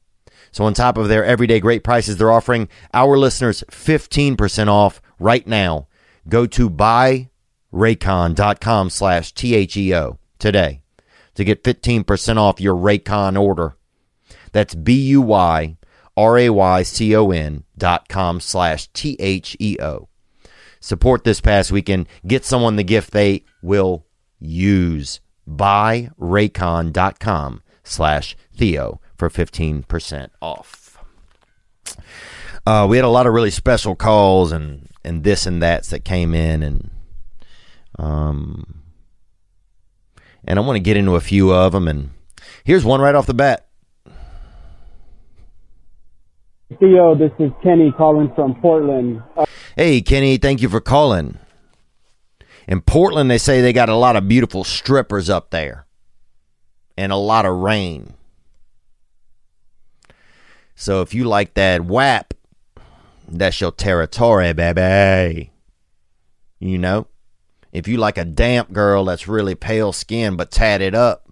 So, 0.53 0.65
on 0.65 0.75
top 0.75 0.97
of 0.97 1.09
their 1.09 1.25
everyday 1.25 1.59
great 1.59 1.83
prices, 1.83 2.17
they're 2.17 2.31
offering 2.31 2.69
our 2.95 3.19
listeners 3.19 3.65
15% 3.71 4.69
off 4.69 5.03
right 5.19 5.45
now. 5.49 5.89
Go 6.29 6.47
to 6.47 6.71
buy 6.71 7.31
raycon.com 7.73 8.91
slash 8.91 9.33
T-H-E-O 9.33 10.19
today 10.39 10.83
to 11.35 11.45
get 11.45 11.65
15% 11.65 12.37
off 12.37 12.61
your 12.61 12.77
Raycon 12.77 13.41
order. 13.41 13.77
That's 14.53 14.77
B-U-Y-R-A-Y-C-O-N 14.77 15.75
dot 17.77 18.09
com 18.09 18.41
slash 18.41 18.89
T-H-E-O. 18.93 20.08
Support 20.81 21.25
this 21.25 21.41
past 21.41 21.73
weekend. 21.73 22.09
Get 22.27 22.45
someone 22.45 22.77
the 22.77 22.85
gift 22.85 23.13
they 23.13 23.45
will 23.63 24.07
use. 24.39 25.21
Buy 25.47 26.11
Raycon.com 26.21 27.63
slash 27.83 28.37
Theo 28.55 29.01
for 29.17 29.29
15% 29.29 30.29
off. 30.41 30.99
Uh, 32.67 32.87
we 32.89 32.97
had 32.97 33.05
a 33.05 33.09
lot 33.09 33.27
of 33.27 33.33
really 33.33 33.51
special 33.51 33.97
calls 33.97 34.53
and, 34.53 34.89
and 35.05 35.25
this 35.25 35.47
and 35.47 35.63
that's 35.63 35.89
that 35.91 36.05
came 36.05 36.35
in 36.35 36.63
and 36.63 36.91
um, 37.99 38.83
and 40.45 40.59
I 40.59 40.63
want 40.63 40.77
to 40.77 40.81
get 40.81 40.97
into 40.97 41.17
a 41.17 41.21
few 41.21 41.53
of 41.53 41.73
them. 41.73 41.89
And 41.89 42.11
here's 42.65 42.85
one 42.85 43.01
right 43.01 43.15
off 43.15 43.27
the 43.27 43.35
bat. 43.35 43.67
Theo, 46.79 47.15
this 47.15 47.33
is 47.39 47.51
Kenny 47.63 47.93
calling 47.93 48.33
from 48.35 48.55
Portland. 48.61 49.23
Uh- 49.37 49.47
hey, 49.79 50.03
Kenny, 50.03 50.39
thank 50.39 50.61
you 50.61 50.69
for 50.69 50.81
calling. 50.81 51.39
In 52.67 52.81
Portland, 52.81 53.31
they 53.31 53.39
say 53.39 53.61
they 53.61 53.73
got 53.73 53.89
a 53.89 53.95
lot 53.95 54.17
of 54.17 54.27
beautiful 54.27 54.65
strippers 54.65 55.31
up 55.31 55.51
there 55.51 55.87
and 56.97 57.13
a 57.13 57.17
lot 57.17 57.47
of 57.47 57.55
rain. 57.55 58.15
So 60.75 61.01
if 61.01 61.15
you 61.15 61.25
like 61.25 61.55
that 61.55 61.83
WAP, 61.83 62.35
that's 63.29 63.61
your 63.61 63.71
territory, 63.71 64.53
baby. 64.53 65.53
You 66.59 66.79
know? 66.79 67.07
If 67.73 67.87
you 67.87 67.99
like 67.99 68.19
a 68.19 68.25
damp 68.25 68.73
girl 68.73 69.05
that's 69.05 69.29
really 69.29 69.55
pale 69.55 69.93
skin 69.93 70.35
but 70.35 70.51
tatted 70.51 70.97
up. 70.97 71.28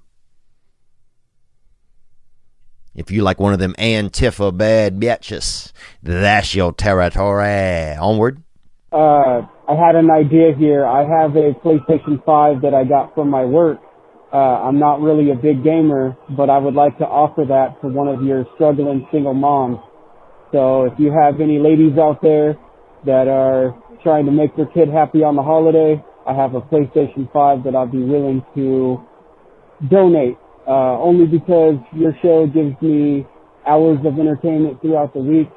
If 2.97 3.11
you 3.11 3.23
like 3.23 3.39
one 3.39 3.53
of 3.53 3.59
them 3.59 3.75
Antifa 3.79 4.57
bad 4.57 4.99
bitches, 4.99 5.73
that's 6.03 6.55
your 6.55 6.73
territory. 6.73 7.95
Onward. 7.95 8.43
Uh, 8.91 9.43
I 9.69 9.75
had 9.75 9.97
an 9.97 10.11
idea 10.11 10.55
here. 10.57 10.87
I 10.87 11.01
have 11.01 11.37
a 11.37 11.53
PlayStation 11.61 12.25
5 12.25 12.63
that 12.63 12.73
I 12.73 12.85
got 12.85 13.15
from 13.15 13.29
my 13.29 13.45
work. 13.45 13.81
Uh, 14.33 14.37
I'm 14.37 14.79
not 14.79 15.03
really 15.03 15.31
a 15.31 15.35
big 15.35 15.63
gamer, 15.63 16.17
but 16.31 16.49
I 16.49 16.57
would 16.57 16.73
like 16.73 16.97
to 16.99 17.05
offer 17.05 17.45
that 17.47 17.79
to 17.83 17.89
one 17.89 18.09
of 18.09 18.23
your 18.23 18.47
struggling 18.55 19.07
single 19.13 19.35
moms. 19.35 19.79
So 20.51 20.85
if 20.85 20.95
you 20.99 21.13
have 21.13 21.41
any 21.41 21.59
ladies 21.59 21.99
out 21.99 22.23
there 22.23 22.57
that 23.05 23.29
are 23.29 23.77
trying 24.03 24.25
to 24.25 24.33
make 24.33 24.57
their 24.57 24.67
kid 24.67 24.89
happy 24.89 25.23
on 25.23 25.37
the 25.37 25.43
holiday, 25.43 26.03
I 26.27 26.33
have 26.33 26.55
a 26.55 26.63
PlayStation 26.63 27.31
5 27.31 27.63
that 27.65 27.77
I'd 27.77 27.93
be 27.93 28.03
willing 28.03 28.43
to 28.55 29.05
donate, 29.91 30.39
uh, 30.67 31.01
only 31.01 31.27
because 31.27 31.77
your 31.95 32.13
show 32.23 32.47
gives 32.47 32.81
me 32.83 33.27
hours 33.67 33.99
of 34.05 34.19
entertainment 34.19 34.81
throughout 34.81 35.15
the 35.15 35.21
week. 35.21 35.49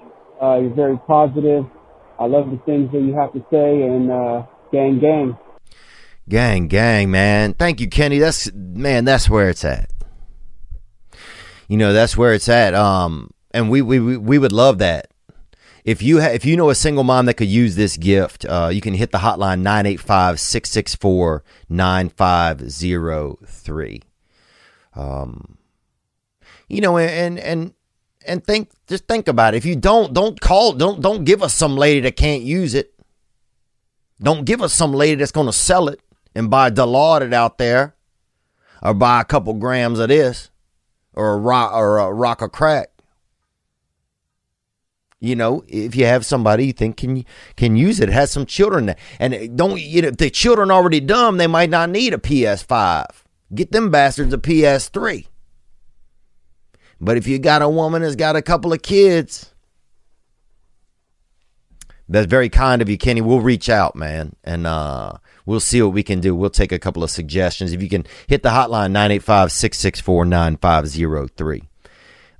Uh, 0.41 0.59
you're 0.59 0.73
very 0.73 0.97
positive. 1.07 1.65
I 2.19 2.25
love 2.25 2.51
the 2.51 2.57
things 2.65 2.91
that 2.91 3.01
you 3.01 3.15
have 3.15 3.33
to 3.33 3.45
say 3.51 3.83
and, 3.83 4.11
uh, 4.11 4.43
gang, 4.71 4.99
gang. 4.99 5.37
Gang, 6.27 6.67
gang, 6.67 7.09
man. 7.09 7.53
Thank 7.53 7.79
you, 7.79 7.89
Kenny. 7.89 8.19
That's, 8.19 8.51
man, 8.53 9.05
that's 9.05 9.29
where 9.29 9.49
it's 9.49 9.65
at. 9.65 9.89
You 11.67 11.77
know, 11.77 11.93
that's 11.93 12.17
where 12.17 12.33
it's 12.33 12.49
at. 12.49 12.73
Um, 12.73 13.31
and 13.51 13.69
we, 13.69 13.81
we, 13.81 14.17
we 14.17 14.37
would 14.37 14.51
love 14.51 14.79
that 14.79 15.09
if 15.83 16.01
you 16.03 16.21
ha- 16.21 16.27
if 16.27 16.45
you 16.45 16.55
know 16.55 16.69
a 16.69 16.75
single 16.75 17.03
mom 17.03 17.25
that 17.25 17.33
could 17.35 17.47
use 17.47 17.75
this 17.75 17.97
gift, 17.97 18.45
uh, 18.45 18.69
you 18.71 18.81
can 18.81 18.93
hit 18.93 19.11
the 19.11 19.17
hotline 19.17 19.63
985-664-9503. 21.69 24.03
Um, 24.99 25.57
you 26.67 26.81
know, 26.81 26.97
and 26.97 27.39
and 27.39 27.73
and 28.25 28.43
think 28.43 28.69
just 28.87 29.07
think 29.07 29.27
about 29.27 29.53
it. 29.53 29.57
If 29.57 29.65
you 29.65 29.75
don't 29.75 30.13
don't 30.13 30.39
call 30.39 30.73
don't 30.73 31.01
don't 31.01 31.23
give 31.23 31.41
us 31.41 31.53
some 31.53 31.75
lady 31.75 32.01
that 32.01 32.15
can't 32.15 32.43
use 32.43 32.73
it. 32.73 32.93
Don't 34.21 34.45
give 34.45 34.61
us 34.61 34.73
some 34.73 34.93
lady 34.93 35.15
that's 35.15 35.31
going 35.31 35.47
to 35.47 35.53
sell 35.53 35.87
it 35.87 36.01
and 36.35 36.49
buy 36.49 36.69
Dilaudid 36.69 37.33
out 37.33 37.57
there, 37.57 37.95
or 38.83 38.93
buy 38.93 39.21
a 39.21 39.25
couple 39.25 39.53
grams 39.53 39.97
of 39.97 40.09
this, 40.09 40.51
or 41.13 41.33
a 41.33 41.37
rock 41.37 41.73
or 41.73 41.99
a 41.99 42.11
rock 42.11 42.41
of 42.41 42.51
crack. 42.51 42.89
You 45.21 45.35
know, 45.35 45.63
if 45.67 45.95
you 45.95 46.05
have 46.05 46.25
somebody 46.25 46.67
you 46.67 46.73
think 46.73 46.97
can 46.97 47.25
can 47.55 47.77
use 47.77 47.99
it, 47.99 48.09
it 48.09 48.13
has 48.13 48.31
some 48.31 48.45
children, 48.45 48.87
that, 48.87 48.99
and 49.19 49.57
don't 49.57 49.79
you 49.79 50.01
know 50.01 50.09
if 50.09 50.17
the 50.17 50.29
children 50.29 50.69
already 50.69 50.99
dumb, 50.99 51.37
they 51.37 51.47
might 51.47 51.69
not 51.69 51.89
need 51.89 52.13
a 52.13 52.17
PS5. 52.17 53.05
Get 53.53 53.71
them 53.71 53.89
bastards 53.89 54.33
a 54.33 54.37
PS3. 54.37 55.27
But 57.01 57.17
if 57.17 57.27
you 57.27 57.39
got 57.39 57.61
a 57.61 57.69
woman 57.69 58.01
that's 58.01 58.15
got 58.15 58.35
a 58.35 58.41
couple 58.41 58.73
of 58.73 58.81
kids, 58.81 59.53
that's 62.07 62.27
very 62.27 62.49
kind 62.49 62.81
of 62.81 62.89
you, 62.89 62.97
Kenny. 62.97 63.21
We'll 63.21 63.39
reach 63.39 63.69
out, 63.69 63.95
man, 63.95 64.35
and 64.43 64.67
uh, 64.67 65.13
we'll 65.45 65.59
see 65.59 65.81
what 65.81 65.93
we 65.93 66.03
can 66.03 66.19
do. 66.19 66.35
We'll 66.35 66.49
take 66.49 66.71
a 66.71 66.79
couple 66.79 67.03
of 67.03 67.09
suggestions. 67.09 67.71
If 67.71 67.81
you 67.81 67.89
can 67.89 68.05
hit 68.27 68.43
the 68.43 68.49
hotline 68.49 68.91
985 68.91 69.51
664 69.51 70.25
9503, 70.25 71.63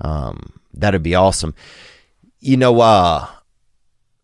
um, 0.02 0.60
that'd 0.74 1.04
be 1.04 1.16
awesome 1.16 1.56
you 2.40 2.58
know, 2.58 2.80
uh, 2.80 3.28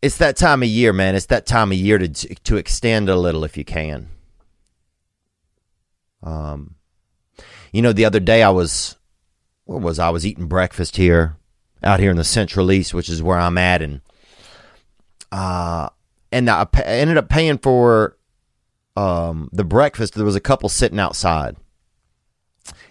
it's 0.01 0.17
that 0.17 0.37
time 0.37 0.63
of 0.63 0.69
year, 0.69 0.93
man. 0.93 1.15
It's 1.15 1.27
that 1.27 1.45
time 1.45 1.71
of 1.71 1.77
year 1.77 1.97
to 1.97 2.07
to 2.07 2.57
extend 2.57 3.09
a 3.09 3.15
little 3.15 3.43
if 3.43 3.57
you 3.57 3.65
can. 3.65 4.09
Um, 6.23 6.75
you 7.71 7.81
know, 7.81 7.93
the 7.93 8.05
other 8.05 8.19
day 8.19 8.41
I 8.41 8.49
was, 8.49 8.95
where 9.65 9.79
was 9.79 9.99
I? 9.99 10.07
I 10.07 10.11
was 10.11 10.25
eating 10.25 10.47
breakfast 10.47 10.97
here, 10.97 11.37
out 11.83 11.99
here 11.99 12.11
in 12.11 12.17
the 12.17 12.23
Central 12.23 12.71
East, 12.71 12.93
which 12.93 13.09
is 13.09 13.21
where 13.21 13.37
I'm 13.37 13.57
at, 13.57 13.81
and 13.81 14.01
uh, 15.31 15.89
and 16.31 16.49
I 16.49 16.65
ended 16.85 17.17
up 17.17 17.29
paying 17.29 17.57
for 17.57 18.17
um 18.95 19.49
the 19.51 19.65
breakfast. 19.65 20.13
There 20.13 20.25
was 20.25 20.35
a 20.35 20.41
couple 20.41 20.69
sitting 20.69 20.99
outside, 20.99 21.57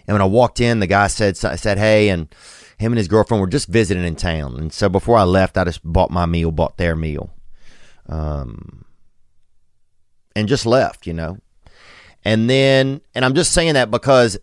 and 0.07 0.13
when 0.13 0.21
I 0.21 0.25
walked 0.25 0.59
in, 0.59 0.79
the 0.79 0.87
guy 0.87 1.07
said 1.07 1.37
said, 1.37 1.77
"Hey," 1.77 2.09
and 2.09 2.33
him 2.77 2.91
and 2.91 2.97
his 2.97 3.07
girlfriend 3.07 3.41
were 3.41 3.47
just 3.47 3.67
visiting 3.67 4.05
in 4.05 4.15
town, 4.15 4.55
and 4.57 4.71
so 4.73 4.89
before 4.89 5.17
I 5.17 5.23
left, 5.23 5.57
I 5.57 5.63
just 5.63 5.81
bought 5.83 6.11
my 6.11 6.25
meal, 6.25 6.51
bought 6.51 6.77
their 6.77 6.95
meal, 6.95 7.33
um, 8.07 8.85
and 10.35 10.47
just 10.47 10.65
left. 10.65 11.07
You 11.07 11.13
know, 11.13 11.37
and 12.25 12.49
then, 12.49 13.01
and 13.13 13.23
I'm 13.23 13.35
just 13.35 13.53
saying 13.53 13.75
that 13.75 13.91
because 13.91 14.37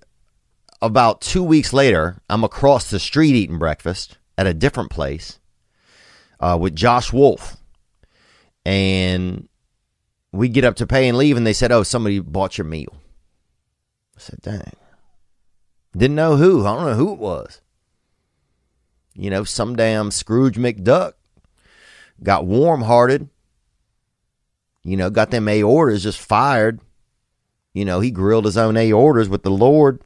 about 0.81 1.21
two 1.21 1.43
weeks 1.43 1.73
later, 1.73 2.23
I'm 2.31 2.45
across 2.45 2.89
the 2.89 3.01
street 3.01 3.35
eating 3.35 3.59
breakfast 3.59 4.19
at 4.39 4.47
a 4.47 4.55
different 4.55 4.91
place 4.91 5.41
uh, 6.39 6.57
with 6.61 6.77
Josh 6.77 7.13
Wolf. 7.13 7.57
And 8.65 9.49
we 10.31 10.49
get 10.49 10.65
up 10.65 10.77
to 10.77 10.87
pay 10.87 11.09
and 11.09 11.19
leave, 11.19 11.37
and 11.37 11.45
they 11.45 11.53
said, 11.53 11.73
Oh, 11.73 11.83
somebody 11.83 12.21
bought 12.21 12.57
your 12.57 12.65
meal. 12.65 12.95
I 14.17 14.21
said, 14.21 14.41
Dang. 14.41 14.73
Didn't 15.97 16.17
know 16.17 16.37
who. 16.37 16.65
I 16.65 16.75
don't 16.75 16.87
know 16.87 16.95
who 16.95 17.13
it 17.13 17.19
was. 17.19 17.61
You 19.15 19.29
know, 19.29 19.45
some 19.45 19.77
damn 19.77 20.11
Scrooge 20.11 20.57
McDuck 20.57 21.15
got 22.23 22.47
warm 22.47 22.83
hearted. 22.83 23.29
You 24.85 24.97
know, 24.97 25.11
got 25.11 25.31
them 25.33 25.49
A 25.49 25.63
orders 25.63 26.05
just 26.05 26.21
fired. 26.21 26.81
You 27.73 27.85
know, 27.85 28.01
he 28.01 28.11
grilled 28.11 28.45
his 28.45 28.57
own 28.57 28.77
A 28.77 28.93
orders 28.93 29.29
with 29.29 29.43
the 29.43 29.51
Lord 29.51 30.03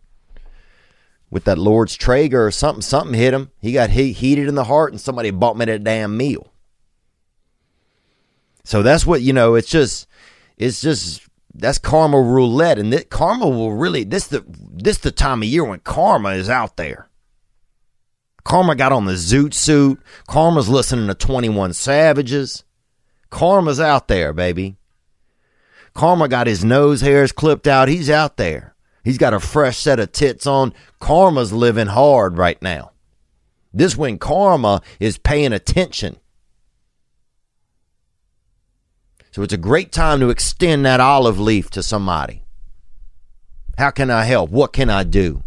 with 1.30 1.44
that 1.44 1.58
Lord's 1.58 1.96
Traeger 1.96 2.46
or 2.46 2.50
something. 2.50 2.82
Something 2.82 3.14
hit 3.14 3.34
him. 3.34 3.50
He 3.60 3.72
got 3.72 3.90
he- 3.90 4.12
heated 4.12 4.48
in 4.48 4.54
the 4.54 4.64
heart, 4.64 4.92
and 4.92 5.00
somebody 5.00 5.30
bought 5.30 5.56
me 5.56 5.64
that 5.64 5.84
damn 5.84 6.16
meal. 6.16 6.52
So 8.64 8.82
that's 8.82 9.06
what 9.06 9.22
you 9.22 9.32
know. 9.32 9.54
It's 9.54 9.68
just, 9.68 10.06
it's 10.56 10.80
just 10.80 11.22
that's 11.54 11.78
karma 11.78 12.20
roulette, 12.20 12.78
and 12.78 12.92
that 12.92 13.10
karma 13.10 13.48
will 13.48 13.72
really 13.72 14.04
this 14.04 14.26
the 14.26 14.44
this 14.48 14.98
the 14.98 15.10
time 15.10 15.42
of 15.42 15.48
year 15.48 15.64
when 15.64 15.80
karma 15.80 16.30
is 16.30 16.48
out 16.48 16.76
there. 16.76 17.08
Karma 18.44 18.76
got 18.76 18.92
on 18.92 19.06
the 19.06 19.14
zoot 19.14 19.54
suit. 19.54 20.00
Karma's 20.28 20.68
listening 20.68 21.08
to 21.08 21.14
Twenty 21.14 21.48
One 21.48 21.72
Savages. 21.72 22.64
Karma's 23.28 23.80
out 23.80 24.06
there, 24.08 24.32
baby. 24.32 24.76
Karma 25.96 26.28
got 26.28 26.46
his 26.46 26.64
nose 26.64 27.00
hairs 27.00 27.32
clipped 27.32 27.66
out. 27.66 27.88
He's 27.88 28.10
out 28.10 28.36
there. 28.36 28.74
He's 29.02 29.18
got 29.18 29.34
a 29.34 29.40
fresh 29.40 29.78
set 29.78 29.98
of 29.98 30.12
tits 30.12 30.46
on. 30.46 30.74
Karma's 31.00 31.52
living 31.52 31.86
hard 31.86 32.36
right 32.36 32.60
now. 32.60 32.92
This 33.72 33.96
when 33.96 34.18
karma 34.18 34.82
is 35.00 35.16
paying 35.16 35.52
attention. 35.52 36.18
So 39.30 39.42
it's 39.42 39.52
a 39.52 39.58
great 39.58 39.90
time 39.90 40.20
to 40.20 40.30
extend 40.30 40.84
that 40.84 41.00
olive 41.00 41.40
leaf 41.40 41.70
to 41.70 41.82
somebody. 41.82 42.42
How 43.78 43.90
can 43.90 44.10
I 44.10 44.24
help? 44.24 44.50
What 44.50 44.72
can 44.72 44.90
I 44.90 45.02
do? 45.02 45.44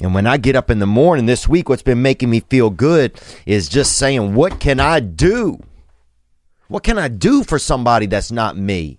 And 0.00 0.14
when 0.14 0.26
I 0.26 0.36
get 0.36 0.56
up 0.56 0.70
in 0.70 0.80
the 0.80 0.86
morning 0.86 1.26
this 1.26 1.48
week, 1.48 1.68
what's 1.68 1.82
been 1.82 2.02
making 2.02 2.30
me 2.30 2.40
feel 2.40 2.70
good 2.70 3.20
is 3.46 3.68
just 3.68 3.96
saying, 3.96 4.34
What 4.34 4.60
can 4.60 4.80
I 4.80 5.00
do? 5.00 5.60
What 6.68 6.82
can 6.82 6.98
I 6.98 7.08
do 7.08 7.44
for 7.44 7.58
somebody 7.58 8.06
that's 8.06 8.32
not 8.32 8.56
me? 8.56 8.98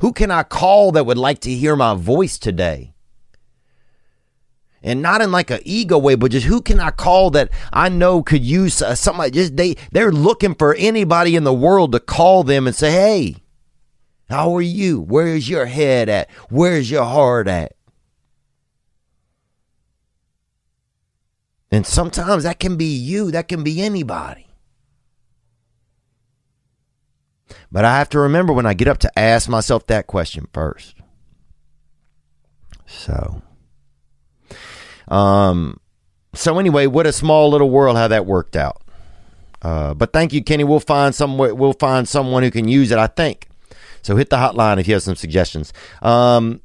Who 0.00 0.12
can 0.12 0.30
I 0.30 0.42
call 0.42 0.92
that 0.92 1.06
would 1.06 1.18
like 1.18 1.40
to 1.40 1.50
hear 1.50 1.76
my 1.76 1.94
voice 1.94 2.38
today? 2.38 2.94
And 4.82 5.00
not 5.00 5.22
in 5.22 5.32
like 5.32 5.50
an 5.50 5.60
ego 5.64 5.96
way, 5.96 6.14
but 6.14 6.30
just 6.30 6.46
who 6.46 6.60
can 6.60 6.78
I 6.78 6.90
call 6.90 7.30
that 7.30 7.50
I 7.72 7.88
know 7.88 8.22
could 8.22 8.44
use 8.44 8.82
uh, 8.82 8.94
somebody? 8.94 9.30
Just 9.30 9.56
they 9.56 9.76
they're 9.92 10.12
looking 10.12 10.54
for 10.54 10.74
anybody 10.74 11.36
in 11.36 11.44
the 11.44 11.54
world 11.54 11.92
to 11.92 12.00
call 12.00 12.44
them 12.44 12.66
and 12.66 12.76
say, 12.76 12.92
"Hey, 12.92 13.36
how 14.28 14.54
are 14.54 14.60
you? 14.60 15.00
Where's 15.00 15.48
your 15.48 15.64
head 15.64 16.10
at? 16.10 16.30
Where's 16.50 16.90
your 16.90 17.04
heart 17.04 17.48
at?" 17.48 17.72
And 21.70 21.86
sometimes 21.86 22.42
that 22.42 22.60
can 22.60 22.76
be 22.76 22.94
you. 22.94 23.30
That 23.30 23.48
can 23.48 23.64
be 23.64 23.80
anybody. 23.80 24.43
But 27.70 27.84
I 27.84 27.98
have 27.98 28.08
to 28.10 28.20
remember 28.20 28.52
when 28.52 28.66
I 28.66 28.74
get 28.74 28.88
up 28.88 28.98
to 28.98 29.18
ask 29.18 29.48
myself 29.48 29.86
that 29.86 30.06
question 30.06 30.48
first. 30.52 30.96
So, 32.86 33.42
um, 35.08 35.80
so 36.34 36.58
anyway, 36.58 36.86
what 36.86 37.06
a 37.06 37.12
small 37.12 37.50
little 37.50 37.70
world 37.70 37.96
how 37.96 38.08
that 38.08 38.26
worked 38.26 38.56
out. 38.56 38.82
Uh, 39.62 39.94
but 39.94 40.12
thank 40.12 40.32
you, 40.32 40.42
Kenny. 40.42 40.64
We'll 40.64 40.80
find 40.80 41.14
some. 41.14 41.38
We'll 41.38 41.72
find 41.72 42.06
someone 42.06 42.42
who 42.42 42.50
can 42.50 42.68
use 42.68 42.90
it. 42.90 42.98
I 42.98 43.06
think. 43.06 43.48
So 44.02 44.16
hit 44.16 44.28
the 44.28 44.36
hotline 44.36 44.78
if 44.78 44.86
you 44.86 44.94
have 44.94 45.02
some 45.02 45.16
suggestions. 45.16 45.72
Um, 46.02 46.60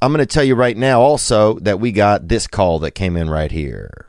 I'm 0.00 0.12
going 0.12 0.24
to 0.24 0.32
tell 0.32 0.44
you 0.44 0.54
right 0.54 0.76
now 0.76 1.00
also 1.00 1.58
that 1.60 1.80
we 1.80 1.90
got 1.90 2.28
this 2.28 2.46
call 2.46 2.78
that 2.80 2.92
came 2.92 3.16
in 3.16 3.28
right 3.28 3.50
here. 3.50 4.06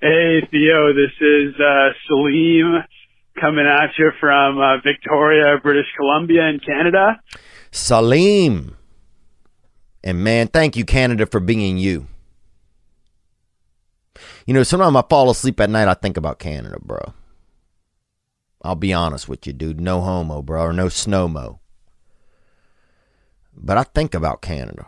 Hey 0.00 0.40
Theo, 0.50 0.92
this 0.92 1.12
is 1.20 1.54
uh, 1.60 1.90
Salim 2.08 2.82
coming 3.40 3.66
at 3.66 3.90
you 3.98 4.10
from 4.20 4.58
uh, 4.58 4.76
Victoria, 4.84 5.58
British 5.62 5.86
Columbia, 5.96 6.48
in 6.48 6.60
Canada. 6.60 7.20
Salim. 7.70 8.76
And 10.02 10.24
man, 10.24 10.48
thank 10.48 10.76
you, 10.76 10.84
Canada, 10.84 11.26
for 11.26 11.40
being 11.40 11.78
you. 11.78 12.06
You 14.46 14.54
know, 14.54 14.62
sometimes 14.62 14.96
I 14.96 15.02
fall 15.08 15.30
asleep 15.30 15.60
at 15.60 15.70
night, 15.70 15.88
I 15.88 15.94
think 15.94 16.16
about 16.16 16.38
Canada, 16.38 16.78
bro. 16.80 17.14
I'll 18.62 18.74
be 18.74 18.92
honest 18.92 19.28
with 19.28 19.46
you, 19.46 19.52
dude. 19.52 19.80
No 19.80 20.00
homo, 20.00 20.42
bro, 20.42 20.62
or 20.64 20.72
no 20.72 20.86
snowmo. 20.86 21.60
But 23.56 23.78
I 23.78 23.84
think 23.84 24.14
about 24.14 24.42
Canada. 24.42 24.86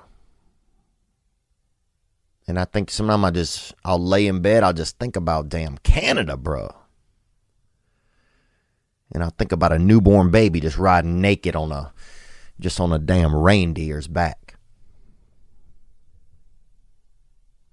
And 2.46 2.58
I 2.58 2.64
think 2.64 2.90
sometimes 2.90 3.24
I 3.24 3.30
just, 3.30 3.74
I'll 3.84 4.04
lay 4.04 4.26
in 4.26 4.40
bed, 4.40 4.64
I'll 4.64 4.72
just 4.72 4.98
think 4.98 5.16
about 5.16 5.48
damn 5.48 5.78
Canada, 5.78 6.36
bro. 6.36 6.74
And 9.12 9.22
I'll 9.22 9.30
think 9.30 9.52
about 9.52 9.72
a 9.72 9.78
newborn 9.78 10.30
baby 10.30 10.60
just 10.60 10.78
riding 10.78 11.20
naked 11.20 11.54
on 11.54 11.70
a, 11.70 11.92
just 12.58 12.80
on 12.80 12.92
a 12.92 12.98
damn 12.98 13.34
reindeer's 13.34 14.08
back. 14.08 14.56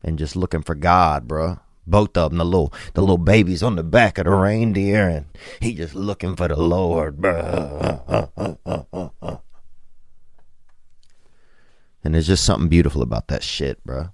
And 0.04 0.18
just 0.18 0.36
looking 0.36 0.62
for 0.62 0.76
God, 0.76 1.28
bro. 1.28 1.60
Both 1.88 2.16
of 2.18 2.32
them, 2.32 2.38
the 2.38 2.46
little, 2.46 2.74
the 2.94 3.02
little 3.02 3.18
babies 3.18 3.64
on 3.64 3.76
the 3.76 3.84
back 3.84 4.18
of 4.18 4.26
the 4.26 4.32
reindeer, 4.32 5.10
and 5.10 5.26
he 5.60 5.74
just 5.74 5.96
looking 5.96 6.36
for 6.36 6.48
the 6.48 6.56
Lord, 6.56 7.20
bro. 7.20 8.20
And 12.04 12.14
there's 12.14 12.28
just 12.28 12.46
something 12.46 12.70
beautiful 12.70 13.02
about 13.02 13.28
that 13.30 13.44
shit, 13.44 13.84
bro. 13.84 14.10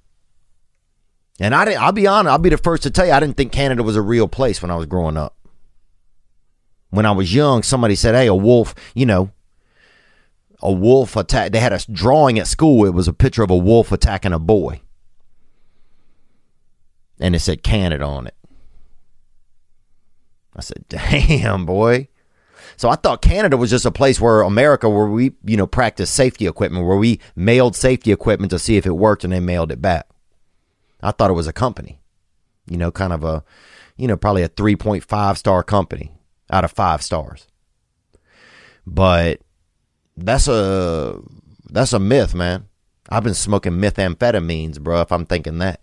And 1.40 1.54
I 1.54 1.66
didn't, 1.66 1.82
I'll 1.82 1.92
be 1.92 2.08
honest, 2.08 2.32
I'll 2.32 2.40
be 2.40 2.50
the 2.50 2.58
first 2.58 2.84
to 2.84 2.90
tell 2.90 3.06
you, 3.06 3.12
I 3.12 3.20
didn't 3.20 3.36
think 3.36 3.52
Canada 3.52 3.84
was 3.84 3.98
a 3.98 4.02
real 4.02 4.28
place 4.28 4.62
when 4.62 4.72
I 4.72 4.76
was 4.76 4.86
growing 4.86 5.18
up. 5.18 5.35
When 6.90 7.06
I 7.06 7.12
was 7.12 7.34
young, 7.34 7.64
somebody 7.64 7.96
said, 7.96 8.16
hey, 8.16 8.28
a 8.28 8.36
wolf, 8.36 8.74
you 8.94 9.06
know, 9.06 9.32
a 10.62 10.72
wolf 10.72 11.16
attack. 11.16 11.52
They 11.52 11.60
had 11.60 11.74
a 11.74 11.80
drawing 11.92 12.40
at 12.40 12.48
school. 12.48 12.86
It 12.86 12.94
was 12.94 13.08
a 13.08 13.14
picture 13.14 13.44
of 13.44 13.52
a 13.52 13.58
wolf 13.58 13.92
attacking 13.92 14.34
a 14.34 14.40
boy. 14.40 14.82
And 17.20 17.36
it 17.36 17.40
said 17.40 17.64
Canada 17.64 18.06
on 18.06 18.28
it. 18.28 18.36
I 20.56 20.62
said, 20.62 20.86
damn, 20.90 21.66
boy. 21.66 22.08
So 22.78 22.90
I 22.90 22.96
thought 22.96 23.22
Canada 23.22 23.58
was 23.58 23.70
just 23.70 23.86
a 23.86 23.92
place 23.92 24.20
where 24.20 24.42
America, 24.42 24.90
where 24.90 25.08
we, 25.08 25.34
you 25.46 25.56
know, 25.56 25.68
practiced 25.68 26.14
safety 26.14 26.48
equipment, 26.48 26.86
where 26.86 26.98
we 26.98 27.20
mailed 27.36 27.76
safety 27.76 28.12
equipment 28.12 28.50
to 28.52 28.60
see 28.60 28.78
if 28.78 28.86
it 28.86 28.92
worked 28.92 29.24
and 29.24 29.32
they 29.32 29.40
mailed 29.40 29.72
it 29.72 29.82
back. 29.82 30.08
I 31.02 31.12
thought 31.12 31.30
it 31.30 31.34
was 31.34 31.48
a 31.48 31.54
company, 31.54 32.00
you 32.68 32.78
know, 32.78 32.92
kind 32.92 33.14
of 33.14 33.24
a, 33.24 33.44
you 33.98 34.08
know, 34.08 34.18
probably 34.18 34.44
a 34.44 34.50
3.5 34.50 35.38
star 35.38 35.64
company 35.64 36.12
out 36.50 36.64
of 36.64 36.72
five 36.72 37.02
stars. 37.02 37.48
But 38.86 39.42
that's 40.16 40.48
a, 40.48 41.20
that's 41.70 41.94
a 41.94 42.00
myth, 42.00 42.34
man. 42.36 42.66
I've 43.10 43.24
been 43.24 43.34
smoking 43.34 43.74
methamphetamines, 43.74 44.80
bro, 44.80 45.02
if 45.02 45.12
I'm 45.12 45.26
thinking 45.26 45.60
that. 45.60 45.82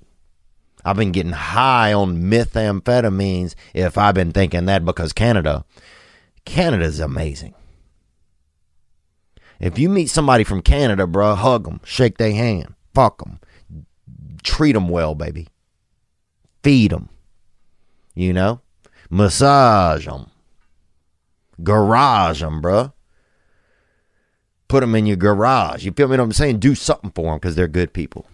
I've 0.84 0.96
been 0.96 1.12
getting 1.12 1.32
high 1.32 1.92
on 1.92 2.22
methamphetamines 2.22 3.54
if 3.72 3.96
I've 3.96 4.14
been 4.14 4.32
thinking 4.32 4.66
that 4.66 4.84
because 4.84 5.12
Canada, 5.12 5.64
Canada's 6.44 6.98
amazing. 6.98 7.54
If 9.60 9.78
you 9.78 9.88
meet 9.88 10.10
somebody 10.10 10.42
from 10.42 10.60
Canada, 10.60 11.06
bro, 11.06 11.36
hug 11.36 11.64
them, 11.64 11.80
shake 11.84 12.18
their 12.18 12.32
hand, 12.32 12.74
fuck 12.94 13.22
them, 13.22 13.38
treat 14.42 14.72
them 14.72 14.88
well, 14.88 15.14
baby. 15.14 15.46
Feed 16.64 16.90
them, 16.90 17.08
you 18.14 18.32
know, 18.32 18.60
massage 19.08 20.06
them, 20.06 20.30
garage 21.62 22.40
them, 22.40 22.60
bro. 22.60 22.92
Put 24.68 24.80
them 24.80 24.94
in 24.94 25.06
your 25.06 25.16
garage. 25.16 25.84
You 25.84 25.92
feel 25.92 26.08
me? 26.08 26.12
What 26.12 26.20
I'm 26.20 26.32
saying? 26.32 26.58
Do 26.58 26.74
something 26.74 27.10
for 27.10 27.30
them 27.30 27.36
because 27.36 27.54
they're 27.56 27.68
good 27.68 27.92
people. 27.92 28.26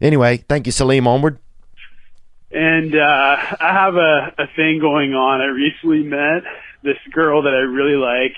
Anyway, 0.00 0.38
thank 0.48 0.66
you, 0.66 0.72
Salim. 0.72 1.06
Onward. 1.06 1.38
And 2.50 2.94
uh, 2.94 3.36
I 3.60 3.72
have 3.72 3.94
a, 3.96 4.34
a 4.38 4.46
thing 4.54 4.78
going 4.80 5.14
on. 5.14 5.40
I 5.40 5.46
recently 5.46 6.02
met 6.04 6.42
this 6.82 6.98
girl 7.12 7.42
that 7.42 7.54
I 7.54 7.62
really 7.62 7.96
like. 7.96 8.36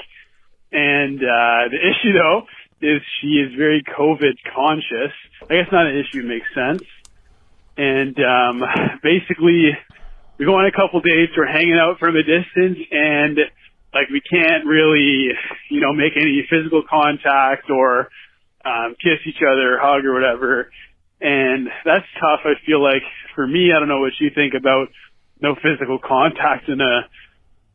And 0.72 1.18
uh, 1.18 1.68
the 1.70 1.78
issue, 1.90 2.12
though, 2.12 2.46
is 2.80 3.02
she 3.20 3.28
is 3.28 3.54
very 3.56 3.82
COVID 3.82 4.36
conscious. 4.54 5.12
I 5.50 5.54
guess 5.56 5.72
not 5.72 5.86
an 5.86 5.96
issue 5.96 6.22
makes 6.22 6.46
sense. 6.54 6.82
and 7.76 8.16
um, 8.20 8.62
basically 9.02 9.76
we 10.38 10.44
go 10.44 10.54
on 10.54 10.66
a 10.66 10.72
couple 10.72 11.00
dates. 11.00 11.32
We're 11.36 11.46
hanging 11.46 11.78
out 11.78 11.98
from 11.98 12.16
a 12.16 12.22
distance, 12.22 12.78
and 12.90 13.38
like 13.94 14.10
we 14.10 14.20
can't 14.20 14.66
really, 14.66 15.30
you 15.70 15.80
know, 15.80 15.92
make 15.92 16.16
any 16.16 16.44
physical 16.50 16.82
contact 16.82 17.70
or 17.70 18.08
um, 18.64 18.96
kiss 19.00 19.20
each 19.26 19.40
other, 19.40 19.78
hug 19.80 20.04
or 20.04 20.12
whatever. 20.12 20.70
And 21.20 21.68
that's 21.84 22.04
tough. 22.20 22.40
I 22.44 22.54
feel 22.66 22.82
like 22.82 23.02
for 23.34 23.46
me, 23.46 23.70
I 23.74 23.78
don't 23.78 23.88
know 23.88 24.00
what 24.00 24.12
you 24.18 24.30
think 24.34 24.54
about 24.54 24.88
no 25.40 25.54
physical 25.54 25.98
contact 25.98 26.68
in 26.68 26.80
a 26.80 27.08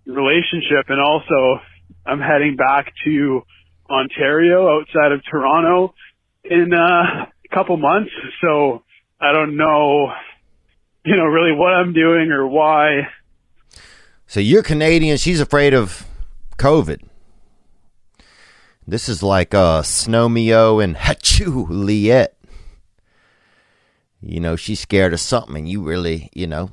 relationship. 0.06 0.90
And 0.90 1.00
also 1.00 1.62
I'm 2.06 2.20
heading 2.20 2.58
back 2.58 2.92
to 3.06 3.44
Ontario 3.90 4.80
outside 4.80 5.14
of 5.14 5.22
Toronto 5.30 5.94
in 6.44 6.74
uh, 6.74 7.26
a 7.26 7.56
couple 7.56 7.78
months. 7.78 8.12
So 8.42 8.84
I 9.22 9.32
don't 9.32 9.56
know, 9.56 10.12
you 11.06 11.16
know, 11.16 11.26
really 11.26 11.56
what 11.56 11.74
I'm 11.74 11.94
doing 11.94 12.32
or 12.32 12.46
why. 12.48 13.08
So 14.28 14.40
you're 14.40 14.64
Canadian. 14.64 15.18
She's 15.18 15.40
afraid 15.40 15.74
of 15.74 16.06
COVID. 16.60 17.02
This 18.86 19.08
is 19.08 19.24
like 19.24 19.54
uh, 19.54 19.82
Snowmeo 19.82 20.84
and 20.84 20.96
Hachu 20.98 21.68
Liet. 21.70 22.36
You 24.22 24.42
know, 24.42 24.58
she's 24.58 24.82
scared 24.82 25.14
of 25.14 25.22
something, 25.22 25.56
and 25.56 25.70
you 25.70 25.82
really, 25.82 26.30
you 26.34 26.46
know, 26.46 26.72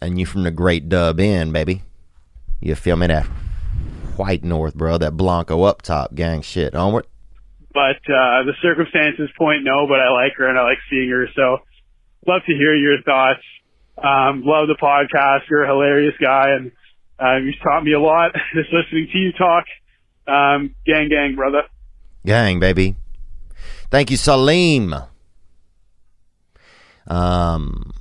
and 0.00 0.18
you 0.18 0.24
from 0.24 0.44
the 0.44 0.50
great 0.50 0.88
dub 0.88 1.20
in, 1.20 1.52
baby. 1.52 1.82
You 2.60 2.74
feel 2.74 2.96
me? 2.96 3.08
That 3.08 3.26
white 4.16 4.42
north, 4.42 4.74
bro. 4.74 4.96
That 4.96 5.16
Blanco 5.16 5.62
up 5.64 5.82
top 5.82 6.14
gang 6.14 6.40
shit. 6.40 6.74
Onward. 6.74 7.06
But 7.74 8.00
uh, 8.08 8.42
the 8.44 8.54
circumstances 8.62 9.28
point 9.36 9.62
no, 9.62 9.86
but 9.86 10.00
I 10.00 10.08
like 10.08 10.32
her 10.38 10.48
and 10.48 10.58
I 10.58 10.62
like 10.62 10.78
seeing 10.88 11.10
her. 11.10 11.28
So 11.36 11.58
love 12.26 12.42
to 12.46 12.52
hear 12.54 12.74
your 12.74 13.02
thoughts. 13.02 13.42
Um, 13.98 14.42
love 14.44 14.68
the 14.68 14.76
podcast. 14.80 15.48
You're 15.50 15.64
a 15.64 15.68
hilarious 15.68 16.14
guy, 16.18 16.50
and 16.50 16.72
uh, 17.20 17.36
you've 17.36 17.60
taught 17.62 17.84
me 17.84 17.92
a 17.92 18.00
lot 18.00 18.32
just 18.54 18.72
listening 18.72 19.08
to 19.12 19.18
you 19.18 19.32
talk. 19.32 19.64
Um, 20.26 20.74
gang, 20.86 21.08
gang, 21.08 21.34
brother. 21.34 21.62
Gang, 22.24 22.60
baby. 22.60 22.96
Thank 23.90 24.10
you, 24.10 24.16
Salim. 24.16 24.94
Um, 27.06 27.92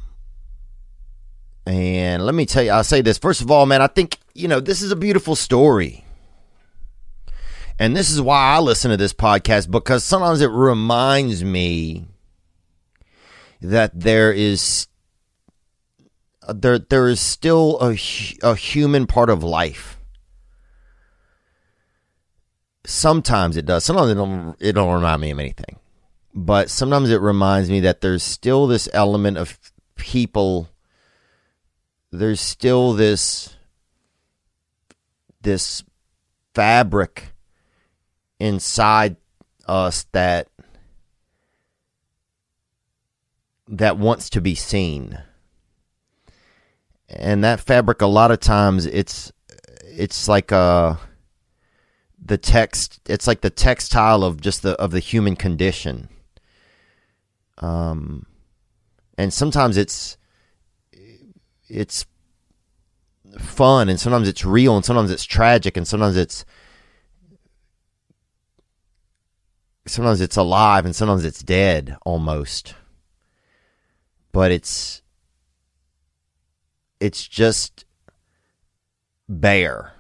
and 1.66 2.24
let 2.26 2.36
me 2.36 2.46
tell 2.46 2.64
you, 2.64 2.72
I'll 2.72 2.84
say 2.84 3.02
this. 3.02 3.18
First 3.18 3.42
of 3.42 3.50
all, 3.50 3.66
man, 3.66 3.82
I 3.82 3.88
think, 3.88 4.18
you 4.34 4.48
know, 4.48 4.60
this 4.60 4.82
is 4.82 4.92
a 4.92 4.96
beautiful 4.96 5.36
story. 5.36 6.06
And 7.80 7.96
this 7.96 8.12
is 8.12 8.22
why 8.22 8.56
I 8.56 8.60
listen 8.60 8.92
to 8.92 8.98
this 8.98 9.14
podcast 9.14 9.72
because 9.72 10.04
sometimes 10.04 10.42
it 10.42 10.52
reminds 10.52 11.44
me 11.44 12.08
that 13.62 13.98
there 13.98 14.34
is 14.34 14.88
there 16.54 16.80
there 16.80 17.08
is 17.08 17.20
still 17.20 17.78
a, 17.82 17.98
a 18.44 18.56
human 18.56 19.08
part 19.08 19.30
of 19.30 19.44
life. 19.44 20.00
Sometimes 22.86 23.58
it 23.58 23.66
does. 23.66 23.84
Sometimes 23.84 24.12
it 24.12 24.16
don't 24.16 24.56
it 24.60 24.74
don't 24.74 24.94
remind 24.94 25.22
me 25.22 25.32
of 25.32 25.40
anything. 25.40 25.78
But 26.34 26.70
sometimes 26.70 27.10
it 27.10 27.22
reminds 27.22 27.70
me 27.70 27.80
that 27.82 28.02
there's 28.02 28.24
still 28.24 28.68
this 28.68 28.88
element 28.94 29.38
of 29.38 29.60
people 29.96 30.70
there's 32.12 32.42
still 32.42 32.94
this 32.94 33.56
this 35.42 35.84
fabric 36.54 37.34
inside 38.40 39.16
us 39.68 40.06
that 40.12 40.48
that 43.68 43.98
wants 43.98 44.30
to 44.32 44.42
be 44.42 44.56
seen 44.56 45.20
and 47.10 47.44
that 47.44 47.60
fabric 47.60 48.02
a 48.02 48.08
lot 48.08 48.32
of 48.32 48.40
times 48.40 48.86
it's 48.86 49.32
it's 49.84 50.28
like 50.28 50.52
a 50.52 51.00
the 52.24 52.38
text 52.38 53.00
it's 53.08 53.28
like 53.28 53.42
the 53.42 53.50
textile 53.50 54.24
of 54.24 54.40
just 54.40 54.62
the 54.62 54.74
of 54.74 54.92
the 54.92 55.00
human 55.00 55.36
condition. 55.36 56.10
Um 57.58 58.26
and 59.18 59.34
sometimes 59.34 59.76
it's 59.76 60.18
it's 61.68 62.06
fun 63.38 63.90
and 63.90 64.00
sometimes 64.00 64.28
it's 64.28 64.46
real 64.46 64.76
and 64.76 64.86
sometimes 64.86 65.12
it's 65.12 65.26
tragic 65.26 65.78
and 65.78 65.88
sometimes 65.88 66.16
it's 66.16 66.46
sometimes 69.88 70.22
it's 70.22 70.38
alive 70.38 70.86
and 70.86 70.96
sometimes 70.96 71.26
it's 71.26 71.42
dead 71.42 71.98
almost. 72.06 72.76
But 74.32 74.52
it's 74.52 75.02
it's 77.00 77.28
just 77.28 77.86
bare 79.28 79.94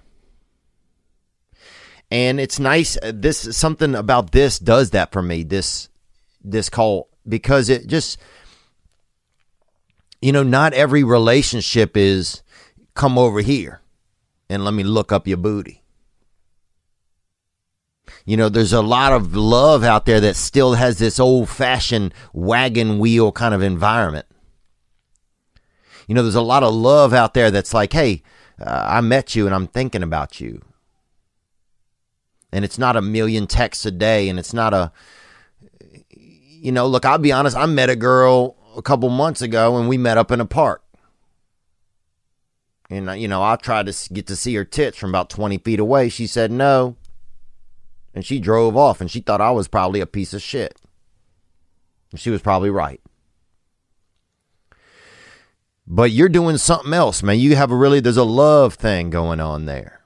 and 2.11 2.39
it's 2.39 2.59
nice 2.59 2.97
uh, 3.03 3.11
this 3.13 3.55
something 3.55 3.95
about 3.95 4.31
this 4.31 4.57
does 4.59 4.91
that 4.91 5.11
for 5.11 5.21
me 5.21 5.43
this 5.43 5.89
this 6.43 6.69
call 6.69 7.09
because 7.27 7.69
it 7.69 7.87
just 7.87 8.19
you 10.21 10.31
know 10.31 10.43
not 10.43 10.73
every 10.73 11.03
relationship 11.03 11.95
is 11.95 12.41
come 12.95 13.17
over 13.17 13.41
here 13.41 13.81
and 14.49 14.65
let 14.65 14.73
me 14.73 14.83
look 14.83 15.11
up 15.11 15.27
your 15.27 15.37
booty 15.37 15.79
you 18.25 18.37
know, 18.37 18.49
there's 18.49 18.73
a 18.73 18.81
lot 18.81 19.13
of 19.13 19.35
love 19.35 19.83
out 19.83 20.05
there 20.05 20.19
that 20.21 20.35
still 20.35 20.73
has 20.73 20.99
this 20.99 21.19
old 21.19 21.49
fashioned 21.49 22.13
wagon 22.33 22.99
wheel 22.99 23.31
kind 23.31 23.53
of 23.53 23.61
environment. 23.61 24.25
You 26.09 26.15
know, 26.15 26.23
there's 26.23 26.33
a 26.33 26.41
lot 26.41 26.63
of 26.63 26.73
love 26.73 27.13
out 27.13 27.35
there 27.35 27.51
that's 27.51 27.71
like, 27.71 27.93
hey, 27.93 28.23
uh, 28.59 28.87
I 28.89 28.99
met 28.99 29.35
you 29.35 29.45
and 29.45 29.53
I'm 29.53 29.67
thinking 29.67 30.01
about 30.01 30.41
you. 30.41 30.63
And 32.51 32.65
it's 32.65 32.79
not 32.79 32.95
a 32.95 33.01
million 33.01 33.45
texts 33.45 33.85
a 33.85 33.91
day 33.91 34.27
and 34.27 34.39
it's 34.39 34.51
not 34.51 34.73
a, 34.73 34.91
you 36.17 36.71
know, 36.71 36.87
look, 36.87 37.05
I'll 37.05 37.19
be 37.19 37.31
honest, 37.31 37.55
I 37.55 37.67
met 37.67 37.91
a 37.91 37.95
girl 37.95 38.55
a 38.75 38.81
couple 38.81 39.07
months 39.09 39.43
ago 39.43 39.77
and 39.77 39.87
we 39.87 39.99
met 39.99 40.17
up 40.17 40.31
in 40.31 40.41
a 40.41 40.47
park. 40.47 40.81
And, 42.89 43.21
you 43.21 43.27
know, 43.27 43.43
I 43.43 43.55
tried 43.57 43.85
to 43.85 44.11
get 44.11 44.25
to 44.27 44.35
see 44.35 44.55
her 44.55 44.65
tits 44.65 44.97
from 44.97 45.11
about 45.11 45.29
20 45.29 45.59
feet 45.59 45.79
away. 45.79 46.09
She 46.09 46.25
said 46.25 46.51
no 46.51 46.95
and 48.15 48.25
she 48.25 48.39
drove 48.39 48.75
off 48.75 48.99
and 48.99 49.11
she 49.11 49.19
thought 49.19 49.41
I 49.41 49.51
was 49.51 49.67
probably 49.67 50.01
a 50.01 50.07
piece 50.07 50.33
of 50.33 50.41
shit. 50.41 50.75
And 52.09 52.19
she 52.19 52.31
was 52.31 52.41
probably 52.41 52.71
right. 52.71 52.99
But 55.89 56.11
you're 56.11 56.29
doing 56.29 56.57
something 56.57 56.93
else, 56.93 57.23
man. 57.23 57.39
You 57.39 57.55
have 57.55 57.71
a 57.71 57.75
really, 57.75 57.99
there's 57.99 58.15
a 58.15 58.23
love 58.23 58.75
thing 58.75 59.09
going 59.09 59.39
on 59.39 59.65
there. 59.65 60.01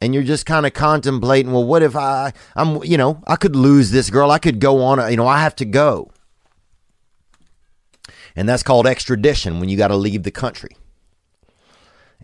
And 0.00 0.12
you're 0.12 0.22
just 0.22 0.44
kind 0.44 0.66
of 0.66 0.74
contemplating, 0.74 1.52
well, 1.52 1.64
what 1.64 1.82
if 1.82 1.96
I, 1.96 2.34
I'm, 2.54 2.84
you 2.84 2.98
know, 2.98 3.22
I 3.26 3.36
could 3.36 3.56
lose 3.56 3.90
this 3.90 4.10
girl. 4.10 4.30
I 4.30 4.38
could 4.38 4.60
go 4.60 4.82
on, 4.82 5.10
you 5.10 5.16
know, 5.16 5.26
I 5.26 5.38
have 5.38 5.56
to 5.56 5.64
go. 5.64 6.10
And 8.36 8.46
that's 8.46 8.62
called 8.62 8.86
extradition 8.86 9.58
when 9.58 9.70
you 9.70 9.78
got 9.78 9.88
to 9.88 9.96
leave 9.96 10.24
the 10.24 10.30
country 10.30 10.76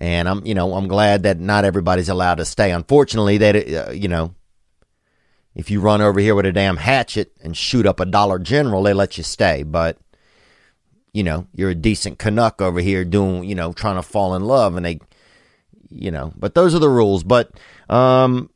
and 0.01 0.29
I'm 0.29 0.45
you 0.47 0.55
know 0.55 0.75
I'm 0.75 0.89
glad 0.89 1.23
that 1.25 1.39
not 1.39 1.65
everybody's 1.65 2.09
allowed 2.09 2.37
to 2.37 2.45
stay. 2.45 2.73
Unfortunately, 2.73 3.39
that 3.39 3.89
uh, 3.89 3.91
you 3.93 4.09
know, 4.09 4.35
if 5.55 5.71
you 5.71 5.81
run 5.81 6.01
over 6.01 6.19
here 6.19 6.35
with 6.35 6.47
a 6.47 6.53
damn 6.53 6.79
hatchet 6.79 7.33
and 7.43 7.57
shoot 7.57 7.87
up 7.87 8.01
a 8.01 8.07
Dollar 8.07 8.39
General, 8.39 8.83
they 8.83 8.95
let 8.95 9.19
you 9.19 9.23
stay. 9.25 9.63
But 9.63 9.99
you 11.13 11.23
know, 11.23 11.47
you're 11.55 11.71
a 11.71 11.75
decent 11.75 12.19
Canuck 12.19 12.61
over 12.61 12.81
here 12.81 13.05
doing 13.05 13.45
you 13.45 13.55
know 13.55 13.73
trying 13.73 13.97
to 13.97 14.03
fall 14.03 14.35
in 14.35 14.45
love, 14.45 14.77
and 14.77 14.85
they, 14.85 15.01
you 15.91 16.11
know, 16.11 16.33
but 16.37 16.55
those 16.55 16.75
are 16.75 16.79
the 16.79 16.89
rules. 16.89 17.23
But 17.23 17.51
um, 17.89 18.51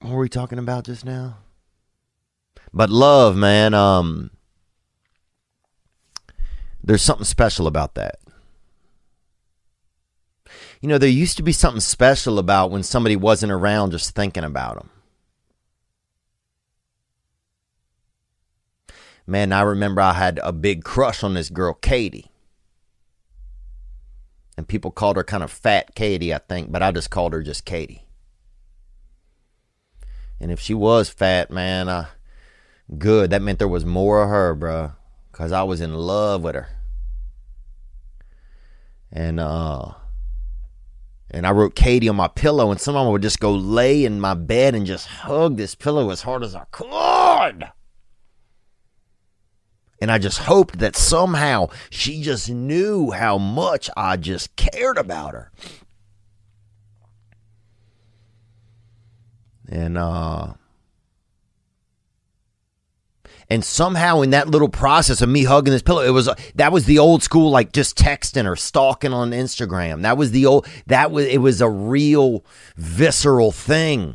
what 0.00 0.12
were 0.12 0.20
we 0.20 0.28
talking 0.28 0.58
about 0.58 0.84
just 0.84 1.04
now? 1.04 1.38
But 2.72 2.90
love, 2.90 3.36
man, 3.36 3.74
um, 3.74 4.30
there's 6.82 7.02
something 7.02 7.24
special 7.24 7.66
about 7.66 7.94
that 7.94 8.20
you 10.80 10.88
know, 10.88 10.98
there 10.98 11.08
used 11.08 11.36
to 11.36 11.42
be 11.42 11.52
something 11.52 11.80
special 11.80 12.38
about 12.38 12.70
when 12.70 12.82
somebody 12.82 13.16
wasn't 13.16 13.52
around 13.52 13.90
just 13.90 14.14
thinking 14.14 14.44
about 14.44 14.76
them. 14.76 14.90
Man, 19.30 19.52
I 19.52 19.60
remember 19.60 20.00
I 20.00 20.14
had 20.14 20.40
a 20.42 20.52
big 20.52 20.82
crush 20.82 21.22
on 21.22 21.34
this 21.34 21.50
girl, 21.50 21.74
Katie. 21.74 22.32
And 24.56 24.66
people 24.66 24.90
called 24.90 25.14
her 25.14 25.22
kind 25.22 25.44
of 25.44 25.52
fat 25.52 25.94
Katie, 25.94 26.34
I 26.34 26.38
think, 26.38 26.72
but 26.72 26.82
I 26.82 26.90
just 26.90 27.10
called 27.10 27.32
her 27.32 27.40
just 27.40 27.64
Katie. 27.64 28.02
And 30.40 30.50
if 30.50 30.58
she 30.58 30.74
was 30.74 31.10
fat, 31.10 31.48
man, 31.48 31.88
uh, 31.88 32.06
good. 32.98 33.30
That 33.30 33.40
meant 33.40 33.60
there 33.60 33.68
was 33.68 33.84
more 33.84 34.24
of 34.24 34.30
her, 34.30 34.56
bro. 34.56 34.94
Because 35.30 35.52
I 35.52 35.62
was 35.62 35.80
in 35.80 35.94
love 35.94 36.42
with 36.42 36.56
her. 36.56 36.66
And, 39.12 39.38
uh, 39.38 39.92
and 41.30 41.46
I 41.46 41.52
wrote 41.52 41.76
Katie 41.76 42.08
on 42.08 42.16
my 42.16 42.26
pillow, 42.26 42.72
and 42.72 42.80
someone 42.80 43.08
would 43.12 43.22
just 43.22 43.38
go 43.38 43.54
lay 43.54 44.04
in 44.04 44.18
my 44.18 44.34
bed 44.34 44.74
and 44.74 44.86
just 44.86 45.06
hug 45.06 45.56
this 45.56 45.76
pillow 45.76 46.10
as 46.10 46.22
hard 46.22 46.42
as 46.42 46.56
I 46.56 46.64
could. 46.72 47.70
And 50.00 50.10
I 50.10 50.18
just 50.18 50.38
hoped 50.38 50.78
that 50.78 50.96
somehow 50.96 51.68
she 51.90 52.22
just 52.22 52.48
knew 52.48 53.10
how 53.10 53.36
much 53.36 53.90
I 53.96 54.16
just 54.16 54.56
cared 54.56 54.96
about 54.96 55.34
her. 55.34 55.52
And 59.68 59.98
uh 59.98 60.54
and 63.50 63.64
somehow 63.64 64.20
in 64.22 64.30
that 64.30 64.48
little 64.48 64.68
process 64.68 65.20
of 65.20 65.28
me 65.28 65.42
hugging 65.44 65.72
this 65.72 65.82
pillow, 65.82 66.02
it 66.02 66.10
was 66.10 66.30
that 66.54 66.72
was 66.72 66.86
the 66.86 66.98
old 66.98 67.22
school 67.22 67.50
like 67.50 67.72
just 67.72 67.98
texting 67.98 68.48
or 68.48 68.56
stalking 68.56 69.12
on 69.12 69.32
Instagram. 69.32 70.02
That 70.02 70.16
was 70.16 70.30
the 70.30 70.46
old 70.46 70.66
that 70.86 71.10
was 71.10 71.26
it 71.26 71.38
was 71.38 71.60
a 71.60 71.68
real 71.68 72.44
visceral 72.76 73.52
thing. 73.52 74.14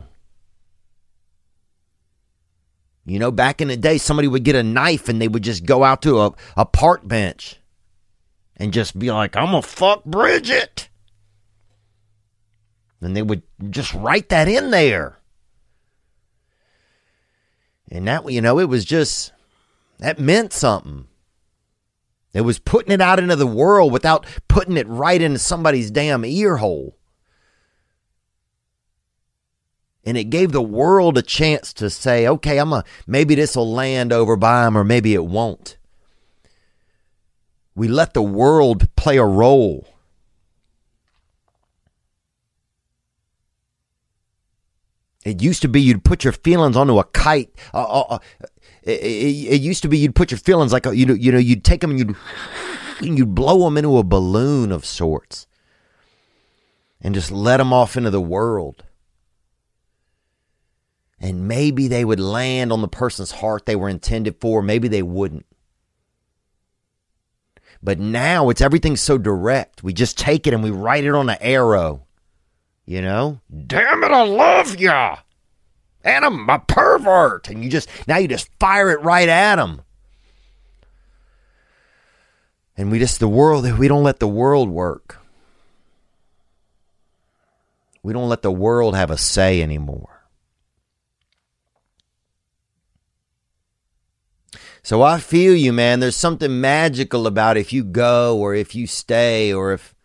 You 3.06 3.20
know, 3.20 3.32
back 3.32 3.62
in 3.62 3.68
the 3.68 3.78
day, 3.78 4.00
somebody 4.00 4.28
would 4.28 4.44
get 4.44 4.56
a 4.56 4.64
knife 4.64 5.10
and 5.10 5.22
they 5.22 5.28
would 5.28 5.44
just 5.44 5.66
go 5.66 5.84
out 5.84 6.02
to 6.04 6.22
a, 6.22 6.34
a 6.58 6.66
park 6.66 7.08
bench 7.08 7.60
and 8.58 8.74
just 8.74 8.98
be 8.98 9.12
like, 9.12 9.36
I'm 9.36 9.46
gonna 9.46 9.62
fuck 9.62 10.04
Bridget. 10.06 10.90
And 13.02 13.16
they 13.16 13.22
would 13.22 13.44
just 13.70 13.94
write 13.94 14.30
that 14.30 14.48
in 14.48 14.72
there. 14.72 15.20
And 17.92 18.08
that, 18.08 18.30
you 18.32 18.42
know, 18.42 18.58
it 18.58 18.68
was 18.68 18.84
just, 18.84 19.32
that 20.00 20.18
meant 20.18 20.52
something. 20.52 21.08
It 22.34 22.42
was 22.42 22.58
putting 22.58 22.92
it 22.92 23.02
out 23.02 23.20
into 23.20 23.36
the 23.36 23.46
world 23.46 23.94
without 23.94 24.26
putting 24.48 24.78
it 24.78 24.88
right 24.88 25.22
into 25.22 25.38
somebody's 25.38 25.92
damn 25.92 26.26
ear 26.26 26.58
hole. 26.58 26.95
And 30.06 30.18
it 30.18 30.26
gave 30.26 30.52
the 30.52 30.62
world 30.62 31.18
a 31.18 31.24
chance 31.24 31.74
to 31.74 31.90
say, 31.90 32.28
okay, 32.28 32.60
I'm 32.60 32.72
a, 32.72 32.84
maybe 33.08 33.34
this 33.34 33.56
will 33.56 33.72
land 33.72 34.14
over 34.14 34.36
by 34.36 34.68
him 34.68 34.78
or 34.78 34.84
maybe 34.84 35.16
it 35.16 35.26
won't. 35.26 35.78
We 37.74 37.88
let 37.88 38.14
the 38.14 38.22
world 38.22 38.88
play 38.96 39.18
a 39.18 39.26
role. 39.26 39.88
It 45.26 45.42
used 45.42 45.64
to 45.64 45.68
be 45.68 45.82
you'd 45.82 46.06
put 46.06 46.24
your 46.24 46.34
feelings 46.34 46.78
onto 46.78 47.00
a 47.00 47.04
kite. 47.04 47.50
Uh, 47.74 48.02
uh, 48.02 48.20
it, 48.84 49.02
it, 49.02 49.54
it, 49.54 49.62
used 49.62 49.82
to 49.82 49.90
be 49.90 49.98
you'd 49.98 50.14
put 50.14 50.30
your 50.30 50.38
feelings 50.38 50.72
like 50.72 50.86
you 50.86 51.08
know 51.08 51.16
you 51.16 51.32
know 51.32 51.40
you'd 51.40 51.64
take 51.64 51.82
them 51.82 51.90
and 51.90 51.98
you'd 51.98 52.16
and 53.00 53.18
you'd 53.18 53.34
blow 53.34 53.64
them 53.64 53.76
into 53.76 53.98
a 53.98 54.04
balloon 54.04 54.72
of 54.72 54.86
sorts, 54.86 55.48
and 57.02 57.16
just 57.16 57.32
let 57.32 57.58
them 57.58 57.74
off 57.74 57.98
into 57.98 58.12
the 58.12 58.22
world. 58.22 58.85
And 61.26 61.48
maybe 61.48 61.88
they 61.88 62.06
would 62.06 62.20
land 62.20 62.72
on 62.72 62.82
the 62.82 62.88
person's 62.88 63.32
heart 63.32 63.66
they 63.66 63.76
were 63.76 63.90
intended 63.90 64.40
for. 64.40 64.62
Maybe 64.62 64.88
they 64.88 65.02
wouldn't. 65.02 65.48
But 67.82 67.98
now 67.98 68.50
it's 68.50 68.62
everything 68.62 68.96
so 68.96 69.18
direct. 69.18 69.82
We 69.82 69.92
just 69.92 70.20
take 70.20 70.46
it 70.46 70.54
and 70.54 70.62
we 70.62 70.70
write 70.70 71.04
it 71.04 71.16
on 71.16 71.28
an 71.28 71.40
arrow. 71.42 72.06
You 72.86 73.02
know? 73.02 73.40
Damn 73.66 74.04
it, 74.04 74.12
I 74.12 74.22
love 74.22 74.80
ya. 74.80 75.18
And 76.04 76.24
I'm 76.24 76.48
a 76.48 76.60
pervert. 76.60 77.50
And 77.50 77.64
you 77.64 77.72
just, 77.72 77.90
now 78.08 78.18
you 78.18 78.28
just 78.28 78.52
fire 78.60 78.92
it 78.92 79.02
right 79.02 79.28
at 79.28 79.56
them. 79.56 79.82
And 82.78 82.92
we 82.92 83.00
just, 83.00 83.20
the 83.20 83.28
world, 83.28 83.68
we 83.80 83.88
don't 83.88 84.04
let 84.04 84.20
the 84.20 84.28
world 84.28 84.70
work. 84.70 85.18
We 88.04 88.14
don't 88.14 88.30
let 88.30 88.44
the 88.44 88.52
world 88.52 88.96
have 88.96 89.10
a 89.10 89.18
say 89.18 89.64
anymore. 89.64 90.15
So 94.86 95.02
I 95.02 95.18
feel 95.18 95.56
you, 95.56 95.74
man. 95.74 96.00
There's 96.00 96.16
something 96.16 96.62
magical 96.62 97.26
about 97.26 97.58
if 97.58 97.74
you 97.74 97.84
go 97.84 98.38
or 98.38 98.54
if 98.54 98.76
you 98.76 98.86
stay 98.86 99.52
or 99.52 99.74
if 99.74 99.96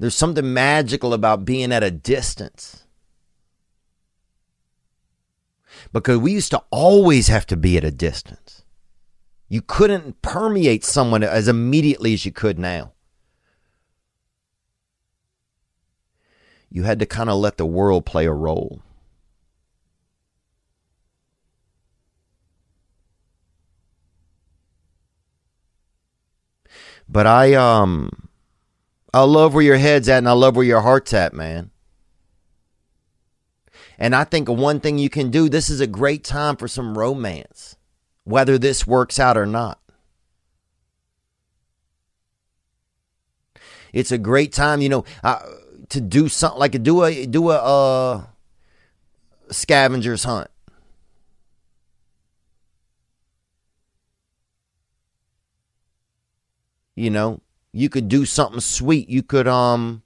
there's 0.00 0.16
something 0.16 0.52
magical 0.52 1.14
about 1.14 1.44
being 1.44 1.70
at 1.70 1.84
a 1.84 1.92
distance. 1.92 2.86
Because 5.92 6.18
we 6.18 6.32
used 6.32 6.50
to 6.50 6.64
always 6.72 7.28
have 7.28 7.46
to 7.46 7.56
be 7.56 7.76
at 7.76 7.84
a 7.84 7.92
distance. 7.92 8.64
You 9.48 9.62
couldn't 9.62 10.22
permeate 10.22 10.82
someone 10.82 11.22
as 11.22 11.46
immediately 11.46 12.14
as 12.14 12.26
you 12.26 12.32
could 12.32 12.58
now. 12.58 12.94
You 16.68 16.82
had 16.82 16.98
to 16.98 17.06
kind 17.06 17.30
of 17.30 17.36
let 17.36 17.58
the 17.58 17.64
world 17.64 18.04
play 18.04 18.26
a 18.26 18.32
role. 18.32 18.82
But 27.08 27.26
I 27.26 27.54
um 27.54 28.28
I 29.12 29.22
love 29.22 29.54
where 29.54 29.62
your 29.62 29.76
head's 29.76 30.08
at 30.08 30.18
and 30.18 30.28
I 30.28 30.32
love 30.32 30.56
where 30.56 30.64
your 30.64 30.80
heart's 30.80 31.12
at, 31.12 31.32
man. 31.32 31.70
And 33.98 34.14
I 34.14 34.24
think 34.24 34.48
one 34.48 34.80
thing 34.80 34.98
you 34.98 35.08
can 35.08 35.30
do, 35.30 35.48
this 35.48 35.70
is 35.70 35.80
a 35.80 35.86
great 35.86 36.24
time 36.24 36.56
for 36.56 36.66
some 36.66 36.98
romance, 36.98 37.76
whether 38.24 38.58
this 38.58 38.86
works 38.86 39.20
out 39.20 39.36
or 39.36 39.46
not. 39.46 39.78
It's 43.92 44.10
a 44.10 44.18
great 44.18 44.52
time, 44.52 44.80
you 44.80 44.88
know, 44.88 45.04
uh, 45.22 45.38
to 45.90 46.00
do 46.00 46.28
something 46.28 46.58
like 46.58 46.82
do 46.82 47.04
a 47.04 47.26
do 47.26 47.50
a 47.50 47.56
uh, 47.56 48.24
scavenger's 49.50 50.24
hunt. 50.24 50.48
You 56.94 57.10
know, 57.10 57.40
you 57.72 57.88
could 57.88 58.08
do 58.08 58.24
something 58.24 58.60
sweet. 58.60 59.08
You 59.08 59.22
could 59.22 59.48
um 59.48 60.02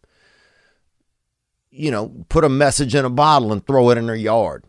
you 1.79 1.91
know, 1.93 2.13
put 2.29 2.43
a 2.45 2.49
message 2.49 2.95
in 2.97 3.05
a 3.05 3.11
bottle 3.11 3.53
and 3.53 3.65
throw 3.65 3.91
it 3.91 3.99
in 3.99 4.09
her 4.09 4.17
yard. 4.17 4.65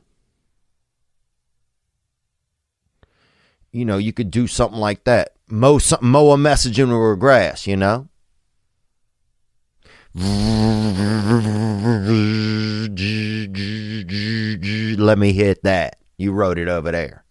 You 3.71 3.83
know, 3.85 3.97
you 3.97 4.13
could 4.13 4.29
do 4.29 4.45
something 4.45 4.79
like 4.79 5.05
that. 5.05 5.33
Mow 5.47 5.79
some, 5.79 5.99
mow 6.01 6.31
a 6.31 6.37
message 6.37 6.79
into 6.79 6.95
her 6.95 7.15
grass, 7.15 7.65
you 7.65 7.77
know? 7.77 8.09
Let 14.99 15.17
me 15.17 15.33
hit 15.33 15.63
that. 15.63 15.97
You 16.17 16.31
wrote 16.31 16.59
it 16.59 16.67
over 16.67 16.91
there. 16.91 17.23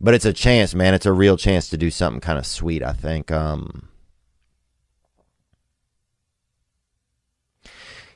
But 0.00 0.14
it's 0.14 0.24
a 0.24 0.32
chance, 0.32 0.74
man. 0.74 0.94
It's 0.94 1.06
a 1.06 1.12
real 1.12 1.36
chance 1.36 1.68
to 1.68 1.76
do 1.76 1.90
something 1.90 2.20
kind 2.20 2.38
of 2.38 2.46
sweet, 2.46 2.82
I 2.82 2.92
think. 2.92 3.30
Um, 3.30 3.88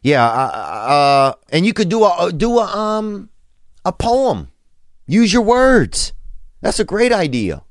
yeah, 0.03 0.25
uh, 0.25 0.49
uh, 0.49 1.33
and 1.51 1.67
you 1.67 1.75
could 1.75 1.91
do 1.91 2.05
a 2.05 2.33
do 2.33 2.59
a 2.59 2.65
um 2.65 3.29
a 3.85 3.93
poem. 3.93 4.49
Use 5.07 5.33
your 5.33 5.43
words. 5.43 6.15
That's 6.63 6.81
a 6.81 6.85
great 6.85 7.13
idea. 7.13 7.65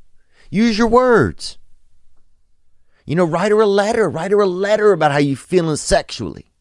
Use 0.51 0.77
your 0.77 0.87
words. 0.87 1.57
You 3.05 3.15
know, 3.15 3.25
write 3.25 3.51
her 3.51 3.61
a 3.61 3.67
letter. 3.67 4.07
Write 4.07 4.31
her 4.31 4.41
a 4.41 4.47
letter 4.47 4.93
about 4.93 5.11
how 5.11 5.17
you're 5.17 5.35
feeling 5.35 5.75
sexually. 5.75 6.51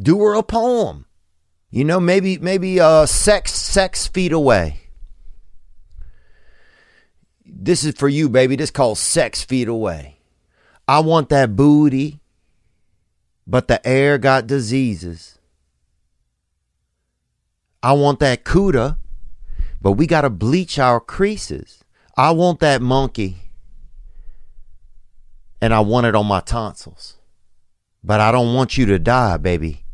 Do 0.00 0.20
her 0.20 0.34
a 0.34 0.44
poem. 0.44 1.06
You 1.70 1.84
know, 1.84 1.98
maybe 1.98 2.38
maybe 2.38 2.78
uh 2.78 3.06
sex 3.06 3.52
sex 3.52 4.06
feet 4.06 4.32
away. 4.32 4.79
This 7.62 7.84
is 7.84 7.94
for 7.94 8.08
you, 8.08 8.30
baby. 8.30 8.56
This 8.56 8.70
called 8.70 8.96
Sex 8.96 9.44
Feet 9.44 9.68
Away. 9.68 10.16
I 10.88 11.00
want 11.00 11.28
that 11.28 11.54
booty, 11.54 12.20
but 13.46 13.68
the 13.68 13.86
air 13.86 14.16
got 14.16 14.46
diseases. 14.46 15.38
I 17.82 17.92
want 17.92 18.18
that 18.20 18.44
cuda, 18.44 18.96
but 19.80 19.92
we 19.92 20.06
got 20.06 20.22
to 20.22 20.30
bleach 20.30 20.78
our 20.78 21.00
creases. 21.00 21.84
I 22.16 22.30
want 22.30 22.60
that 22.60 22.80
monkey, 22.80 23.52
and 25.60 25.74
I 25.74 25.80
want 25.80 26.06
it 26.06 26.14
on 26.14 26.26
my 26.26 26.40
tonsils. 26.40 27.16
But 28.02 28.20
I 28.20 28.32
don't 28.32 28.54
want 28.54 28.78
you 28.78 28.86
to 28.86 28.98
die, 28.98 29.36
baby. 29.36 29.84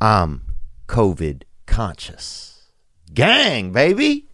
I'm 0.00 0.54
COVID 0.86 1.42
conscious. 1.66 2.70
Gang, 3.12 3.72
baby. 3.72 4.28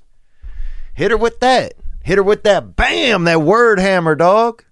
Hit 0.92 1.10
her 1.10 1.16
with 1.16 1.40
that. 1.40 1.72
Hit 2.02 2.18
her 2.18 2.22
with 2.22 2.44
that 2.44 2.76
bam, 2.76 3.24
that 3.24 3.42
word 3.42 3.78
hammer, 3.78 4.14
dog. 4.14 4.64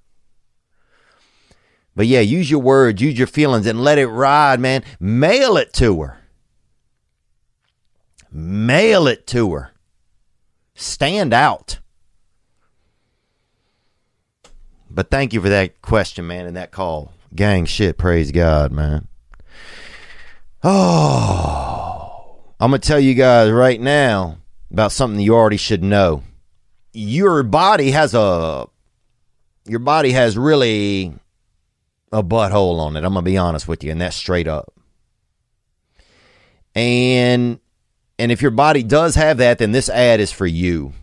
But 1.94 2.06
yeah, 2.06 2.20
use 2.20 2.50
your 2.50 2.60
words, 2.60 3.00
use 3.00 3.16
your 3.16 3.26
feelings, 3.26 3.66
and 3.66 3.82
let 3.82 3.98
it 3.98 4.06
ride, 4.06 4.60
man. 4.60 4.84
Mail 5.00 5.56
it 5.56 5.72
to 5.74 6.02
her. 6.02 6.18
Mail 8.30 9.06
it 9.06 9.26
to 9.28 9.52
her. 9.54 9.72
Stand 10.74 11.32
out. 11.32 11.78
But 14.90 15.10
thank 15.10 15.32
you 15.32 15.40
for 15.40 15.48
that 15.48 15.80
question, 15.80 16.26
man, 16.26 16.46
and 16.46 16.56
that 16.56 16.70
call. 16.70 17.12
Gang 17.34 17.64
shit, 17.64 17.98
praise 17.98 18.30
God, 18.30 18.72
man. 18.72 19.08
Oh, 20.62 22.40
I'm 22.60 22.70
going 22.70 22.80
to 22.80 22.86
tell 22.86 23.00
you 23.00 23.14
guys 23.14 23.50
right 23.50 23.80
now 23.80 24.38
about 24.70 24.92
something 24.92 25.20
you 25.20 25.34
already 25.34 25.56
should 25.56 25.82
know 25.82 26.22
your 26.96 27.42
body 27.42 27.90
has 27.90 28.14
a 28.14 28.66
your 29.66 29.80
body 29.80 30.12
has 30.12 30.38
really 30.38 31.12
a 32.10 32.22
butthole 32.22 32.78
on 32.78 32.96
it. 32.96 33.04
I'm 33.04 33.12
gonna 33.12 33.22
be 33.22 33.36
honest 33.36 33.68
with 33.68 33.84
you, 33.84 33.92
and 33.92 34.00
that's 34.00 34.16
straight 34.16 34.48
up. 34.48 34.72
And 36.74 37.60
and 38.18 38.32
if 38.32 38.40
your 38.40 38.50
body 38.50 38.82
does 38.82 39.14
have 39.14 39.36
that, 39.38 39.58
then 39.58 39.72
this 39.72 39.90
ad 39.90 40.20
is 40.20 40.32
for 40.32 40.46
you. 40.46 40.94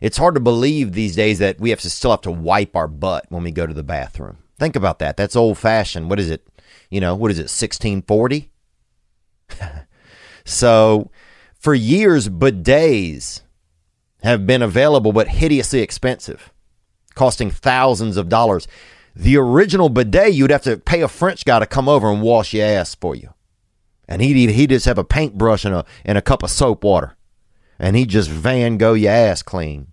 It's 0.00 0.16
hard 0.16 0.34
to 0.34 0.40
believe 0.40 0.92
these 0.92 1.16
days 1.16 1.40
that 1.40 1.58
we 1.58 1.70
have 1.70 1.80
to 1.80 1.90
still 1.90 2.12
have 2.12 2.22
to 2.22 2.30
wipe 2.30 2.76
our 2.76 2.88
butt 2.88 3.26
when 3.30 3.42
we 3.42 3.50
go 3.50 3.66
to 3.66 3.74
the 3.74 3.82
bathroom. 3.82 4.38
Think 4.58 4.76
about 4.76 5.00
that. 5.00 5.16
That's 5.16 5.36
old 5.36 5.58
fashioned. 5.58 6.08
What 6.08 6.20
is 6.20 6.30
it? 6.30 6.46
You 6.88 7.00
know, 7.00 7.16
what 7.16 7.30
is 7.30 7.38
it, 7.38 7.50
1640? 7.50 8.50
so 10.44 11.10
for 11.58 11.74
years, 11.74 12.28
bidets 12.28 13.42
have 14.22 14.46
been 14.46 14.62
available 14.62 15.12
but 15.12 15.28
hideously 15.28 15.80
expensive, 15.80 16.52
costing 17.14 17.50
thousands 17.50 18.16
of 18.16 18.28
dollars. 18.28 18.66
The 19.14 19.36
original 19.36 19.88
bidet, 19.88 20.34
you'd 20.34 20.50
have 20.50 20.62
to 20.62 20.76
pay 20.76 21.00
a 21.00 21.08
French 21.08 21.44
guy 21.44 21.58
to 21.58 21.66
come 21.66 21.88
over 21.88 22.10
and 22.10 22.22
wash 22.22 22.54
your 22.54 22.66
ass 22.66 22.94
for 22.94 23.14
you. 23.14 23.32
And 24.08 24.22
he'd, 24.22 24.50
he'd 24.50 24.70
just 24.70 24.86
have 24.86 24.98
a 24.98 25.04
paintbrush 25.04 25.64
and 25.64 25.74
a, 25.74 25.84
and 26.04 26.18
a 26.18 26.22
cup 26.22 26.42
of 26.42 26.50
soap 26.50 26.84
water. 26.84 27.16
And 27.78 27.96
he'd 27.96 28.10
just 28.10 28.28
Van 28.28 28.76
Gogh 28.76 28.94
your 28.94 29.12
ass 29.12 29.42
clean. 29.42 29.88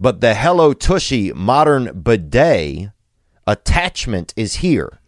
But 0.00 0.20
the 0.20 0.34
Hello 0.34 0.72
Tushy 0.72 1.32
modern 1.32 2.00
bidet 2.02 2.90
attachment 3.46 4.32
is 4.36 4.56
here 4.56 5.00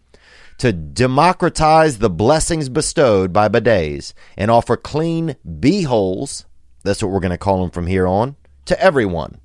to 0.58 0.72
democratize 0.72 1.98
the 1.98 2.10
blessings 2.10 2.68
bestowed 2.68 3.32
by 3.32 3.48
bidets 3.48 4.12
and 4.36 4.50
offer 4.50 4.76
clean 4.76 5.36
holes. 5.84 6.44
That's 6.82 7.02
what 7.02 7.12
we're 7.12 7.20
going 7.20 7.30
to 7.30 7.38
call 7.38 7.60
them 7.60 7.70
from 7.70 7.86
here 7.86 8.06
on 8.06 8.36
to 8.66 8.80
everyone. 8.80 9.40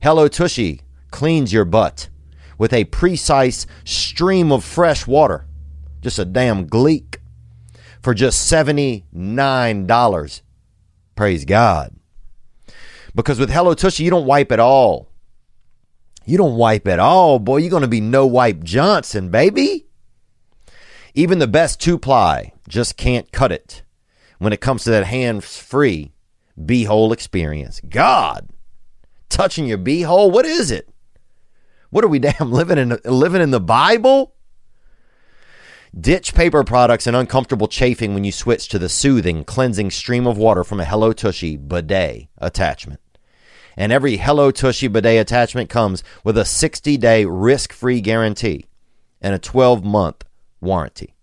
Hello 0.00 0.28
Tushy 0.28 0.82
cleans 1.10 1.52
your 1.52 1.64
butt 1.64 2.08
with 2.58 2.72
a 2.72 2.84
precise 2.84 3.66
stream 3.84 4.52
of 4.52 4.64
fresh 4.64 5.06
water. 5.06 5.46
Just 6.00 6.18
a 6.18 6.24
damn 6.24 6.66
gleek 6.66 7.18
for 8.00 8.14
just 8.14 8.50
$79. 8.52 10.40
Praise 11.16 11.44
God. 11.44 11.96
Because 13.14 13.38
with 13.38 13.50
Hello 13.50 13.74
Tushy, 13.74 14.04
you 14.04 14.10
don't 14.10 14.26
wipe 14.26 14.52
at 14.52 14.60
all. 14.60 15.10
You 16.24 16.36
don't 16.36 16.56
wipe 16.56 16.86
at 16.86 16.98
all, 16.98 17.38
boy. 17.38 17.58
You're 17.58 17.70
going 17.70 17.82
to 17.82 17.88
be 17.88 18.00
no 18.00 18.26
wipe 18.26 18.62
Johnson, 18.62 19.30
baby. 19.30 19.86
Even 21.14 21.38
the 21.38 21.46
best 21.46 21.80
two 21.80 21.98
ply 21.98 22.52
just 22.68 22.96
can't 22.96 23.32
cut 23.32 23.52
it 23.52 23.82
when 24.38 24.52
it 24.52 24.60
comes 24.60 24.84
to 24.84 24.90
that 24.90 25.06
hands 25.06 25.56
free 25.56 26.12
beehole 26.60 27.12
experience. 27.12 27.80
God, 27.88 28.48
touching 29.28 29.66
your 29.66 29.78
beehole, 29.78 30.32
what 30.32 30.46
is 30.46 30.70
it? 30.70 30.88
What 31.90 32.04
are 32.04 32.08
we 32.08 32.18
damn 32.20 32.52
living 32.52 32.78
in 32.78 32.98
living 33.04 33.42
in 33.42 33.50
the 33.50 33.60
Bible? 33.60 34.34
Ditch 35.98 36.34
paper 36.34 36.62
products 36.62 37.06
and 37.06 37.16
uncomfortable 37.16 37.68
chafing 37.68 38.12
when 38.12 38.24
you 38.24 38.32
switch 38.32 38.68
to 38.68 38.78
the 38.78 38.88
soothing, 38.88 39.44
cleansing 39.44 39.90
stream 39.90 40.26
of 40.26 40.36
water 40.36 40.62
from 40.62 40.78
a 40.78 40.84
Hello 40.84 41.12
Tushy 41.12 41.56
bidet 41.56 42.28
attachment. 42.36 43.00
And 43.78 43.92
every 43.92 44.18
Hello 44.18 44.50
Tushy 44.50 44.88
bidet 44.88 45.20
attachment 45.20 45.70
comes 45.70 46.04
with 46.22 46.36
a 46.36 46.44
60 46.44 46.98
day 46.98 47.24
risk 47.24 47.72
free 47.72 48.02
guarantee 48.02 48.66
and 49.22 49.34
a 49.34 49.38
12 49.38 49.84
month 49.84 50.24
warranty. 50.60 51.14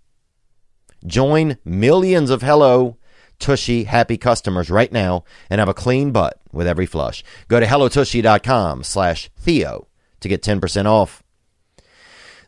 Join 1.06 1.58
millions 1.64 2.30
of 2.30 2.42
Hello 2.42 2.98
Tushy 3.44 3.84
happy 3.84 4.18
customers 4.18 4.70
right 4.70 4.89
now 4.89 5.26
and 5.50 5.60
have 5.60 5.68
a 5.68 5.74
clean 5.74 6.12
butt 6.12 6.39
with 6.54 6.66
every 6.66 6.86
flush. 6.86 7.26
Go 7.50 7.60
to 7.60 7.66
hellotushy.com 7.66 8.84
slash 8.84 9.30
Theo 9.38 9.88
to 10.22 10.30
get 10.30 10.41
10% 10.41 10.86
off. 10.86 11.22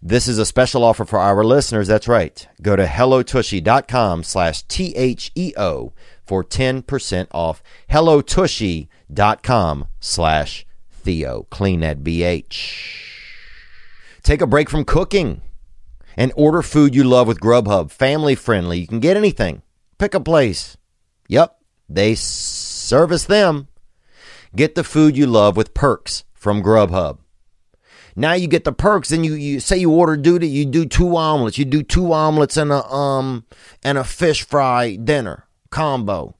This 0.01 0.29
is 0.29 0.37
a 0.37 0.45
special 0.45 0.85
offer 0.85 1.03
for 1.03 1.19
our 1.19 1.43
listeners. 1.43 1.89
That's 1.89 2.07
right. 2.07 2.47
Go 2.61 2.77
to 2.77 2.85
hellotushy.com 2.85 4.23
slash 4.23 4.63
T-H-E-O 4.63 5.93
for 6.25 6.43
10% 6.45 7.27
off. 7.31 7.61
hellotushy.com 7.89 9.87
slash 9.99 10.65
Theo. 10.91 11.47
Clean 11.49 11.79
that 11.81 12.03
BH. 12.03 13.01
Take 14.23 14.41
a 14.41 14.47
break 14.47 14.69
from 14.69 14.85
cooking 14.85 15.41
and 16.15 16.31
order 16.37 16.61
food 16.61 16.95
you 16.95 17.03
love 17.03 17.27
with 17.27 17.41
Grubhub. 17.41 17.91
Family 17.91 18.35
friendly. 18.35 18.79
You 18.79 18.87
can 18.87 19.01
get 19.01 19.17
anything. 19.17 19.61
Pick 19.97 20.13
a 20.13 20.21
place. 20.21 20.77
Yep, 21.27 21.57
they 21.89 22.15
service 22.15 23.25
them. 23.25 23.67
Get 24.55 24.75
the 24.75 24.83
food 24.83 25.17
you 25.17 25.27
love 25.27 25.57
with 25.57 25.73
perks 25.73 26.23
from 26.33 26.63
Grubhub. 26.63 27.19
Now 28.15 28.33
you 28.33 28.47
get 28.47 28.63
the 28.63 28.71
perks, 28.71 29.11
and 29.11 29.25
you, 29.25 29.33
you 29.33 29.59
say 29.59 29.77
you 29.77 29.91
order 29.91 30.15
duty, 30.15 30.47
you 30.47 30.65
do 30.65 30.85
two 30.85 31.17
omelets, 31.17 31.57
you 31.57 31.65
do 31.65 31.83
two 31.83 32.13
omelets 32.13 32.55
and 32.55 32.71
a 32.71 32.85
um 32.85 33.45
and 33.83 33.97
a 33.97 34.05
fish 34.05 34.43
fry 34.43 34.95
dinner 34.95 35.45
combo, 35.69 36.35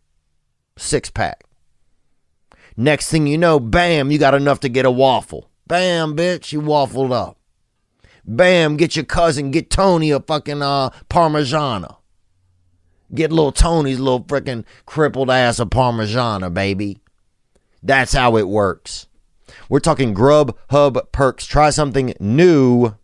six 0.78 1.10
pack. 1.10 1.44
Next 2.78 3.10
thing 3.10 3.28
you 3.28 3.38
know, 3.38 3.60
bam, 3.60 4.12
you 4.12 4.18
got 4.18 4.34
enough 4.34 4.62
to 4.62 4.70
get 4.70 4.86
a 4.86 4.92
waffle. 4.92 5.50
Bam, 5.68 6.16
bitch, 6.16 6.54
you 6.54 6.62
waffled 6.62 7.12
up. 7.12 7.38
Bam, 8.24 8.78
get 8.78 8.96
your 8.96 9.06
cousin, 9.06 9.52
get 9.52 9.70
Tony 9.70 10.12
a 10.12 10.22
fucking 10.22 10.62
uh 10.62 10.92
Parmigiana. 11.10 11.98
Get 13.16 13.32
little 13.32 13.52
Tony's 13.52 14.00
little 14.00 14.24
freaking 14.24 14.66
crippled 14.86 15.30
ass 15.30 15.60
a 15.60 15.66
Parmigiana, 15.66 16.54
baby. 16.54 17.00
That's 17.82 18.14
how 18.14 18.36
it 18.36 18.48
works. 18.48 19.08
We're 19.70 19.80
talking 19.80 20.14
Grubhub 20.14 21.12
perks. 21.12 21.46
Try 21.46 21.70
something 21.70 22.14
new 22.20 22.96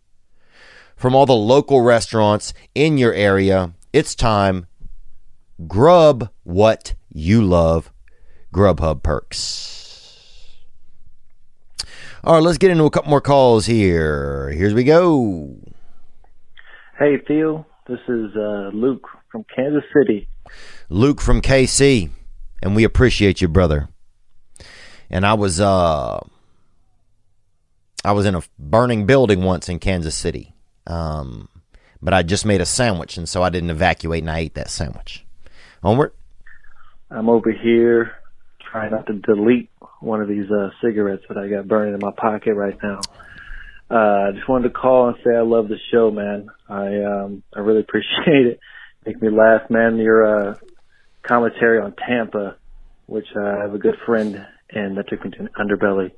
from 0.96 1.16
all 1.16 1.26
the 1.26 1.34
local 1.34 1.82
restaurants 1.82 2.54
in 2.76 2.98
your 2.98 3.14
area. 3.14 3.74
It's 3.94 4.14
time. 4.14 4.68
Grub 5.68 6.30
what 6.44 6.96
you 7.10 7.42
love. 7.42 7.92
Grubhub 8.54 9.04
perks. 9.04 10.58
All 12.24 12.36
right, 12.36 12.44
let's 12.44 12.58
get 12.58 12.70
into 12.70 12.84
a 12.84 12.92
couple 12.92 13.10
more 13.10 13.22
calls 13.22 13.66
here. 13.66 14.50
Here's 14.50 14.74
we 14.74 14.84
go. 14.84 15.56
Hey, 17.00 17.18
Theo. 17.28 17.66
This 17.88 18.00
is 18.08 18.36
uh, 18.36 18.70
Luke 18.74 19.08
from 19.32 19.46
Kansas 19.56 19.84
City. 19.96 20.28
Luke 20.90 21.22
from 21.22 21.42
KC, 21.42 22.10
and 22.62 22.76
we 22.76 22.84
appreciate 22.84 23.42
you, 23.42 23.48
brother. 23.48 23.90
And 25.10 25.26
I 25.26 25.34
was 25.34 25.60
uh 25.60 26.20
I 28.04 28.12
was 28.12 28.26
in 28.26 28.36
a 28.36 28.42
burning 28.58 29.06
building 29.06 29.44
once 29.44 29.70
in 29.70 29.80
Kansas 29.80 30.16
City. 30.16 30.54
Um, 30.88 31.48
but 32.02 32.14
I 32.14 32.24
just 32.24 32.46
made 32.46 32.62
a 32.62 32.66
sandwich, 32.66 33.18
and 33.18 33.30
so 33.30 33.44
I 33.44 33.50
didn't 33.50 33.70
evacuate, 33.70 34.24
and 34.24 34.32
I 34.32 34.40
ate 34.40 34.56
that 34.56 34.70
sandwich. 34.70 35.24
Onward. 35.84 36.14
I'm 37.10 37.30
over 37.30 37.52
here 37.52 38.14
trying 38.72 38.92
not 38.92 39.06
to 39.08 39.14
delete 39.14 39.70
one 40.00 40.22
of 40.22 40.28
these 40.28 40.50
uh, 40.50 40.70
cigarettes 40.82 41.24
that 41.30 41.38
I 41.38 41.48
got 41.48 41.68
burning 41.68 41.94
in 41.94 42.00
my 42.00 42.12
pocket 42.18 42.56
right 42.56 42.78
now. 42.82 43.02
Uh, 43.90 44.30
I 44.30 44.32
just 44.34 44.48
wanted 44.48 44.70
to 44.70 44.74
call 44.74 45.10
and 45.10 45.18
say 45.24 45.36
I 45.36 45.42
love 45.42 45.68
the 45.68 45.78
show, 45.92 46.10
man. 46.10 46.48
I 46.68 47.04
um, 47.04 47.44
I 47.54 47.60
really 47.60 47.82
appreciate 47.88 48.48
it. 48.48 48.60
Make 49.06 49.22
me 49.22 49.30
laugh, 49.30 49.70
man. 49.70 49.98
Your 49.98 50.26
uh, 50.52 50.56
commentary 51.24 51.80
on 51.80 51.94
Tampa, 51.94 52.56
which 53.08 53.28
uh, 53.36 53.42
I 53.42 53.62
have 53.62 53.74
a 53.74 53.80
good 53.80 53.98
friend 54.06 54.46
and 54.72 54.98
that 54.98 55.08
took 55.10 55.24
me 55.24 55.32
to 55.32 55.40
an 55.40 55.50
underbelly 55.60 56.12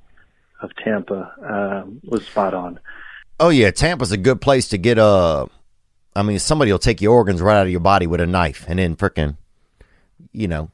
of 0.61 0.71
Tampa 0.83 1.33
um, 1.43 2.01
was 2.03 2.25
spot 2.25 2.53
on. 2.53 2.79
Oh 3.39 3.49
yeah, 3.49 3.71
Tampa's 3.71 4.11
a 4.11 4.17
good 4.17 4.41
place 4.41 4.69
to 4.69 4.77
get 4.77 4.97
a. 4.97 5.03
Uh, 5.03 5.45
I 6.15 6.21
mean, 6.21 6.37
somebody 6.37 6.71
will 6.71 6.79
take 6.79 7.01
your 7.01 7.13
organs 7.13 7.41
right 7.41 7.57
out 7.57 7.65
of 7.65 7.71
your 7.71 7.79
body 7.79 8.05
with 8.05 8.21
a 8.21 8.27
knife 8.27 8.65
and 8.67 8.77
then 8.77 8.95
fricking, 8.95 9.35
you 10.31 10.47
know, 10.47 10.69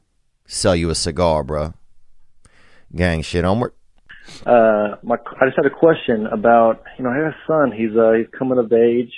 sell 0.46 0.76
you 0.76 0.90
a 0.90 0.94
cigar, 0.94 1.42
bro. 1.42 1.72
Gang 2.94 3.22
shit 3.22 3.44
onward. 3.44 3.72
Uh, 4.44 4.96
my, 5.02 5.16
I 5.40 5.46
just 5.46 5.56
had 5.56 5.64
a 5.64 5.70
question 5.70 6.26
about, 6.26 6.84
you 6.98 7.04
know, 7.04 7.10
I 7.10 7.16
have 7.16 7.26
a 7.26 7.36
son. 7.46 7.72
He's 7.72 7.96
uh, 7.96 8.12
he's 8.12 8.26
coming 8.38 8.58
of 8.58 8.70
age, 8.70 9.12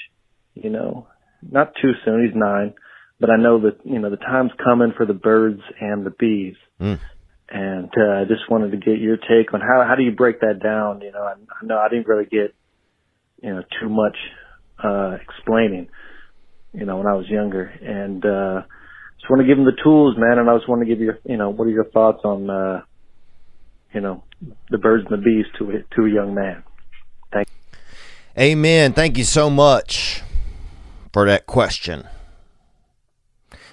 you 0.55 0.70
know, 0.70 1.09
not 1.51 1.72
too 1.80 1.93
soon. 2.05 2.24
He's 2.24 2.34
nine, 2.34 2.74
but 3.20 3.30
I 3.30 3.36
know 3.36 3.61
that 3.62 3.78
you 3.84 3.99
know 3.99 4.11
the 4.11 4.16
time's 4.16 4.53
coming 4.62 4.93
for 4.97 5.07
the 5.07 5.14
birds 5.14 5.61
and 5.80 6.07
the 6.07 6.11
bees. 6.11 6.57
Mm 6.80 6.99
and 7.53 7.90
uh, 7.97 8.22
I 8.22 8.24
just 8.24 8.51
wanted 8.51 8.70
to 8.70 8.78
get 8.78 8.99
your 8.99 9.18
take 9.18 9.53
on 9.53 9.61
how 9.61 9.84
how 9.86 9.95
do 9.95 10.03
you 10.03 10.12
break 10.12 10.40
that 10.40 10.61
down. 10.62 11.03
You 11.03 11.12
know, 11.12 11.22
I, 11.22 11.32
I 11.32 11.66
know 11.66 11.78
I 11.78 11.88
didn't 11.88 12.09
really 12.09 12.24
get 12.24 12.55
you 13.43 13.51
know 13.51 13.62
too 13.80 13.90
much 13.90 14.16
uh, 14.82 15.18
explaining. 15.20 15.88
You 16.72 16.86
know, 16.86 16.97
when 16.97 17.07
I 17.07 17.12
was 17.12 17.28
younger, 17.28 17.64
and 17.64 18.24
uh, 18.24 18.62
just 19.18 19.30
want 19.30 19.43
to 19.43 19.47
give 19.47 19.59
him 19.59 19.66
the 19.66 19.76
tools, 19.84 20.16
man. 20.16 20.38
And 20.38 20.49
I 20.49 20.57
just 20.57 20.68
want 20.68 20.80
to 20.80 20.86
give 20.86 21.01
you, 21.01 21.12
you 21.24 21.36
know, 21.36 21.51
what 21.51 21.66
are 21.66 21.70
your 21.70 21.84
thoughts 21.84 22.20
on, 22.24 22.49
uh, 22.49 22.80
you 23.93 24.01
know, 24.01 24.24
the 24.70 24.78
birds 24.78 25.05
and 25.11 25.20
the 25.20 25.22
bees 25.22 25.45
to 25.59 25.70
a, 25.70 25.95
to 25.95 26.07
a 26.07 26.11
young 26.11 26.34
man. 26.34 26.62
Thank. 27.30 27.49
You. 27.49 28.43
Amen. 28.43 28.95
Thank 28.95 29.18
you 29.18 29.24
so 29.24 29.51
much 29.51 30.22
for 31.12 31.26
that 31.26 31.46
question. 31.46 32.08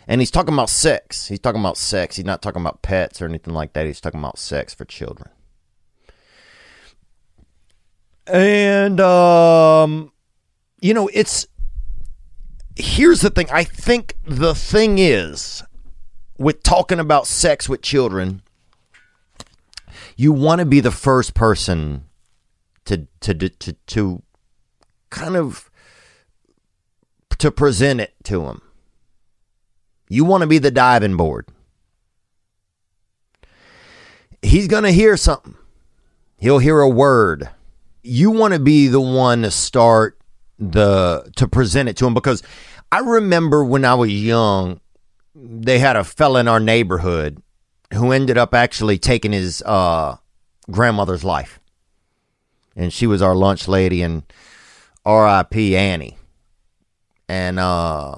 And 0.08 0.22
he's 0.22 0.32
talking 0.32 0.54
about 0.54 0.70
sex. 0.70 1.28
He's 1.28 1.40
talking 1.40 1.62
about 1.62 1.78
sex. 1.78 2.16
He's 2.16 2.26
not 2.26 2.42
talking 2.42 2.62
about 2.62 2.82
pets 2.82 3.22
or 3.22 3.26
anything 3.26 3.54
like 3.54 3.74
that. 3.74 3.86
He's 3.86 4.02
talking 4.02 4.20
about 4.20 4.40
sex 4.40 4.74
for 4.74 4.86
children. 4.86 5.30
And 8.26 9.00
um 9.00 10.12
you 10.82 10.94
know, 10.94 11.10
it's 11.14 11.48
here's 12.76 13.22
the 13.22 13.30
thing. 13.30 13.48
I 13.52 13.64
think 13.64 14.16
the 14.26 14.56
thing 14.56 14.98
is 14.98 15.64
with 16.38 16.64
talking 16.64 17.00
about 17.00 17.28
sex 17.28 17.68
with 17.70 17.82
children, 17.82 18.42
you 20.16 20.32
want 20.32 20.60
to 20.60 20.66
be 20.66 20.80
the 20.80 20.92
first 20.92 21.34
person 21.34 22.06
to 22.86 23.08
to 23.22 23.34
to 23.36 23.74
to 23.74 24.24
kind 25.10 25.36
of 25.36 25.69
to 27.40 27.52
present 27.52 28.02
it 28.02 28.14
to 28.26 28.44
them. 28.44 28.62
You 30.10 30.26
want 30.26 30.42
to 30.42 30.48
be 30.48 30.58
the 30.58 30.72
diving 30.72 31.18
board. 31.18 31.48
He's 34.42 34.68
going 34.68 34.84
to 34.84 34.92
hear 34.92 35.18
something. 35.18 35.56
He'll 36.38 36.60
hear 36.60 36.80
a 36.80 36.90
word. 36.90 37.50
You 38.02 38.32
want 38.32 38.54
to 38.54 38.60
be 38.60 38.88
the 38.88 39.02
one 39.02 39.42
to 39.42 39.52
start 39.52 40.18
the 40.58 41.32
to 41.38 41.48
present 41.48 41.90
it 41.90 41.98
to 41.98 42.06
him 42.06 42.14
because 42.14 42.44
I 42.92 43.00
remember 43.00 43.64
when 43.64 43.86
I 43.86 43.94
was 43.96 44.12
young, 44.12 44.82
they 45.36 45.80
had 45.80 45.96
a 45.96 46.04
fella 46.04 46.42
in 46.42 46.48
our 46.48 46.60
neighborhood 46.60 47.42
who 47.94 48.12
ended 48.12 48.38
up 48.38 48.54
actually 48.54 48.98
taking 48.98 49.32
his 49.32 49.62
uh, 49.66 50.18
grandmother's 50.70 51.24
life, 51.24 51.60
and 52.76 52.92
she 52.92 53.08
was 53.08 53.22
our 53.22 53.36
lunch 53.36 53.68
lady 53.68 54.02
and 54.02 54.24
R.I.P. 55.06 55.76
Annie, 55.76 56.18
and 57.30 57.60
uh, 57.60 58.16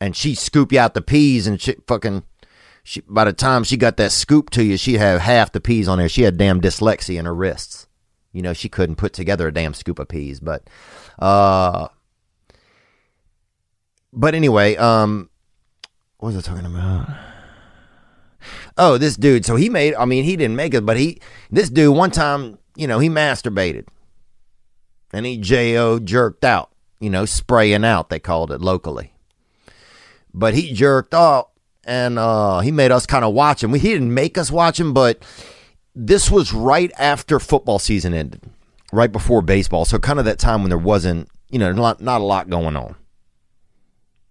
and 0.00 0.16
she 0.16 0.34
scoop 0.34 0.72
you 0.72 0.80
out 0.80 0.94
the 0.94 1.02
peas 1.02 1.46
and 1.46 1.60
she 1.60 1.76
fucking. 1.86 2.24
She, 2.84 3.00
by 3.02 3.22
the 3.24 3.32
time 3.32 3.62
she 3.62 3.76
got 3.76 3.96
that 3.98 4.10
scoop 4.10 4.50
to 4.50 4.64
you, 4.64 4.76
she'd 4.76 4.96
have 4.96 5.20
half 5.20 5.52
the 5.52 5.60
peas 5.60 5.86
on 5.86 5.98
there. 5.98 6.08
She 6.08 6.22
had 6.22 6.36
damn 6.36 6.60
dyslexia 6.60 7.16
in 7.16 7.26
her 7.26 7.34
wrists. 7.34 7.86
You 8.32 8.42
know, 8.42 8.52
she 8.52 8.68
couldn't 8.68 8.96
put 8.96 9.12
together 9.12 9.46
a 9.46 9.52
damn 9.52 9.72
scoop 9.72 10.00
of 10.00 10.08
peas. 10.08 10.40
But, 10.40 10.68
uh, 11.20 11.86
but 14.12 14.34
anyway, 14.34 14.74
um, 14.74 15.30
what 16.18 16.34
was 16.34 16.36
I 16.38 16.40
talking 16.40 16.66
about? 16.66 17.08
Oh, 18.76 18.98
this 18.98 19.16
dude. 19.16 19.44
So 19.44 19.54
he 19.54 19.68
made. 19.68 19.94
I 19.94 20.04
mean, 20.04 20.24
he 20.24 20.34
didn't 20.34 20.56
make 20.56 20.74
it, 20.74 20.84
but 20.84 20.96
he. 20.96 21.20
This 21.52 21.70
dude 21.70 21.96
one 21.96 22.10
time, 22.10 22.58
you 22.74 22.88
know, 22.88 22.98
he 22.98 23.08
masturbated, 23.08 23.86
and 25.12 25.24
he 25.24 25.36
jo 25.36 26.00
jerked 26.00 26.44
out. 26.44 26.71
You 27.02 27.10
know, 27.10 27.24
spraying 27.24 27.84
out. 27.84 28.10
They 28.10 28.20
called 28.20 28.52
it 28.52 28.60
locally. 28.60 29.12
But 30.32 30.54
he 30.54 30.72
jerked 30.72 31.14
off, 31.14 31.48
and 31.84 32.16
uh, 32.16 32.60
he 32.60 32.70
made 32.70 32.92
us 32.92 33.06
kind 33.06 33.24
of 33.24 33.34
watch 33.34 33.62
him. 33.62 33.74
He 33.74 33.92
didn't 33.92 34.14
make 34.14 34.38
us 34.38 34.52
watch 34.52 34.78
him, 34.78 34.94
but 34.94 35.24
this 35.96 36.30
was 36.30 36.52
right 36.52 36.92
after 36.98 37.40
football 37.40 37.80
season 37.80 38.14
ended, 38.14 38.40
right 38.92 39.10
before 39.10 39.42
baseball. 39.42 39.84
So 39.84 39.98
kind 39.98 40.20
of 40.20 40.24
that 40.26 40.38
time 40.38 40.62
when 40.62 40.70
there 40.70 40.78
wasn't, 40.78 41.28
you 41.50 41.58
know, 41.58 41.72
not 41.72 42.00
not 42.00 42.20
a 42.20 42.24
lot 42.24 42.48
going 42.48 42.76
on. 42.76 42.94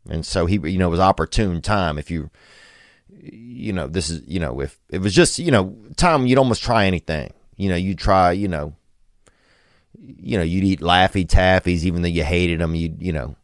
And 0.09 0.25
so 0.25 0.45
he, 0.45 0.55
you 0.55 0.77
know, 0.79 0.87
it 0.87 0.91
was 0.91 0.99
opportune 1.01 1.61
time. 1.61 1.97
If 1.97 2.09
you, 2.09 2.31
you 3.21 3.73
know, 3.73 3.87
this 3.87 4.09
is, 4.09 4.23
you 4.25 4.39
know, 4.39 4.61
if 4.61 4.79
it 4.89 5.01
was 5.01 5.13
just, 5.13 5.37
you 5.39 5.51
know, 5.51 5.75
time 5.97 6.25
you'd 6.25 6.39
almost 6.39 6.63
try 6.63 6.85
anything. 6.85 7.33
You 7.57 7.69
know, 7.69 7.75
you 7.75 7.95
try, 7.95 8.31
you 8.31 8.47
know, 8.47 8.73
you 10.03 10.37
know, 10.37 10.43
you'd 10.43 10.63
eat 10.63 10.79
Laffy 10.81 11.25
Taffies 11.25 11.83
even 11.83 12.01
though 12.01 12.07
you 12.07 12.23
hated 12.23 12.59
them. 12.59 12.75
You, 12.75 12.95
you 12.99 13.13
know. 13.13 13.35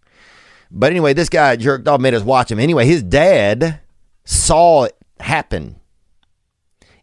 But 0.71 0.91
anyway, 0.91 1.13
this 1.13 1.29
guy 1.29 1.55
jerked 1.55 1.87
off, 1.87 2.01
made 2.01 2.13
us 2.13 2.23
watch 2.23 2.51
him. 2.51 2.59
Anyway, 2.59 2.85
his 2.85 3.03
dad 3.03 3.79
saw 4.25 4.83
it 4.83 4.97
happen, 5.19 5.77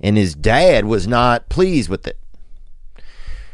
and 0.01 0.17
his 0.17 0.35
dad 0.35 0.85
was 0.85 1.07
not 1.07 1.49
pleased 1.49 1.89
with 1.89 2.07
it. 2.07 2.19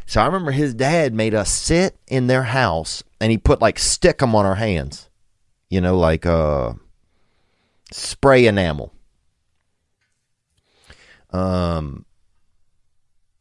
So 0.07 0.21
I 0.21 0.27
remember 0.27 0.51
his 0.51 0.75
dad 0.75 1.15
made 1.15 1.35
us 1.35 1.51
sit 1.51 1.97
in 2.09 2.27
their 2.27 2.43
house, 2.45 3.05
and 3.21 3.31
he 3.31 3.39
put 3.39 3.61
like 3.61 3.79
stick 3.79 4.21
'em 4.23 4.35
on 4.35 4.45
our 4.45 4.57
hands 4.57 5.11
you 5.71 5.81
know, 5.81 5.97
like 5.97 6.27
uh, 6.27 6.75
spray 7.93 8.47
enamel. 8.47 8.93
Um, 11.31 12.05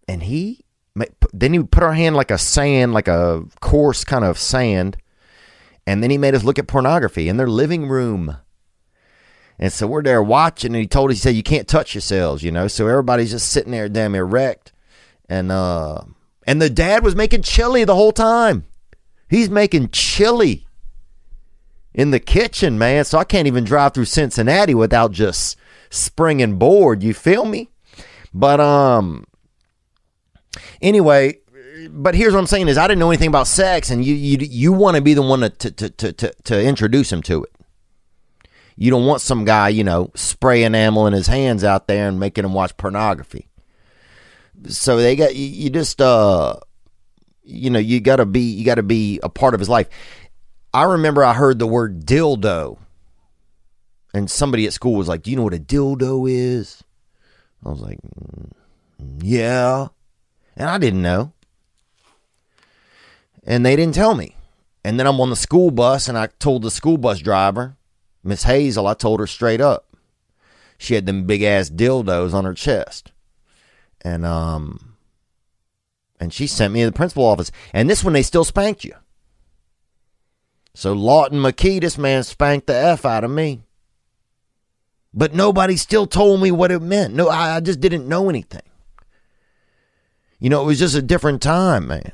and 0.08 0.24
he 0.24 0.64
then 1.34 1.54
he 1.54 1.64
put 1.64 1.84
our 1.84 1.94
hand 1.94 2.16
like 2.16 2.32
a 2.32 2.38
sand, 2.38 2.94
like 2.94 3.08
a 3.08 3.44
coarse 3.62 4.04
kind 4.04 4.26
of 4.26 4.38
sand, 4.38 4.98
and 5.86 6.04
then 6.04 6.10
he 6.10 6.18
made 6.18 6.36
us 6.36 6.44
look 6.44 6.60
at 6.60 6.68
pornography 6.68 7.30
in 7.30 7.38
their 7.38 7.50
living 7.50 7.88
room. 7.88 8.38
And 9.58 9.74
so 9.74 9.88
we're 9.88 10.04
there 10.04 10.24
watching, 10.24 10.74
and 10.74 10.82
he 10.82 10.88
told 10.88 11.12
us, 11.12 11.18
he 11.18 11.22
said, 11.22 11.36
"You 11.36 11.44
can't 11.44 11.68
touch 11.68 11.94
yourselves," 11.94 12.44
you 12.44 12.52
know. 12.52 12.68
So 12.68 12.88
everybody's 12.88 13.32
just 13.32 13.52
sitting 13.52 13.72
there, 13.72 13.90
damn 13.90 14.16
erect, 14.16 14.72
and 15.28 15.52
uh, 15.52 16.02
and 16.48 16.62
the 16.62 16.70
dad 16.70 17.04
was 17.04 17.16
making 17.16 17.42
chili 17.42 17.84
the 17.84 17.96
whole 17.96 18.14
time. 18.14 18.66
He's 19.30 19.50
making 19.50 19.90
chili 19.90 20.66
in 21.94 22.12
the 22.12 22.20
kitchen, 22.20 22.78
man. 22.80 23.06
So 23.06 23.18
I 23.18 23.24
can't 23.24 23.48
even 23.48 23.64
drive 23.64 23.94
through 23.94 24.06
Cincinnati 24.06 24.74
without 24.74 25.12
just 25.12 25.58
springing 25.90 26.58
board. 26.58 27.04
You 27.04 27.14
feel 27.14 27.46
me? 27.46 27.70
But 28.34 28.60
um, 28.60 29.26
anyway, 30.82 31.40
but 31.90 32.16
here's 32.16 32.34
what 32.34 32.40
I'm 32.40 32.48
saying 32.48 32.68
is 32.68 32.78
I 32.78 32.88
didn't 32.88 33.00
know 33.00 33.10
anything 33.10 33.30
about 33.30 33.48
sex, 33.48 33.90
and 33.90 34.04
you 34.04 34.14
you 34.14 34.38
you 34.40 34.74
want 34.74 34.96
to 34.96 35.02
be 35.02 35.14
the 35.14 35.22
one 35.22 35.42
to 35.42 35.50
to 35.50 35.90
to 35.90 36.14
to 36.14 36.34
to 36.44 36.64
introduce 36.64 37.12
him 37.12 37.22
to 37.24 37.44
it. 37.44 37.52
You 38.76 38.92
don't 38.92 39.06
want 39.06 39.22
some 39.22 39.44
guy, 39.44 39.70
you 39.70 39.84
know, 39.84 40.12
spray 40.16 40.64
enamel 40.64 41.06
in 41.08 41.14
his 41.14 41.28
hands 41.28 41.64
out 41.64 41.88
there 41.88 42.08
and 42.08 42.20
making 42.20 42.46
him 42.46 42.54
watch 42.54 42.78
pornography. 42.78 43.50
So 44.68 44.98
they 44.98 45.16
got 45.16 45.36
you, 45.36 45.46
you 45.46 45.70
just 45.70 46.02
uh 46.02 46.56
you 47.44 47.70
know, 47.70 47.80
you 47.80 48.00
got 48.00 48.18
to 48.18 48.26
be 48.26 48.42
you 48.42 48.64
got 48.64 48.76
to 48.76 48.84
be 48.84 49.20
a 49.24 49.30
part 49.30 49.54
of 49.54 49.60
his 49.60 49.70
life. 49.70 49.90
I 50.74 50.84
remember 50.84 51.24
I 51.24 51.34
heard 51.34 51.58
the 51.58 51.68
word 51.68 52.06
dildo, 52.06 52.78
and 54.14 54.30
somebody 54.30 54.68
at 54.68 54.74
school 54.74 54.96
was 54.96 55.08
like, 55.08 55.24
"Do 55.24 55.32
you 55.32 55.38
know 55.38 55.44
what 55.44 55.54
a 55.54 55.60
dildo 55.60 56.30
is?" 56.30 56.84
I 57.66 57.70
was 57.70 57.82
like, 57.82 57.98
mm, 58.02 58.52
"Yeah," 59.22 59.88
and 60.56 60.70
I 60.70 60.78
didn't 60.78 61.02
know, 61.02 61.34
and 63.44 63.66
they 63.66 63.76
didn't 63.76 63.96
tell 63.96 64.16
me. 64.16 64.36
And 64.84 64.98
then 65.00 65.08
I'm 65.08 65.20
on 65.20 65.30
the 65.30 65.36
school 65.36 65.72
bus, 65.72 66.08
and 66.08 66.18
I 66.18 66.28
told 66.40 66.62
the 66.62 66.72
school 66.72 66.98
bus 66.98 67.20
driver, 67.20 67.76
Miss 68.24 68.44
Hazel, 68.44 68.88
I 68.88 68.94
told 68.94 69.20
her 69.20 69.28
straight 69.28 69.62
up, 69.62 69.86
she 70.78 70.96
had 70.96 71.06
them 71.06 71.26
big 71.26 71.44
ass 71.44 71.70
dildos 71.70 72.34
on 72.34 72.46
her 72.46 72.54
chest, 72.54 73.12
and 74.02 74.26
um, 74.26 74.96
and 76.20 76.34
she 76.34 76.48
sent 76.48 76.74
me 76.74 76.82
to 76.82 76.88
the 76.88 76.92
principal 76.92 77.26
office. 77.26 77.52
And 77.74 77.90
this 77.90 78.04
one, 78.04 78.14
they 78.14 78.24
still 78.24 78.44
spanked 78.44 78.84
you. 78.84 78.96
So 80.74 80.94
Lawton 80.94 81.40
McKee, 81.40 81.82
this 81.82 81.98
man 81.98 82.24
spanked 82.24 82.68
the 82.68 82.76
F 82.76 83.06
out 83.06 83.24
of 83.24 83.32
me. 83.32 83.64
But 85.14 85.34
nobody 85.34 85.76
still 85.76 86.06
told 86.06 86.42
me 86.42 86.52
what 86.52 86.72
it 86.72 86.82
meant. 86.82 87.16
No, 87.16 87.30
I, 87.30 87.56
I 87.56 87.60
just 87.60 87.80
didn't 87.80 88.08
know 88.08 88.30
anything. 88.30 88.62
You 90.40 90.50
know, 90.50 90.62
it 90.62 90.66
was 90.66 90.80
just 90.80 90.96
a 90.96 91.02
different 91.02 91.42
time, 91.42 91.88
man. 91.88 92.12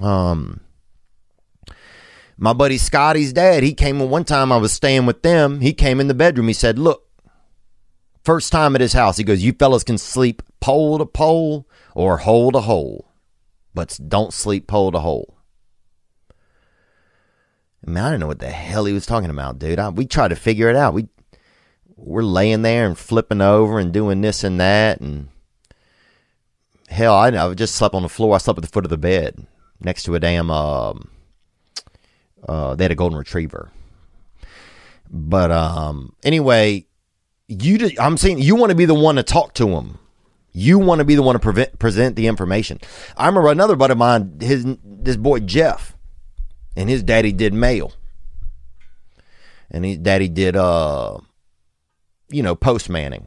Um, 0.00 0.60
my 2.36 2.52
buddy 2.52 2.78
Scotty's 2.78 3.32
dad, 3.32 3.62
he 3.62 3.74
came 3.74 4.00
in 4.00 4.10
one 4.10 4.24
time 4.24 4.52
I 4.52 4.56
was 4.56 4.72
staying 4.72 5.06
with 5.06 5.22
them. 5.22 5.60
He 5.60 5.72
came 5.72 6.00
in 6.00 6.08
the 6.08 6.14
bedroom. 6.14 6.48
He 6.48 6.54
said, 6.54 6.78
Look, 6.78 7.06
first 8.24 8.52
time 8.52 8.74
at 8.74 8.80
his 8.80 8.92
house, 8.92 9.16
he 9.16 9.24
goes, 9.24 9.42
You 9.42 9.52
fellas 9.52 9.84
can 9.84 9.98
sleep 9.98 10.42
pole 10.60 10.98
to 10.98 11.06
pole 11.06 11.68
or 11.94 12.18
hole 12.18 12.52
to 12.52 12.60
hole, 12.60 13.08
but 13.74 13.98
don't 14.08 14.32
sleep 14.32 14.66
pole 14.66 14.92
to 14.92 15.00
hole. 15.00 15.36
I 17.86 17.90
mean, 17.90 17.98
I 17.98 18.10
don't 18.10 18.20
know 18.20 18.28
what 18.28 18.38
the 18.38 18.50
hell 18.50 18.84
he 18.84 18.92
was 18.92 19.06
talking 19.06 19.30
about, 19.30 19.58
dude. 19.58 19.80
I, 19.80 19.88
we 19.88 20.06
tried 20.06 20.28
to 20.28 20.36
figure 20.36 20.68
it 20.68 20.76
out. 20.76 20.94
We 20.94 21.08
we're 21.96 22.22
laying 22.22 22.62
there 22.62 22.86
and 22.86 22.98
flipping 22.98 23.40
over 23.40 23.78
and 23.78 23.92
doing 23.92 24.20
this 24.20 24.42
and 24.44 24.60
that, 24.60 25.00
and 25.00 25.28
hell, 26.92 27.14
I, 27.14 27.28
I 27.28 27.54
just 27.54 27.74
slept 27.74 27.94
on 27.94 28.02
the 28.02 28.08
floor. 28.08 28.34
I 28.34 28.38
slept 28.38 28.58
at 28.58 28.62
the 28.62 28.68
foot 28.68 28.84
of 28.84 28.90
the 28.90 28.98
bed 28.98 29.46
next 29.80 30.04
to 30.04 30.14
a 30.14 30.20
damn. 30.20 30.50
Um, 30.50 31.10
uh, 32.48 32.74
they 32.74 32.84
had 32.84 32.92
a 32.92 32.96
golden 32.96 33.18
retriever. 33.18 33.70
But 35.10 35.50
um, 35.50 36.14
anyway, 36.22 36.86
you. 37.48 37.78
Just, 37.78 38.00
I'm 38.00 38.16
saying 38.16 38.38
you 38.38 38.56
want 38.56 38.70
to 38.70 38.76
be 38.76 38.84
the 38.84 38.94
one 38.94 39.16
to 39.16 39.22
talk 39.22 39.54
to 39.54 39.68
him. 39.68 39.98
You 40.52 40.78
want 40.78 40.98
to 40.98 41.04
be 41.04 41.14
the 41.14 41.22
one 41.22 41.34
to 41.34 41.38
prevent, 41.38 41.78
present 41.78 42.14
the 42.14 42.26
information. 42.26 42.78
I 43.16 43.26
remember 43.26 43.50
another 43.50 43.76
buddy 43.76 43.92
of 43.92 43.98
mine, 43.98 44.38
his 44.40 44.66
this 44.84 45.16
boy 45.16 45.40
Jeff 45.40 45.96
and 46.76 46.88
his 46.88 47.02
daddy 47.02 47.32
did 47.32 47.54
mail, 47.54 47.92
and 49.70 49.84
his 49.84 49.98
daddy 49.98 50.28
did 50.28 50.56
uh, 50.56 51.18
you 52.32 52.42
know, 52.42 52.54
postmanning. 52.54 53.26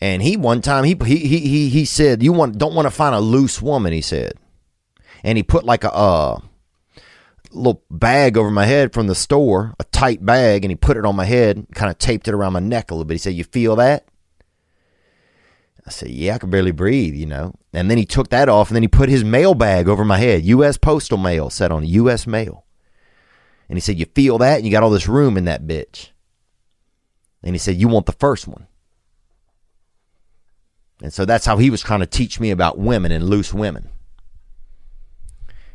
And 0.00 0.22
he 0.22 0.36
one 0.36 0.60
time 0.60 0.84
he 0.84 0.96
he 1.04 1.38
he 1.38 1.68
he 1.68 1.84
said, 1.84 2.22
"You 2.22 2.32
want 2.32 2.58
don't 2.58 2.74
want 2.74 2.86
to 2.86 2.90
find 2.90 3.14
a 3.14 3.20
loose 3.20 3.62
woman," 3.62 3.92
he 3.92 4.02
said, 4.02 4.34
and 5.24 5.38
he 5.38 5.42
put 5.42 5.64
like 5.64 5.84
a 5.84 5.94
uh, 5.94 6.40
little 7.56 7.82
bag 7.90 8.36
over 8.36 8.50
my 8.50 8.66
head 8.66 8.92
from 8.92 9.06
the 9.06 9.14
store, 9.14 9.74
a 9.80 9.84
tight 9.84 10.24
bag, 10.24 10.64
and 10.64 10.70
he 10.70 10.76
put 10.76 10.96
it 10.96 11.04
on 11.04 11.16
my 11.16 11.24
head, 11.24 11.66
kind 11.74 11.90
of 11.90 11.98
taped 11.98 12.28
it 12.28 12.34
around 12.34 12.52
my 12.52 12.60
neck 12.60 12.90
a 12.90 12.94
little 12.94 13.04
bit. 13.04 13.14
He 13.14 13.18
said, 13.18 13.34
You 13.34 13.44
feel 13.44 13.76
that? 13.76 14.06
I 15.86 15.90
said, 15.90 16.10
Yeah, 16.10 16.34
I 16.34 16.38
can 16.38 16.50
barely 16.50 16.72
breathe, 16.72 17.14
you 17.14 17.26
know. 17.26 17.54
And 17.72 17.90
then 17.90 17.98
he 17.98 18.04
took 18.04 18.28
that 18.30 18.48
off 18.48 18.68
and 18.68 18.76
then 18.76 18.82
he 18.82 18.88
put 18.88 19.08
his 19.08 19.24
mail 19.24 19.54
bag 19.54 19.88
over 19.88 20.04
my 20.04 20.18
head, 20.18 20.44
U.S. 20.44 20.76
postal 20.76 21.18
mail, 21.18 21.50
set 21.50 21.72
on 21.72 21.84
U.S. 21.84 22.26
mail. 22.26 22.64
And 23.68 23.76
he 23.76 23.80
said, 23.80 23.98
You 23.98 24.06
feel 24.14 24.38
that? 24.38 24.58
And 24.58 24.66
you 24.66 24.70
got 24.70 24.82
all 24.82 24.90
this 24.90 25.08
room 25.08 25.36
in 25.36 25.44
that 25.46 25.66
bitch. 25.66 26.10
And 27.42 27.54
he 27.54 27.58
said, 27.58 27.76
You 27.76 27.88
want 27.88 28.06
the 28.06 28.12
first 28.12 28.46
one. 28.46 28.66
And 31.02 31.12
so 31.12 31.24
that's 31.24 31.46
how 31.46 31.58
he 31.58 31.70
was 31.70 31.82
trying 31.82 32.00
to 32.00 32.06
teach 32.06 32.40
me 32.40 32.50
about 32.50 32.78
women 32.78 33.12
and 33.12 33.28
loose 33.28 33.52
women. 33.52 33.90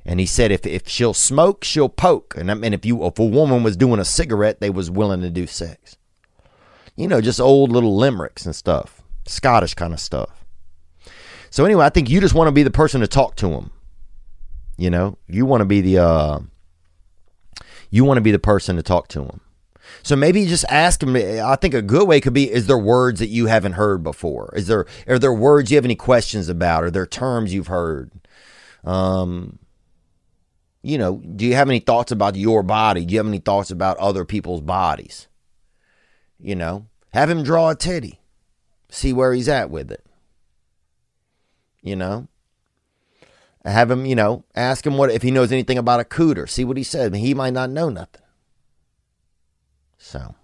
And 0.03 0.19
he 0.19 0.25
said, 0.25 0.51
if, 0.51 0.65
if 0.65 0.87
she'll 0.87 1.13
smoke, 1.13 1.63
she'll 1.63 1.89
poke. 1.89 2.35
And 2.35 2.49
I 2.49 2.55
mean, 2.55 2.73
if 2.73 2.85
you 2.85 3.05
if 3.05 3.19
a 3.19 3.25
woman 3.25 3.61
was 3.61 3.77
doing 3.77 3.99
a 3.99 4.05
cigarette, 4.05 4.59
they 4.59 4.69
was 4.69 4.89
willing 4.89 5.21
to 5.21 5.29
do 5.29 5.45
sex. 5.45 5.97
You 6.95 7.07
know, 7.07 7.21
just 7.21 7.39
old 7.39 7.71
little 7.71 7.95
limericks 7.95 8.45
and 8.45 8.55
stuff, 8.55 9.01
Scottish 9.25 9.75
kind 9.75 9.93
of 9.93 9.99
stuff. 9.99 10.43
So 11.51 11.65
anyway, 11.65 11.85
I 11.85 11.89
think 11.89 12.09
you 12.09 12.19
just 12.19 12.33
want 12.33 12.47
to 12.47 12.51
be 12.51 12.63
the 12.63 12.71
person 12.71 13.01
to 13.01 13.07
talk 13.07 13.35
to 13.37 13.49
him. 13.51 13.71
You 14.77 14.89
know, 14.89 15.17
you 15.27 15.45
want 15.45 15.61
to 15.61 15.65
be 15.65 15.81
the 15.81 15.99
uh, 15.99 16.39
you 17.91 18.03
want 18.03 18.17
to 18.17 18.21
be 18.21 18.31
the 18.31 18.39
person 18.39 18.77
to 18.77 18.83
talk 18.83 19.07
to 19.09 19.23
him. 19.23 19.41
So 20.03 20.15
maybe 20.15 20.45
just 20.45 20.65
ask 20.69 21.03
him. 21.03 21.15
I 21.15 21.55
think 21.55 21.73
a 21.73 21.81
good 21.81 22.07
way 22.07 22.19
could 22.21 22.33
be: 22.33 22.51
Is 22.51 22.67
there 22.67 22.77
words 22.77 23.19
that 23.19 23.27
you 23.27 23.47
haven't 23.47 23.73
heard 23.73 24.03
before? 24.03 24.53
Is 24.55 24.67
there 24.67 24.85
are 25.07 25.19
there 25.19 25.33
words 25.33 25.71
you 25.71 25.77
have 25.77 25.85
any 25.85 25.95
questions 25.95 26.49
about? 26.49 26.83
Are 26.83 26.91
there 26.91 27.05
terms 27.05 27.53
you've 27.53 27.67
heard? 27.67 28.11
Um, 28.83 29.59
you 30.81 30.97
know, 30.97 31.17
do 31.17 31.45
you 31.45 31.55
have 31.55 31.69
any 31.69 31.79
thoughts 31.79 32.11
about 32.11 32.35
your 32.35 32.63
body? 32.63 33.05
Do 33.05 33.13
you 33.13 33.19
have 33.19 33.27
any 33.27 33.39
thoughts 33.39 33.69
about 33.69 33.97
other 33.97 34.25
people's 34.25 34.61
bodies? 34.61 35.27
You 36.39 36.55
know, 36.55 36.87
have 37.13 37.29
him 37.29 37.43
draw 37.43 37.69
a 37.69 37.75
titty, 37.75 38.19
see 38.89 39.13
where 39.13 39.33
he's 39.33 39.49
at 39.49 39.69
with 39.69 39.91
it. 39.91 40.03
You 41.83 41.95
know, 41.95 42.27
have 43.63 43.91
him, 43.91 44.05
you 44.05 44.15
know, 44.15 44.43
ask 44.55 44.85
him 44.85 44.97
what 44.97 45.11
if 45.11 45.21
he 45.21 45.29
knows 45.29 45.51
anything 45.51 45.77
about 45.77 45.99
a 45.99 46.03
cooter. 46.03 46.49
See 46.49 46.63
what 46.63 46.77
he 46.77 46.83
says. 46.83 47.13
He 47.15 47.33
might 47.35 47.53
not 47.53 47.69
know 47.69 47.89
nothing. 47.89 48.21
So, 50.01 50.35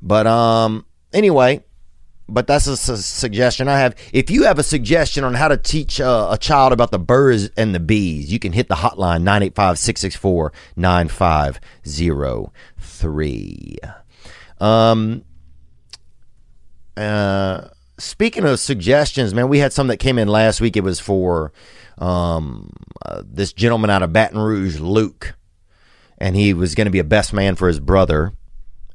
but 0.00 0.26
um, 0.26 0.86
anyway, 1.12 1.62
but 2.28 2.46
that's 2.46 2.66
a 2.66 2.76
su- 2.76 2.96
suggestion 2.96 3.68
I 3.68 3.78
have. 3.80 3.94
If 4.12 4.30
you 4.30 4.44
have 4.44 4.60
a 4.60 4.62
suggestion 4.62 5.24
on 5.24 5.34
how 5.34 5.48
to 5.48 5.56
teach 5.56 6.00
uh, 6.00 6.28
a 6.30 6.38
child 6.38 6.72
about 6.72 6.92
the 6.92 6.98
birds 6.98 7.50
and 7.56 7.74
the 7.74 7.80
bees, 7.80 8.30
you 8.32 8.38
can 8.38 8.52
hit 8.52 8.68
the 8.68 8.76
hotline 8.76 9.22
985 9.22 9.78
664 9.78 10.52
9503. 10.76 13.76
Um, 14.58 15.24
uh, 16.96 17.68
speaking 17.98 18.44
of 18.44 18.58
suggestions, 18.60 19.34
man, 19.34 19.48
we 19.48 19.58
had 19.58 19.72
some 19.72 19.88
that 19.88 19.96
came 19.98 20.18
in 20.18 20.28
last 20.28 20.60
week. 20.60 20.76
It 20.76 20.84
was 20.84 21.00
for 21.00 21.52
um, 21.98 22.72
uh, 23.04 23.22
this 23.24 23.52
gentleman 23.52 23.90
out 23.90 24.02
of 24.02 24.12
Baton 24.12 24.38
Rouge, 24.38 24.78
Luke, 24.78 25.34
and 26.18 26.36
he 26.36 26.54
was 26.54 26.74
going 26.74 26.86
to 26.86 26.90
be 26.90 26.98
a 26.98 27.04
best 27.04 27.32
man 27.32 27.56
for 27.56 27.68
his 27.68 27.80
brother. 27.80 28.32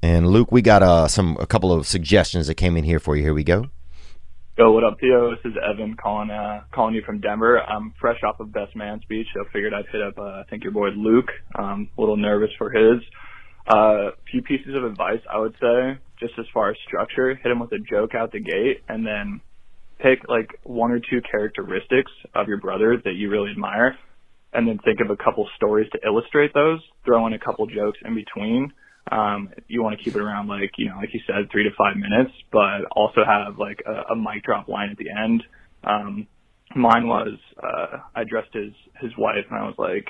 And 0.02 0.28
Luke, 0.28 0.52
we 0.52 0.62
got 0.62 0.82
uh, 0.82 1.08
some 1.08 1.38
a 1.40 1.46
couple 1.46 1.72
of 1.72 1.86
suggestions 1.86 2.48
that 2.48 2.56
came 2.56 2.76
in 2.76 2.84
here 2.84 3.00
for 3.00 3.16
you. 3.16 3.24
Here 3.24 3.34
we 3.34 3.44
go. 3.44 3.70
Yo, 4.58 4.72
what 4.72 4.84
up, 4.84 5.00
Theo? 5.00 5.32
This 5.32 5.40
is 5.46 5.54
Evan 5.58 5.96
calling 5.96 6.30
uh, 6.30 6.64
calling 6.74 6.94
you 6.94 7.02
from 7.04 7.20
Denver. 7.20 7.60
I'm 7.60 7.94
fresh 8.00 8.20
off 8.24 8.40
of 8.40 8.52
Best 8.52 8.76
Man 8.76 9.00
speech, 9.02 9.28
so 9.34 9.46
figured 9.54 9.74
I'd 9.74 9.86
hit 9.92 10.02
up 10.02 10.18
uh, 10.18 10.42
I 10.42 10.44
think 10.50 10.64
your 10.64 10.74
boy 10.74 10.90
Luke. 10.90 11.30
Um, 11.58 11.90
a 11.98 12.02
little 12.02 12.18
nervous 12.18 12.50
for 12.58 12.70
his. 12.70 13.02
A 13.72 13.76
uh, 13.76 14.12
few 14.30 14.42
pieces 14.42 14.76
of 14.76 14.84
advice 14.84 15.22
I 15.32 15.40
would 15.40 15.54
say, 15.62 16.00
just 16.20 16.34
as 16.38 16.46
far 16.54 16.72
as 16.72 16.78
structure, 16.86 17.34
hit 17.36 17.52
him 17.52 17.60
with 17.60 17.72
a 17.72 17.80
joke 17.80 18.16
out 18.16 18.32
the 18.32 18.40
gate, 18.40 18.84
and 18.90 19.06
then 19.06 19.42
pick 20.00 20.28
like 20.28 20.60
one 20.64 20.92
or 20.92 21.00
two 21.00 21.22
characteristics 21.30 22.12
of 22.34 22.48
your 22.48 22.58
brother 22.58 23.02
that 23.06 23.14
you 23.14 23.30
really 23.30 23.52
admire, 23.52 23.98
and 24.54 24.68
then 24.68 24.80
think 24.84 25.00
of 25.00 25.10
a 25.10 25.18
couple 25.18 25.48
stories 25.56 25.90
to 25.94 26.00
illustrate 26.06 26.54
those. 26.54 26.80
Throw 27.06 27.26
in 27.28 27.34
a 27.34 27.40
couple 27.40 27.66
jokes 27.68 28.00
in 28.06 28.16
between. 28.16 28.74
Um, 29.12 29.50
you 29.68 29.82
want 29.82 29.98
to 29.98 30.04
keep 30.04 30.16
it 30.16 30.22
around 30.22 30.48
like, 30.48 30.72
you 30.78 30.90
know, 30.90 30.98
like 30.98 31.14
you 31.14 31.22
said, 31.26 31.50
three 31.52 31.64
to 31.64 31.72
five 31.78 31.96
minutes, 31.98 32.32
but 32.52 32.86
also 32.92 33.22
have 33.26 33.58
like 33.58 33.82
a, 33.86 34.14
a 34.14 34.16
mic 34.16 34.44
drop 34.44 34.68
line 34.68 34.90
at 34.92 34.98
the 34.98 35.10
end. 35.10 35.44
Um, 35.84 36.28
mine 36.76 37.08
was, 37.08 37.38
uh, 37.62 37.98
I 38.16 38.24
dressed 38.24 38.54
his, 38.54 38.74
his 39.02 39.12
wife 39.18 39.46
and 39.50 39.60
I 39.60 39.66
was 39.66 39.76
like, 39.78 40.06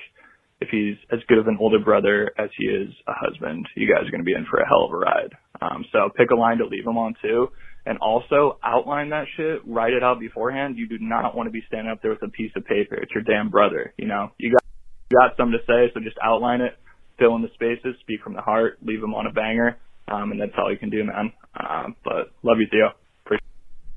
if 0.60 0.70
he's 0.70 0.96
as 1.12 1.20
good 1.28 1.40
of 1.40 1.48
an 1.48 1.58
older 1.60 1.80
brother 1.80 2.32
as 2.38 2.50
he 2.58 2.66
is 2.66 2.90
a 3.08 3.14
husband, 3.16 3.66
you 3.76 3.92
guys 3.92 4.08
are 4.08 4.12
going 4.12 4.22
to 4.22 4.26
be 4.26 4.34
in 4.34 4.46
for 4.50 4.60
a 4.60 4.68
hell 4.68 4.86
of 4.86 4.92
a 4.92 4.98
ride. 4.98 5.34
Um, 5.62 5.86
so 5.92 6.10
pick 6.16 6.30
a 6.30 6.36
line 6.36 6.58
to 6.58 6.66
leave 6.66 6.86
him 6.86 6.98
on 6.98 7.16
too. 7.22 7.50
And 7.86 7.98
also 7.98 8.60
outline 8.64 9.10
that 9.10 9.26
shit, 9.36 9.62
write 9.66 9.94
it 9.94 10.04
out 10.04 10.20
beforehand. 10.20 10.78
You 10.78 10.88
do 10.88 10.98
not 11.00 11.36
want 11.36 11.48
to 11.48 11.52
be 11.52 11.64
standing 11.68 11.92
up 11.92 12.02
there 12.02 12.12
with 12.12 12.22
a 12.22 12.30
piece 12.30 12.52
of 12.56 12.66
paper. 12.66 12.96
It's 12.96 13.12
your 13.12 13.24
damn 13.24 13.50
brother. 13.50 13.94
You 13.98 14.08
know, 14.08 14.32
you 14.38 14.52
got, 14.52 14.64
you 15.10 15.18
got 15.18 15.36
something 15.36 15.58
to 15.58 15.66
say, 15.66 15.92
so 15.94 16.00
just 16.00 16.18
outline 16.22 16.62
it 16.62 16.78
fill 17.22 17.36
in 17.36 17.44
the 17.44 17.50
spaces, 17.54 17.96
speak 18.02 18.22
from 18.24 18.34
the 18.34 18.42
heart, 18.42 18.80
leave 18.82 19.00
them 19.00 19.14
on 19.14 19.28
a 19.28 19.32
banger, 19.32 19.78
um, 20.08 20.32
and 20.32 20.42
that's 20.42 20.54
all 20.58 20.72
you 20.72 20.78
can 20.78 20.90
do, 20.90 21.04
man. 21.04 21.32
Um, 21.56 21.96
but 22.04 22.32
love 22.44 22.58
you, 22.60 22.68
Theo. 22.70 22.94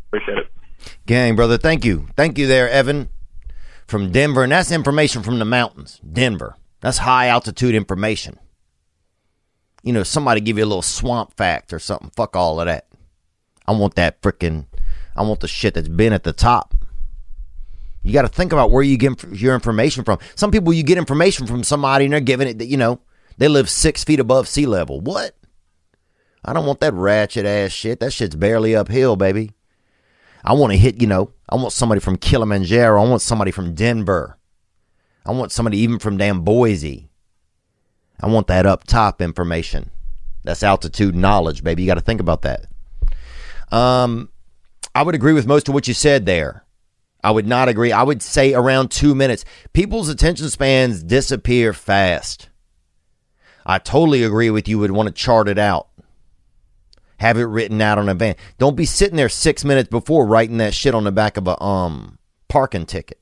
Appreciate 0.08 0.38
it. 0.38 0.50
Gang, 1.06 1.34
brother, 1.34 1.56
thank 1.56 1.84
you. 1.84 2.06
Thank 2.16 2.38
you 2.38 2.46
there, 2.46 2.68
Evan 2.68 3.08
from 3.86 4.12
Denver. 4.12 4.42
And 4.42 4.52
that's 4.52 4.70
information 4.70 5.22
from 5.22 5.38
the 5.38 5.44
mountains, 5.44 6.00
Denver. 6.00 6.56
That's 6.80 6.98
high 6.98 7.28
altitude 7.28 7.74
information. 7.74 8.38
You 9.82 9.92
know, 9.92 10.02
somebody 10.02 10.40
give 10.40 10.58
you 10.58 10.64
a 10.64 10.66
little 10.66 10.82
swamp 10.82 11.34
fact 11.36 11.72
or 11.72 11.78
something. 11.78 12.10
Fuck 12.10 12.36
all 12.36 12.60
of 12.60 12.66
that. 12.66 12.86
I 13.66 13.72
want 13.72 13.94
that 13.94 14.20
freaking, 14.22 14.66
I 15.16 15.22
want 15.22 15.40
the 15.40 15.48
shit 15.48 15.74
that's 15.74 15.88
been 15.88 16.12
at 16.12 16.24
the 16.24 16.32
top. 16.32 16.74
You 18.02 18.12
got 18.12 18.22
to 18.22 18.28
think 18.28 18.52
about 18.52 18.70
where 18.70 18.82
you 18.82 18.98
get 18.98 19.22
your 19.32 19.54
information 19.54 20.04
from. 20.04 20.18
Some 20.34 20.50
people 20.50 20.72
you 20.72 20.82
get 20.82 20.98
information 20.98 21.46
from 21.46 21.64
somebody 21.64 22.04
and 22.04 22.12
they're 22.12 22.20
giving 22.20 22.48
it, 22.48 22.62
you 22.62 22.76
know, 22.76 23.00
they 23.38 23.48
live 23.48 23.70
six 23.70 24.04
feet 24.04 24.20
above 24.20 24.46
sea 24.46 24.66
level. 24.66 25.00
What? 25.00 25.34
I 26.44 26.52
don't 26.52 26.66
want 26.66 26.80
that 26.80 26.92
ratchet 26.92 27.46
ass 27.46 27.72
shit. 27.72 28.00
That 28.00 28.12
shit's 28.12 28.36
barely 28.36 28.76
uphill, 28.76 29.16
baby. 29.16 29.52
I 30.44 30.52
want 30.52 30.72
to 30.72 30.78
hit, 30.78 31.00
you 31.00 31.06
know, 31.06 31.32
I 31.48 31.56
want 31.56 31.72
somebody 31.72 32.00
from 32.00 32.18
Kilimanjaro. 32.18 33.02
I 33.02 33.08
want 33.08 33.22
somebody 33.22 33.50
from 33.50 33.74
Denver. 33.74 34.38
I 35.24 35.32
want 35.32 35.52
somebody 35.52 35.78
even 35.78 35.98
from 35.98 36.18
damn 36.18 36.42
Boise. 36.42 37.08
I 38.20 38.26
want 38.26 38.46
that 38.48 38.66
up 38.66 38.84
top 38.84 39.22
information. 39.22 39.90
That's 40.42 40.62
altitude 40.62 41.14
knowledge, 41.14 41.64
baby. 41.64 41.82
You 41.82 41.86
got 41.86 41.94
to 41.94 42.02
think 42.02 42.20
about 42.20 42.42
that. 42.42 42.66
Um, 43.72 44.30
I 44.94 45.02
would 45.02 45.14
agree 45.14 45.32
with 45.32 45.46
most 45.46 45.68
of 45.68 45.74
what 45.74 45.88
you 45.88 45.94
said 45.94 46.26
there. 46.26 46.64
I 47.22 47.30
would 47.30 47.46
not 47.46 47.68
agree. 47.68 47.90
I 47.90 48.02
would 48.02 48.22
say 48.22 48.52
around 48.52 48.90
two 48.90 49.14
minutes. 49.14 49.44
People's 49.72 50.08
attention 50.08 50.50
spans 50.50 51.02
disappear 51.02 51.72
fast. 51.72 52.50
I 53.64 53.78
totally 53.78 54.22
agree 54.22 54.50
with 54.50 54.68
you. 54.68 54.78
Would 54.78 54.90
want 54.90 55.06
to 55.08 55.14
chart 55.14 55.48
it 55.48 55.58
out. 55.58 55.88
Have 57.18 57.38
it 57.38 57.44
written 57.44 57.80
out 57.80 57.98
on 57.98 58.10
a 58.10 58.14
van. 58.14 58.36
Don't 58.58 58.76
be 58.76 58.84
sitting 58.84 59.16
there 59.16 59.30
six 59.30 59.64
minutes 59.64 59.88
before 59.88 60.26
writing 60.26 60.58
that 60.58 60.74
shit 60.74 60.94
on 60.94 61.04
the 61.04 61.12
back 61.12 61.38
of 61.38 61.48
a 61.48 61.60
um 61.62 62.18
parking 62.48 62.84
ticket. 62.84 63.18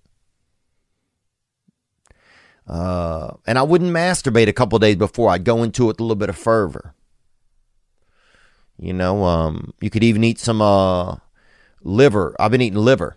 Uh, 2.66 3.34
and 3.46 3.58
I 3.58 3.62
wouldn't 3.62 3.92
masturbate 3.92 4.48
a 4.48 4.52
couple 4.52 4.78
days 4.78 4.96
before. 4.96 5.30
I'd 5.30 5.44
go 5.44 5.62
into 5.62 5.84
it 5.84 5.86
with 5.88 6.00
a 6.00 6.02
little 6.02 6.16
bit 6.16 6.28
of 6.28 6.36
fervor. 6.36 6.94
You 8.82 8.92
know, 8.92 9.22
um, 9.22 9.74
you 9.80 9.90
could 9.90 10.02
even 10.02 10.24
eat 10.24 10.40
some 10.40 10.60
uh, 10.60 11.14
liver. 11.84 12.34
I've 12.40 12.50
been 12.50 12.60
eating 12.60 12.80
liver. 12.80 13.16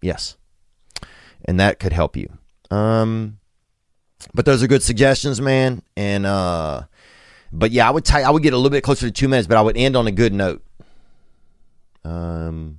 Yes, 0.00 0.38
and 1.44 1.60
that 1.60 1.78
could 1.78 1.92
help 1.92 2.16
you. 2.16 2.32
Um, 2.70 3.38
but 4.32 4.46
those 4.46 4.62
are 4.62 4.66
good 4.66 4.82
suggestions, 4.82 5.42
man. 5.42 5.82
And 5.94 6.24
uh, 6.24 6.84
but 7.52 7.70
yeah, 7.70 7.86
I 7.86 7.90
would 7.90 8.10
I 8.10 8.30
would 8.30 8.42
get 8.42 8.54
a 8.54 8.56
little 8.56 8.70
bit 8.70 8.82
closer 8.82 9.04
to 9.04 9.12
two 9.12 9.28
minutes, 9.28 9.46
but 9.46 9.58
I 9.58 9.62
would 9.62 9.76
end 9.76 9.94
on 9.94 10.06
a 10.06 10.12
good 10.12 10.32
note. 10.32 10.64
Um, 12.02 12.78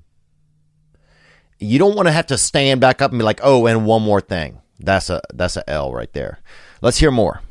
you 1.59 1.77
don't 1.77 1.95
want 1.95 2.07
to 2.07 2.11
have 2.11 2.25
to 2.27 2.39
stand 2.39 2.81
back 2.81 3.03
up 3.03 3.11
and 3.11 3.19
be 3.19 3.23
like, 3.23 3.41
oh, 3.43 3.67
and 3.67 3.85
one 3.85 4.01
more 4.01 4.19
thing. 4.19 4.61
That's 4.79 5.11
a 5.11 5.21
that's 5.31 5.57
a 5.57 5.69
L 5.69 5.93
right 5.93 6.11
there. 6.13 6.39
Let's 6.81 6.97
hear 6.97 7.11
more. 7.11 7.41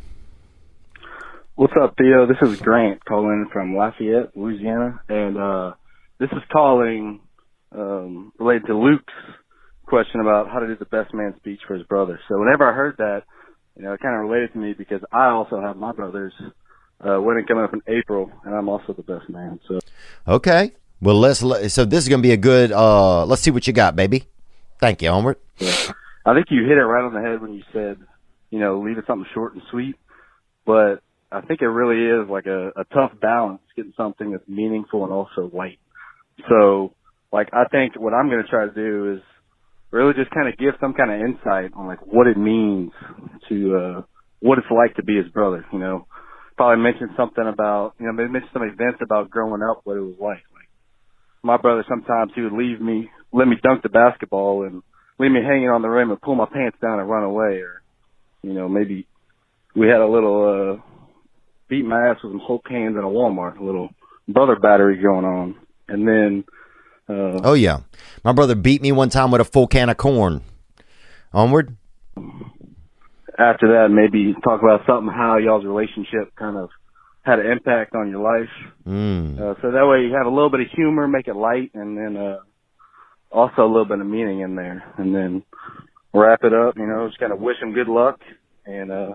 What's 1.56 1.74
up, 1.80 1.94
Theo? 1.96 2.26
This 2.26 2.36
is 2.42 2.60
Grant 2.60 3.04
calling 3.04 3.46
from 3.52 3.76
Lafayette, 3.76 4.36
Louisiana, 4.36 5.00
and 5.08 5.38
uh, 5.38 5.74
this 6.18 6.28
is 6.32 6.42
calling 6.50 7.20
um, 7.70 8.32
related 8.40 8.66
to 8.66 8.76
Luke's 8.76 9.12
question 9.86 10.20
about 10.20 10.50
how 10.50 10.58
to 10.58 10.66
do 10.66 10.74
the 10.74 10.84
best 10.84 11.14
man 11.14 11.32
speech 11.36 11.60
for 11.64 11.74
his 11.74 11.86
brother. 11.86 12.18
So 12.28 12.40
whenever 12.40 12.68
I 12.68 12.74
heard 12.74 12.96
that, 12.98 13.22
you 13.76 13.84
know, 13.84 13.92
it 13.92 14.00
kind 14.00 14.16
of 14.16 14.28
related 14.28 14.52
to 14.54 14.58
me 14.58 14.74
because 14.76 15.00
I 15.12 15.26
also 15.26 15.60
have 15.60 15.76
my 15.76 15.92
brothers 15.92 16.32
uh, 17.00 17.20
wedding 17.20 17.46
coming 17.46 17.62
up 17.62 17.72
in 17.72 17.82
April, 17.86 18.32
and 18.44 18.52
I'm 18.52 18.68
also 18.68 18.92
the 18.92 19.04
best 19.04 19.30
man. 19.30 19.60
So 19.68 19.78
okay, 20.26 20.72
well 21.00 21.20
let's 21.20 21.38
so 21.38 21.84
this 21.84 22.02
is 22.02 22.08
gonna 22.08 22.20
be 22.20 22.32
a 22.32 22.36
good. 22.36 22.72
uh 22.72 23.24
Let's 23.26 23.42
see 23.42 23.52
what 23.52 23.68
you 23.68 23.72
got, 23.72 23.94
baby. 23.94 24.24
Thank 24.80 25.02
you, 25.02 25.08
Onward. 25.08 25.36
Yeah. 25.58 25.92
I 26.26 26.34
think 26.34 26.46
you 26.50 26.64
hit 26.64 26.78
it 26.78 26.84
right 26.84 27.04
on 27.04 27.14
the 27.14 27.20
head 27.20 27.40
when 27.40 27.54
you 27.54 27.62
said, 27.72 27.98
you 28.50 28.58
know, 28.58 28.80
leave 28.80 28.98
it 28.98 29.04
something 29.06 29.28
short 29.32 29.54
and 29.54 29.62
sweet. 29.70 29.94
But 30.66 31.00
I 31.34 31.40
think 31.40 31.62
it 31.62 31.66
really 31.66 32.22
is 32.22 32.30
like 32.30 32.46
a, 32.46 32.68
a 32.68 32.84
tough 32.92 33.10
balance 33.20 33.60
getting 33.74 33.92
something 33.96 34.30
that's 34.30 34.46
meaningful 34.46 35.02
and 35.02 35.12
also 35.12 35.50
light. 35.52 35.78
So, 36.48 36.94
like, 37.32 37.48
I 37.52 37.64
think 37.70 37.98
what 37.98 38.14
I'm 38.14 38.28
going 38.30 38.42
to 38.42 38.48
try 38.48 38.66
to 38.66 38.72
do 38.72 39.14
is 39.14 39.22
really 39.90 40.14
just 40.14 40.30
kind 40.30 40.48
of 40.48 40.56
give 40.56 40.74
some 40.80 40.94
kind 40.94 41.10
of 41.10 41.20
insight 41.28 41.72
on 41.74 41.86
like 41.88 42.06
what 42.06 42.28
it 42.28 42.36
means 42.36 42.92
to, 43.48 43.76
uh, 43.76 44.02
what 44.40 44.58
it's 44.58 44.70
like 44.70 44.94
to 44.96 45.02
be 45.02 45.16
his 45.16 45.28
brother, 45.32 45.64
you 45.72 45.78
know. 45.78 46.06
Probably 46.56 46.80
mention 46.82 47.10
something 47.16 47.44
about, 47.46 47.94
you 47.98 48.06
know, 48.06 48.12
maybe 48.12 48.30
mention 48.30 48.50
some 48.52 48.62
events 48.62 49.00
about 49.02 49.28
growing 49.28 49.62
up, 49.62 49.80
what 49.82 49.96
it 49.96 50.00
was 50.00 50.14
like. 50.20 50.44
Like, 50.54 50.68
my 51.42 51.56
brother 51.56 51.84
sometimes 51.88 52.30
he 52.36 52.42
would 52.42 52.52
leave 52.52 52.80
me, 52.80 53.10
let 53.32 53.48
me 53.48 53.56
dunk 53.60 53.82
the 53.82 53.88
basketball 53.88 54.62
and 54.62 54.84
leave 55.18 55.32
me 55.32 55.40
hanging 55.42 55.68
on 55.68 55.82
the 55.82 55.88
rim 55.88 56.10
and 56.10 56.20
pull 56.20 56.36
my 56.36 56.46
pants 56.46 56.78
down 56.80 57.00
and 57.00 57.10
run 57.10 57.24
away 57.24 57.58
or, 57.58 57.82
you 58.42 58.52
know, 58.52 58.68
maybe 58.68 59.08
we 59.74 59.88
had 59.88 60.00
a 60.00 60.06
little, 60.06 60.78
uh, 60.78 60.93
beat 61.68 61.84
my 61.84 62.08
ass 62.08 62.16
with 62.22 62.32
some 62.32 62.40
Hulk 62.40 62.68
hands 62.68 62.96
in 62.96 63.02
a 63.02 63.08
Walmart, 63.08 63.58
a 63.58 63.64
little 63.64 63.90
brother 64.28 64.56
battery 64.56 65.00
going 65.02 65.24
on. 65.24 65.56
And 65.88 66.06
then, 66.06 66.44
uh, 67.08 67.40
Oh 67.42 67.54
yeah, 67.54 67.78
my 68.24 68.32
brother 68.32 68.54
beat 68.54 68.82
me 68.82 68.92
one 68.92 69.10
time 69.10 69.30
with 69.30 69.40
a 69.40 69.44
full 69.44 69.66
can 69.66 69.90
of 69.90 69.96
corn. 69.96 70.42
Onward. 71.32 71.76
after 73.38 73.68
that, 73.68 73.88
maybe 73.90 74.34
talk 74.44 74.62
about 74.62 74.86
something, 74.86 75.12
how 75.12 75.36
y'all's 75.38 75.64
relationship 75.64 76.34
kind 76.36 76.56
of 76.56 76.70
had 77.22 77.38
an 77.40 77.46
impact 77.46 77.94
on 77.94 78.10
your 78.10 78.22
life. 78.22 78.50
Mm. 78.86 79.40
Uh, 79.40 79.54
so 79.60 79.72
that 79.72 79.86
way 79.86 80.06
you 80.06 80.14
have 80.14 80.26
a 80.26 80.34
little 80.34 80.50
bit 80.50 80.60
of 80.60 80.66
humor, 80.74 81.08
make 81.08 81.26
it 81.26 81.34
light, 81.34 81.70
and 81.74 81.96
then, 81.96 82.16
uh, 82.16 82.38
also 83.32 83.62
a 83.62 83.66
little 83.66 83.86
bit 83.86 83.98
of 83.98 84.06
meaning 84.06 84.40
in 84.40 84.54
there. 84.54 84.84
And 84.98 85.14
then 85.14 85.42
wrap 86.12 86.44
it 86.44 86.52
up, 86.52 86.76
you 86.76 86.86
know, 86.86 87.08
just 87.08 87.18
kind 87.18 87.32
of 87.32 87.40
wish 87.40 87.56
him 87.60 87.72
good 87.72 87.88
luck. 87.88 88.20
And, 88.66 88.92
uh, 88.92 89.14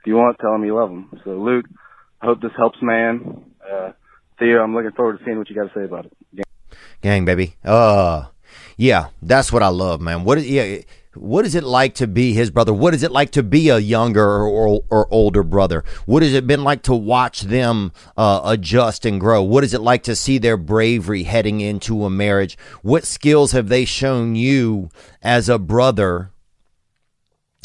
if 0.00 0.06
you 0.06 0.14
want, 0.14 0.38
tell 0.38 0.54
him 0.54 0.64
you 0.64 0.74
love 0.74 0.90
him. 0.90 1.10
So 1.24 1.30
Luke, 1.30 1.66
I 2.20 2.26
hope 2.26 2.40
this 2.40 2.52
helps, 2.56 2.78
man. 2.82 3.44
Uh, 3.68 3.92
Theo, 4.38 4.62
I'm 4.62 4.74
looking 4.74 4.92
forward 4.92 5.18
to 5.18 5.24
seeing 5.24 5.38
what 5.38 5.48
you 5.48 5.56
got 5.56 5.72
to 5.72 5.74
say 5.74 5.84
about 5.84 6.06
it. 6.06 6.46
Gang, 7.00 7.24
baby. 7.24 7.54
Uh, 7.64 8.26
yeah, 8.76 9.08
that's 9.22 9.52
what 9.52 9.62
I 9.62 9.68
love, 9.68 10.00
man. 10.00 10.24
What 10.24 10.38
is 10.38 10.48
yeah? 10.48 10.78
What 11.14 11.44
is 11.44 11.54
it 11.54 11.64
like 11.64 11.94
to 11.96 12.06
be 12.06 12.32
his 12.32 12.50
brother? 12.50 12.72
What 12.72 12.94
is 12.94 13.02
it 13.02 13.10
like 13.10 13.30
to 13.32 13.42
be 13.42 13.70
a 13.70 13.78
younger 13.78 14.24
or, 14.24 14.84
or 14.88 15.12
older 15.12 15.42
brother? 15.42 15.82
What 16.06 16.22
has 16.22 16.32
it 16.32 16.46
been 16.46 16.62
like 16.62 16.82
to 16.82 16.94
watch 16.94 17.42
them 17.42 17.92
uh, 18.16 18.42
adjust 18.44 19.04
and 19.04 19.18
grow? 19.18 19.42
What 19.42 19.64
is 19.64 19.74
it 19.74 19.80
like 19.80 20.04
to 20.04 20.14
see 20.14 20.38
their 20.38 20.56
bravery 20.56 21.24
heading 21.24 21.60
into 21.60 22.04
a 22.04 22.10
marriage? 22.10 22.56
What 22.82 23.04
skills 23.04 23.52
have 23.52 23.68
they 23.68 23.84
shown 23.84 24.36
you 24.36 24.90
as 25.20 25.48
a 25.48 25.58
brother? 25.58 26.30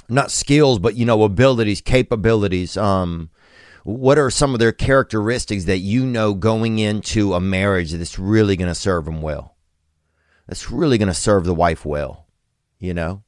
Not 0.09 0.31
skills, 0.31 0.79
but 0.79 0.95
you 0.95 1.05
know, 1.05 1.23
abilities, 1.23 1.81
capabilities. 1.81 2.75
Um, 2.75 3.29
what 3.83 4.17
are 4.17 4.29
some 4.29 4.53
of 4.53 4.59
their 4.59 4.71
characteristics 4.71 5.65
that 5.65 5.79
you 5.79 6.05
know 6.05 6.33
going 6.33 6.79
into 6.79 7.33
a 7.33 7.39
marriage 7.39 7.91
that's 7.91 8.17
really 8.17 8.55
going 8.55 8.69
to 8.69 8.75
serve 8.75 9.05
them 9.05 9.21
well? 9.21 9.57
That's 10.47 10.71
really 10.71 10.97
going 10.97 11.09
to 11.09 11.13
serve 11.13 11.45
the 11.45 11.53
wife 11.53 11.85
well, 11.85 12.27
you 12.79 12.93
know? 12.93 13.23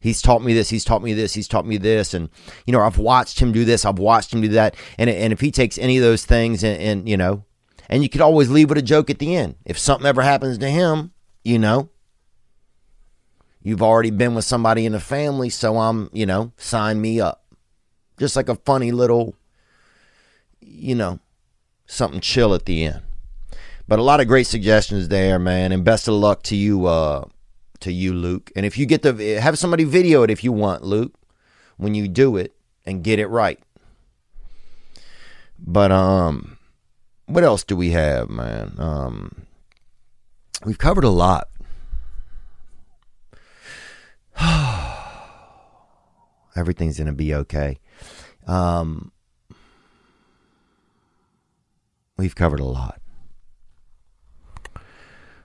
He's 0.00 0.22
taught 0.22 0.42
me 0.42 0.54
this, 0.54 0.70
he's 0.70 0.84
taught 0.84 1.02
me 1.02 1.12
this, 1.12 1.34
he's 1.34 1.48
taught 1.48 1.66
me 1.66 1.76
this. 1.76 2.14
And, 2.14 2.30
you 2.66 2.72
know, 2.72 2.80
I've 2.80 2.98
watched 2.98 3.38
him 3.38 3.52
do 3.52 3.64
this, 3.64 3.84
I've 3.84 3.98
watched 3.98 4.32
him 4.32 4.40
do 4.40 4.48
that. 4.48 4.74
And, 4.96 5.10
and 5.10 5.32
if 5.32 5.40
he 5.40 5.50
takes 5.50 5.76
any 5.76 5.98
of 5.98 6.02
those 6.02 6.24
things 6.24 6.64
and, 6.64 6.80
and, 6.80 7.08
you 7.08 7.16
know, 7.16 7.44
and 7.88 8.02
you 8.02 8.08
could 8.08 8.20
always 8.20 8.48
leave 8.48 8.68
with 8.68 8.78
a 8.78 8.82
joke 8.82 9.10
at 9.10 9.18
the 9.18 9.34
end. 9.34 9.56
If 9.64 9.76
something 9.76 10.06
ever 10.06 10.22
happens 10.22 10.58
to 10.58 10.70
him, 10.70 11.10
you 11.44 11.58
know, 11.58 11.90
you've 13.62 13.82
already 13.82 14.10
been 14.10 14.34
with 14.34 14.44
somebody 14.44 14.86
in 14.86 14.92
the 14.92 15.00
family, 15.00 15.50
so 15.50 15.76
I'm, 15.76 16.08
you 16.12 16.24
know, 16.24 16.52
sign 16.56 17.00
me 17.00 17.20
up. 17.20 17.44
Just 18.16 18.36
like 18.36 18.48
a 18.48 18.54
funny 18.54 18.92
little 18.92 19.34
you 20.60 20.94
know, 20.94 21.18
something 21.86 22.20
chill 22.20 22.54
at 22.54 22.66
the 22.66 22.84
end. 22.84 23.02
But 23.88 23.98
a 23.98 24.02
lot 24.02 24.20
of 24.20 24.28
great 24.28 24.46
suggestions 24.46 25.08
there, 25.08 25.38
man, 25.38 25.72
and 25.72 25.84
best 25.84 26.06
of 26.06 26.14
luck 26.14 26.42
to 26.44 26.56
you, 26.56 26.86
uh, 26.86 27.24
to 27.80 27.92
you, 27.92 28.14
Luke. 28.14 28.52
And 28.54 28.64
if 28.64 28.78
you 28.78 28.86
get 28.86 29.02
the 29.02 29.40
have 29.40 29.58
somebody 29.58 29.84
video 29.84 30.22
it 30.22 30.30
if 30.30 30.44
you 30.44 30.52
want, 30.52 30.84
Luke, 30.84 31.14
when 31.76 31.94
you 31.94 32.06
do 32.06 32.36
it 32.36 32.54
and 32.86 33.02
get 33.02 33.18
it 33.18 33.26
right. 33.26 33.58
But 35.58 35.90
um, 35.90 36.58
what 37.26 37.44
else 37.44 37.64
do 37.64 37.76
we 37.76 37.90
have, 37.90 38.30
man? 38.30 38.74
Um, 38.78 39.46
we've 40.64 40.78
covered 40.78 41.04
a 41.04 41.10
lot. 41.10 41.48
Everything's 46.56 46.98
gonna 46.98 47.12
be 47.12 47.34
okay. 47.34 47.78
Um, 48.46 49.12
We've 52.20 52.34
covered 52.34 52.60
a 52.60 52.66
lot. 52.66 53.00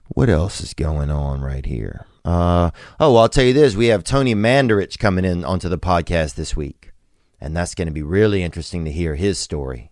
What 0.09 0.27
else 0.27 0.59
is 0.59 0.73
going 0.73 1.09
on 1.09 1.39
right 1.39 1.65
here? 1.65 2.05
Uh, 2.25 2.71
oh, 2.99 3.15
I'll 3.15 3.29
tell 3.29 3.45
you 3.45 3.53
this. 3.53 3.77
We 3.77 3.85
have 3.85 4.03
Tony 4.03 4.35
Mandarich 4.35 4.99
coming 4.99 5.23
in 5.23 5.45
onto 5.45 5.69
the 5.69 5.77
podcast 5.77 6.35
this 6.35 6.53
week. 6.53 6.91
And 7.39 7.55
that's 7.55 7.75
going 7.75 7.87
to 7.87 7.93
be 7.93 8.03
really 8.03 8.43
interesting 8.43 8.83
to 8.83 8.91
hear 8.91 9.15
his 9.15 9.39
story. 9.39 9.89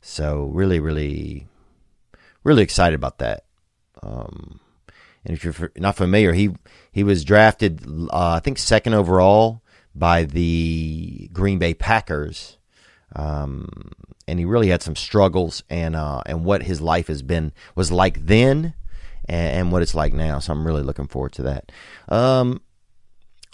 So, 0.00 0.46
really, 0.46 0.80
really, 0.80 1.46
really 2.42 2.64
excited 2.64 2.96
about 2.96 3.18
that. 3.18 3.44
Um, 4.02 4.58
and 5.24 5.36
if 5.36 5.44
you're 5.44 5.70
not 5.76 5.94
familiar, 5.94 6.32
he, 6.32 6.50
he 6.90 7.04
was 7.04 7.24
drafted, 7.24 7.86
uh, 7.86 8.32
I 8.32 8.40
think, 8.40 8.58
second 8.58 8.94
overall 8.94 9.62
by 9.94 10.24
the 10.24 11.30
Green 11.32 11.60
Bay 11.60 11.72
Packers. 11.72 12.58
Um, 13.14 13.92
and 14.26 14.38
he 14.38 14.44
really 14.44 14.68
had 14.68 14.82
some 14.82 14.96
struggles 14.96 15.62
and 15.68 15.94
uh, 15.96 16.22
and 16.26 16.44
what 16.44 16.62
his 16.62 16.80
life 16.80 17.08
has 17.08 17.22
been 17.22 17.52
was 17.74 17.92
like 17.92 18.26
then 18.26 18.74
and, 19.26 19.56
and, 19.56 19.72
what 19.72 19.82
it's 19.82 19.94
like 19.94 20.12
now. 20.12 20.38
So 20.38 20.52
I'm 20.52 20.66
really 20.66 20.82
looking 20.82 21.06
forward 21.06 21.32
to 21.32 21.42
that. 21.42 21.72
Um, 22.08 22.60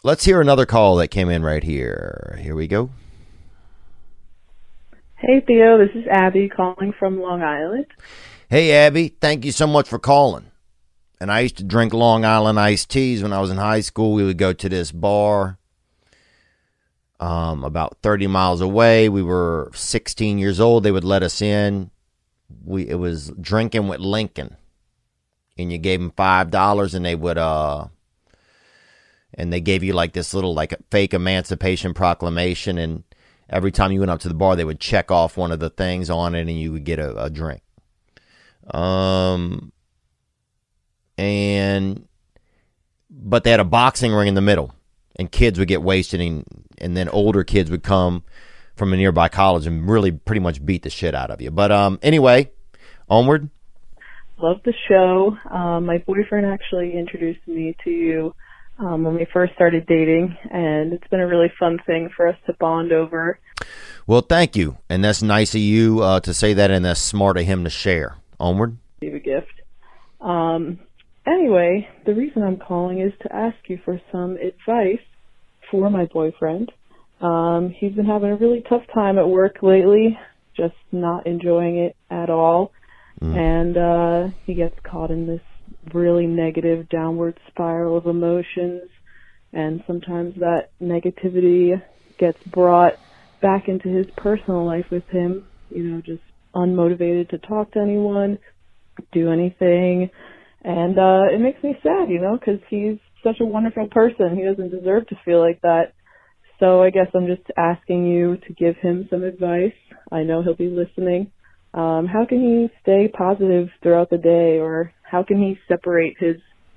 let's 0.02 0.24
hear 0.24 0.40
another 0.40 0.66
call 0.66 0.96
that 0.96 1.08
came 1.08 1.28
in 1.28 1.42
right 1.42 1.62
here. 1.62 2.38
Here 2.40 2.54
we 2.54 2.66
go. 2.66 2.90
Hey 5.16 5.40
Theo, 5.46 5.78
this 5.78 5.94
is 5.94 6.06
Abby 6.10 6.48
calling 6.48 6.92
from 6.98 7.20
Long 7.20 7.42
Island. 7.42 7.86
Hey 8.48 8.72
Abby, 8.72 9.08
thank 9.20 9.44
you 9.44 9.52
so 9.52 9.66
much 9.66 9.88
for 9.88 9.98
calling. 9.98 10.46
And 11.20 11.30
I 11.30 11.40
used 11.40 11.58
to 11.58 11.64
drink 11.64 11.92
Long 11.92 12.24
Island 12.24 12.58
iced 12.58 12.88
teas 12.88 13.22
when 13.22 13.32
I 13.32 13.40
was 13.40 13.50
in 13.50 13.58
high 13.58 13.82
school. 13.82 14.14
We 14.14 14.24
would 14.24 14.38
go 14.38 14.54
to 14.54 14.68
this 14.70 14.90
bar 14.90 15.58
um, 17.20 17.64
about 17.64 17.98
30 18.02 18.26
miles 18.26 18.60
away. 18.60 19.08
We 19.08 19.22
were 19.22 19.70
16 19.74 20.38
years 20.38 20.58
old. 20.58 20.82
They 20.82 20.90
would 20.90 21.04
let 21.04 21.22
us 21.22 21.40
in. 21.42 21.90
We 22.64 22.88
it 22.88 22.96
was 22.96 23.30
drinking 23.40 23.86
with 23.86 24.00
Lincoln, 24.00 24.56
and 25.56 25.70
you 25.70 25.78
gave 25.78 26.00
them 26.00 26.12
five 26.16 26.50
dollars, 26.50 26.94
and 26.94 27.04
they 27.04 27.14
would 27.14 27.38
uh, 27.38 27.86
and 29.34 29.52
they 29.52 29.60
gave 29.60 29.84
you 29.84 29.92
like 29.92 30.14
this 30.14 30.34
little 30.34 30.52
like 30.52 30.74
fake 30.90 31.14
Emancipation 31.14 31.94
Proclamation, 31.94 32.76
and 32.76 33.04
every 33.48 33.70
time 33.70 33.92
you 33.92 34.00
went 34.00 34.10
up 34.10 34.18
to 34.20 34.28
the 34.28 34.34
bar, 34.34 34.56
they 34.56 34.64
would 34.64 34.80
check 34.80 35.12
off 35.12 35.36
one 35.36 35.52
of 35.52 35.60
the 35.60 35.70
things 35.70 36.10
on 36.10 36.34
it, 36.34 36.40
and 36.40 36.58
you 36.58 36.72
would 36.72 36.84
get 36.84 36.98
a, 36.98 37.24
a 37.24 37.30
drink. 37.30 37.62
Um, 38.74 39.70
and 41.16 42.08
but 43.08 43.44
they 43.44 43.52
had 43.52 43.60
a 43.60 43.64
boxing 43.64 44.12
ring 44.12 44.26
in 44.26 44.34
the 44.34 44.40
middle 44.40 44.74
and 45.16 45.30
kids 45.30 45.58
would 45.58 45.68
get 45.68 45.82
wasted 45.82 46.20
and, 46.20 46.44
and 46.78 46.96
then 46.96 47.08
older 47.08 47.44
kids 47.44 47.70
would 47.70 47.82
come 47.82 48.22
from 48.76 48.92
a 48.92 48.96
nearby 48.96 49.28
college 49.28 49.66
and 49.66 49.88
really 49.88 50.10
pretty 50.10 50.40
much 50.40 50.64
beat 50.64 50.82
the 50.82 50.90
shit 50.90 51.14
out 51.14 51.30
of 51.30 51.40
you. 51.40 51.50
But 51.50 51.70
um, 51.70 51.98
anyway, 52.02 52.50
onward. 53.08 53.50
Love 54.38 54.60
the 54.64 54.72
show. 54.88 55.36
Um, 55.50 55.84
my 55.84 55.98
boyfriend 55.98 56.46
actually 56.46 56.94
introduced 56.96 57.46
me 57.46 57.76
to 57.84 57.90
you 57.90 58.34
um, 58.78 59.04
when 59.04 59.14
we 59.14 59.26
first 59.26 59.52
started 59.54 59.86
dating, 59.86 60.34
and 60.50 60.94
it's 60.94 61.06
been 61.08 61.20
a 61.20 61.26
really 61.26 61.52
fun 61.58 61.78
thing 61.86 62.08
for 62.16 62.26
us 62.26 62.36
to 62.46 62.54
bond 62.54 62.92
over. 62.92 63.38
Well, 64.06 64.22
thank 64.22 64.56
you, 64.56 64.78
and 64.88 65.04
that's 65.04 65.22
nice 65.22 65.54
of 65.54 65.60
you 65.60 66.00
uh, 66.00 66.20
to 66.20 66.32
say 66.32 66.54
that, 66.54 66.70
and 66.70 66.84
that's 66.84 67.00
smart 67.00 67.36
of 67.36 67.44
him 67.44 67.64
to 67.64 67.70
share. 67.70 68.16
Onward. 68.38 68.78
Leave 69.02 69.14
a 69.14 69.18
gift. 69.18 69.52
Um, 70.22 70.78
anyway, 71.30 71.88
the 72.06 72.14
reason 72.14 72.42
I'm 72.42 72.56
calling 72.58 73.00
is 73.00 73.12
to 73.22 73.34
ask 73.34 73.56
you 73.68 73.78
for 73.84 74.00
some 74.12 74.36
advice 74.36 75.04
for 75.70 75.90
my 75.90 76.06
boyfriend. 76.06 76.72
Um, 77.20 77.70
he's 77.76 77.92
been 77.92 78.06
having 78.06 78.30
a 78.30 78.36
really 78.36 78.64
tough 78.68 78.82
time 78.94 79.18
at 79.18 79.28
work 79.28 79.58
lately, 79.62 80.18
just 80.56 80.74
not 80.90 81.26
enjoying 81.26 81.78
it 81.78 81.96
at 82.10 82.30
all. 82.30 82.72
Mm. 83.20 83.36
And 83.36 83.76
uh, 83.76 84.36
he 84.46 84.54
gets 84.54 84.74
caught 84.82 85.10
in 85.10 85.26
this 85.26 85.42
really 85.92 86.26
negative 86.26 86.88
downward 86.88 87.38
spiral 87.48 87.96
of 87.96 88.06
emotions. 88.06 88.88
And 89.52 89.82
sometimes 89.86 90.36
that 90.36 90.70
negativity 90.80 91.80
gets 92.18 92.38
brought 92.44 92.94
back 93.42 93.68
into 93.68 93.88
his 93.88 94.06
personal 94.16 94.64
life 94.64 94.86
with 94.90 95.06
him, 95.08 95.46
you 95.70 95.82
know, 95.84 96.00
just 96.00 96.22
unmotivated 96.54 97.30
to 97.30 97.38
talk 97.38 97.72
to 97.72 97.80
anyone, 97.80 98.38
do 99.12 99.30
anything. 99.30 100.10
And 100.62 100.98
uh, 100.98 101.22
it 101.32 101.40
makes 101.40 101.62
me 101.62 101.76
sad, 101.82 102.10
you 102.10 102.20
know, 102.20 102.38
because 102.38 102.60
he's 102.68 102.98
such 103.24 103.40
a 103.40 103.44
wonderful 103.44 103.88
person. 103.90 104.36
He 104.36 104.44
doesn't 104.44 104.70
deserve 104.70 105.06
to 105.08 105.16
feel 105.24 105.40
like 105.40 105.60
that. 105.62 105.92
So 106.58 106.82
I 106.82 106.90
guess 106.90 107.06
I'm 107.14 107.26
just 107.26 107.48
asking 107.56 108.06
you 108.06 108.36
to 108.36 108.52
give 108.52 108.76
him 108.76 109.08
some 109.10 109.22
advice. 109.22 109.72
I 110.12 110.22
know 110.22 110.42
he'll 110.42 110.54
be 110.54 110.68
listening. 110.68 111.32
Um, 111.72 112.06
how 112.06 112.26
can 112.28 112.40
he 112.40 112.68
stay 112.82 113.08
positive 113.08 113.68
throughout 113.82 114.10
the 114.10 114.18
day, 114.18 114.58
or 114.58 114.92
how 115.02 115.22
can 115.22 115.38
he 115.38 115.58
separate 115.68 116.16
his 116.18 116.36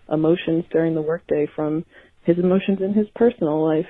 emotions 0.09 0.65
during 0.71 0.93
the 0.93 1.01
workday 1.01 1.47
from 1.55 1.83
his 2.23 2.37
emotions 2.37 2.79
in 2.81 2.93
his 2.93 3.07
personal 3.15 3.65
life? 3.65 3.89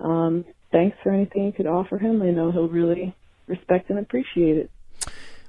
Um, 0.00 0.44
thanks 0.72 0.96
for 1.02 1.12
anything 1.12 1.44
you 1.44 1.52
could 1.52 1.66
offer 1.66 1.98
him. 1.98 2.22
I 2.22 2.30
know 2.30 2.50
he'll 2.50 2.68
really 2.68 3.14
respect 3.46 3.90
and 3.90 3.98
appreciate 3.98 4.56
it. 4.56 4.70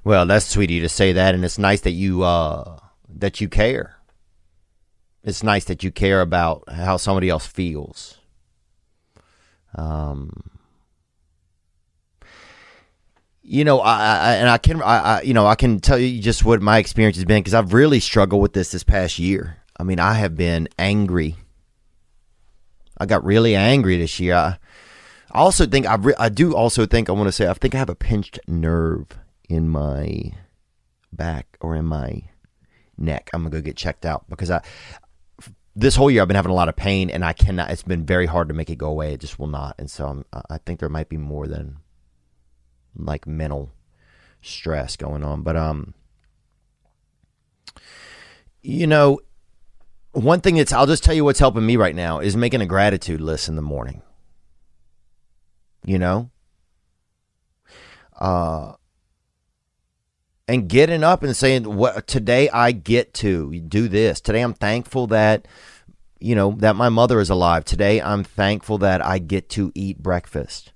Well, 0.04 0.26
that's 0.26 0.46
sweet 0.46 0.70
of 0.70 0.74
you 0.74 0.82
to 0.82 0.88
say 0.88 1.12
that, 1.12 1.34
and 1.34 1.44
it's 1.44 1.58
nice 1.58 1.80
that 1.82 1.92
you 1.92 2.22
uh, 2.22 2.78
that 3.18 3.40
you 3.40 3.48
care. 3.48 3.96
It's 5.22 5.42
nice 5.42 5.64
that 5.66 5.84
you 5.84 5.90
care 5.90 6.20
about 6.20 6.64
how 6.70 6.96
somebody 6.96 7.28
else 7.28 7.46
feels. 7.46 8.18
Um, 9.74 10.50
you 13.42 13.64
know, 13.64 13.80
I, 13.80 13.98
I 13.98 14.34
and 14.36 14.48
I 14.48 14.58
can, 14.58 14.82
I, 14.82 14.98
I, 14.98 15.22
you 15.22 15.34
know, 15.34 15.46
I 15.46 15.54
can 15.54 15.80
tell 15.80 15.98
you 15.98 16.20
just 16.22 16.44
what 16.44 16.62
my 16.62 16.78
experience 16.78 17.16
has 17.16 17.24
been 17.24 17.40
because 17.40 17.54
I've 17.54 17.72
really 17.74 18.00
struggled 18.00 18.40
with 18.40 18.52
this 18.52 18.70
this 18.70 18.84
past 18.84 19.18
year. 19.18 19.58
I 19.76 19.82
mean, 19.82 19.98
I 19.98 20.14
have 20.14 20.36
been 20.36 20.68
angry. 20.78 21.36
I 22.98 23.06
got 23.06 23.24
really 23.24 23.54
angry 23.56 23.96
this 23.96 24.20
year. 24.20 24.34
I, 24.34 24.58
I 25.32 25.38
also 25.38 25.66
think 25.66 25.86
I, 25.86 25.94
re- 25.94 26.14
I 26.18 26.28
do 26.28 26.54
also 26.54 26.86
think 26.86 27.08
I 27.08 27.12
want 27.12 27.28
to 27.28 27.32
say 27.32 27.46
I 27.46 27.54
think 27.54 27.74
I 27.74 27.78
have 27.78 27.88
a 27.88 27.94
pinched 27.94 28.40
nerve 28.46 29.06
in 29.48 29.68
my 29.68 30.32
back 31.12 31.56
or 31.60 31.76
in 31.76 31.84
my 31.86 32.24
neck. 33.00 33.30
I'm 33.32 33.42
gonna 33.42 33.50
go 33.50 33.60
get 33.60 33.76
checked 33.76 34.04
out 34.04 34.28
because 34.28 34.50
I 34.50 34.62
this 35.76 35.96
whole 35.96 36.10
year 36.10 36.22
I've 36.22 36.28
been 36.28 36.36
having 36.36 36.52
a 36.52 36.54
lot 36.54 36.68
of 36.68 36.76
pain 36.76 37.10
and 37.10 37.24
I 37.24 37.32
cannot. 37.32 37.70
It's 37.70 37.82
been 37.82 38.04
very 38.04 38.26
hard 38.26 38.48
to 38.48 38.54
make 38.54 38.70
it 38.70 38.76
go 38.76 38.88
away. 38.88 39.14
It 39.14 39.20
just 39.20 39.38
will 39.38 39.46
not. 39.46 39.76
And 39.78 39.90
so 39.90 40.06
I'm, 40.06 40.24
I 40.50 40.58
think 40.58 40.80
there 40.80 40.88
might 40.88 41.08
be 41.08 41.16
more 41.16 41.46
than 41.46 41.78
like 42.96 43.26
mental 43.26 43.70
stress 44.42 44.96
going 44.96 45.24
on. 45.24 45.42
But 45.42 45.56
um, 45.56 45.94
you 48.62 48.86
know, 48.86 49.20
one 50.12 50.40
thing 50.40 50.56
that's 50.56 50.72
I'll 50.72 50.86
just 50.86 51.04
tell 51.04 51.14
you 51.14 51.24
what's 51.24 51.38
helping 51.38 51.64
me 51.64 51.76
right 51.76 51.94
now 51.94 52.18
is 52.18 52.36
making 52.36 52.60
a 52.60 52.66
gratitude 52.66 53.20
list 53.20 53.48
in 53.48 53.56
the 53.56 53.62
morning. 53.62 54.02
You 55.84 55.98
know, 55.98 56.30
uh, 58.18 58.74
and 60.50 60.68
getting 60.68 61.04
up 61.04 61.22
and 61.22 61.36
saying 61.36 61.62
what 61.76 62.08
today 62.08 62.48
I 62.48 62.72
get 62.72 63.14
to 63.14 63.60
do 63.60 63.86
this. 63.86 64.20
Today 64.20 64.40
I'm 64.40 64.52
thankful 64.52 65.06
that 65.06 65.46
you 66.18 66.34
know 66.34 66.56
that 66.58 66.74
my 66.74 66.88
mother 66.88 67.20
is 67.20 67.30
alive. 67.30 67.64
Today 67.64 68.02
I'm 68.02 68.24
thankful 68.24 68.76
that 68.78 69.00
I 69.00 69.20
get 69.20 69.48
to 69.50 69.70
eat 69.76 70.02
breakfast. 70.02 70.72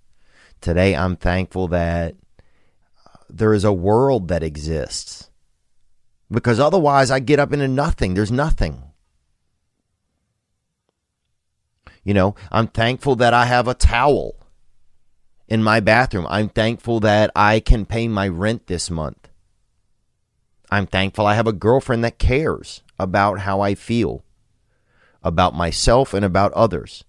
Today 0.61 0.95
I'm 0.95 1.17
thankful 1.17 1.67
that 1.69 2.15
uh, 3.05 3.19
there 3.29 3.53
is 3.53 3.65
a 3.65 3.73
world 3.73 4.29
that 4.29 4.45
exists. 4.45 5.29
Because 6.31 6.61
otherwise 6.61 7.11
I 7.11 7.19
get 7.19 7.41
up 7.41 7.53
into 7.53 7.67
nothing. 7.67 8.15
There's 8.15 8.31
nothing. 8.31 8.81
You 12.05 12.15
know, 12.15 12.37
I'm 12.53 12.69
thankful 12.69 13.17
that 13.17 13.35
I 13.35 13.47
have 13.47 13.67
a 13.67 13.75
towel 13.75 14.37
in 15.49 15.65
my 15.65 15.81
bathroom. 15.81 16.29
I'm 16.31 16.49
thankful 16.49 17.01
that 17.01 17.33
I 17.35 17.59
can 17.59 17.87
pay 17.87 18.07
my 18.07 18.29
rent 18.29 18.69
this 18.69 18.89
month. 18.89 19.31
I'm 20.75 20.87
thankful 20.87 21.27
I 21.27 21.35
have 21.35 21.47
a 21.47 21.53
girlfriend 21.53 22.03
that 22.03 22.19
cares 22.19 22.83
about 22.99 23.41
how 23.41 23.61
I 23.61 23.77
feel, 23.77 24.25
about 25.23 25.55
myself 25.55 26.13
and 26.13 26.25
about 26.25 26.53
others. 26.53 27.05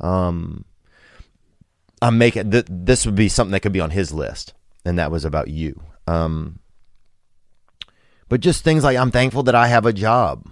Um, 0.00 0.66
I'm 2.02 2.18
making 2.18 2.50
th- 2.50 2.66
this 2.68 3.06
would 3.06 3.14
be 3.14 3.30
something 3.30 3.52
that 3.52 3.60
could 3.60 3.72
be 3.72 3.80
on 3.80 3.90
his 3.90 4.12
list, 4.12 4.52
and 4.84 4.98
that 4.98 5.10
was 5.10 5.24
about 5.24 5.48
you. 5.48 5.82
Um, 6.06 6.58
but 8.28 8.40
just 8.40 8.64
things 8.64 8.84
like 8.84 8.98
I'm 8.98 9.10
thankful 9.10 9.44
that 9.44 9.54
I 9.54 9.68
have 9.68 9.86
a 9.86 9.92
job. 9.92 10.46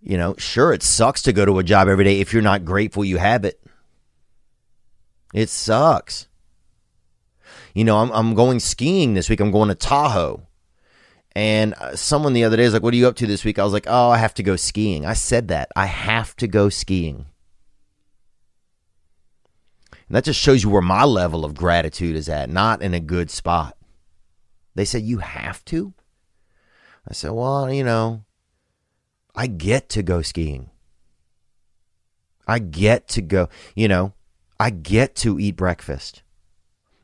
You 0.00 0.16
know, 0.16 0.36
sure, 0.38 0.72
it 0.72 0.82
sucks 0.82 1.20
to 1.22 1.34
go 1.34 1.44
to 1.44 1.58
a 1.58 1.64
job 1.64 1.86
every 1.86 2.04
day 2.04 2.20
if 2.20 2.32
you're 2.32 2.40
not 2.40 2.64
grateful 2.64 3.04
you 3.04 3.18
have 3.18 3.44
it. 3.44 3.60
It 5.34 5.50
sucks. 5.50 6.27
You 7.78 7.84
know, 7.84 7.98
I'm, 7.98 8.10
I'm 8.10 8.34
going 8.34 8.58
skiing 8.58 9.14
this 9.14 9.30
week. 9.30 9.38
I'm 9.38 9.52
going 9.52 9.68
to 9.68 9.74
Tahoe. 9.76 10.42
And 11.36 11.74
uh, 11.74 11.94
someone 11.94 12.32
the 12.32 12.42
other 12.42 12.56
day 12.56 12.64
was 12.64 12.72
like, 12.72 12.82
What 12.82 12.92
are 12.92 12.96
you 12.96 13.06
up 13.06 13.14
to 13.14 13.26
this 13.28 13.44
week? 13.44 13.60
I 13.60 13.62
was 13.62 13.72
like, 13.72 13.86
Oh, 13.86 14.10
I 14.10 14.18
have 14.18 14.34
to 14.34 14.42
go 14.42 14.56
skiing. 14.56 15.06
I 15.06 15.12
said 15.12 15.46
that. 15.46 15.70
I 15.76 15.86
have 15.86 16.34
to 16.38 16.48
go 16.48 16.70
skiing. 16.70 17.26
And 19.92 20.16
that 20.16 20.24
just 20.24 20.40
shows 20.40 20.64
you 20.64 20.70
where 20.70 20.82
my 20.82 21.04
level 21.04 21.44
of 21.44 21.54
gratitude 21.54 22.16
is 22.16 22.28
at, 22.28 22.50
not 22.50 22.82
in 22.82 22.94
a 22.94 23.00
good 23.00 23.30
spot. 23.30 23.76
They 24.74 24.84
said, 24.84 25.02
You 25.02 25.18
have 25.18 25.64
to? 25.66 25.94
I 27.08 27.12
said, 27.12 27.30
Well, 27.30 27.72
you 27.72 27.84
know, 27.84 28.24
I 29.36 29.46
get 29.46 29.88
to 29.90 30.02
go 30.02 30.22
skiing. 30.22 30.70
I 32.44 32.58
get 32.58 33.06
to 33.10 33.22
go, 33.22 33.48
you 33.76 33.86
know, 33.86 34.14
I 34.58 34.70
get 34.70 35.14
to 35.16 35.38
eat 35.38 35.54
breakfast. 35.54 36.24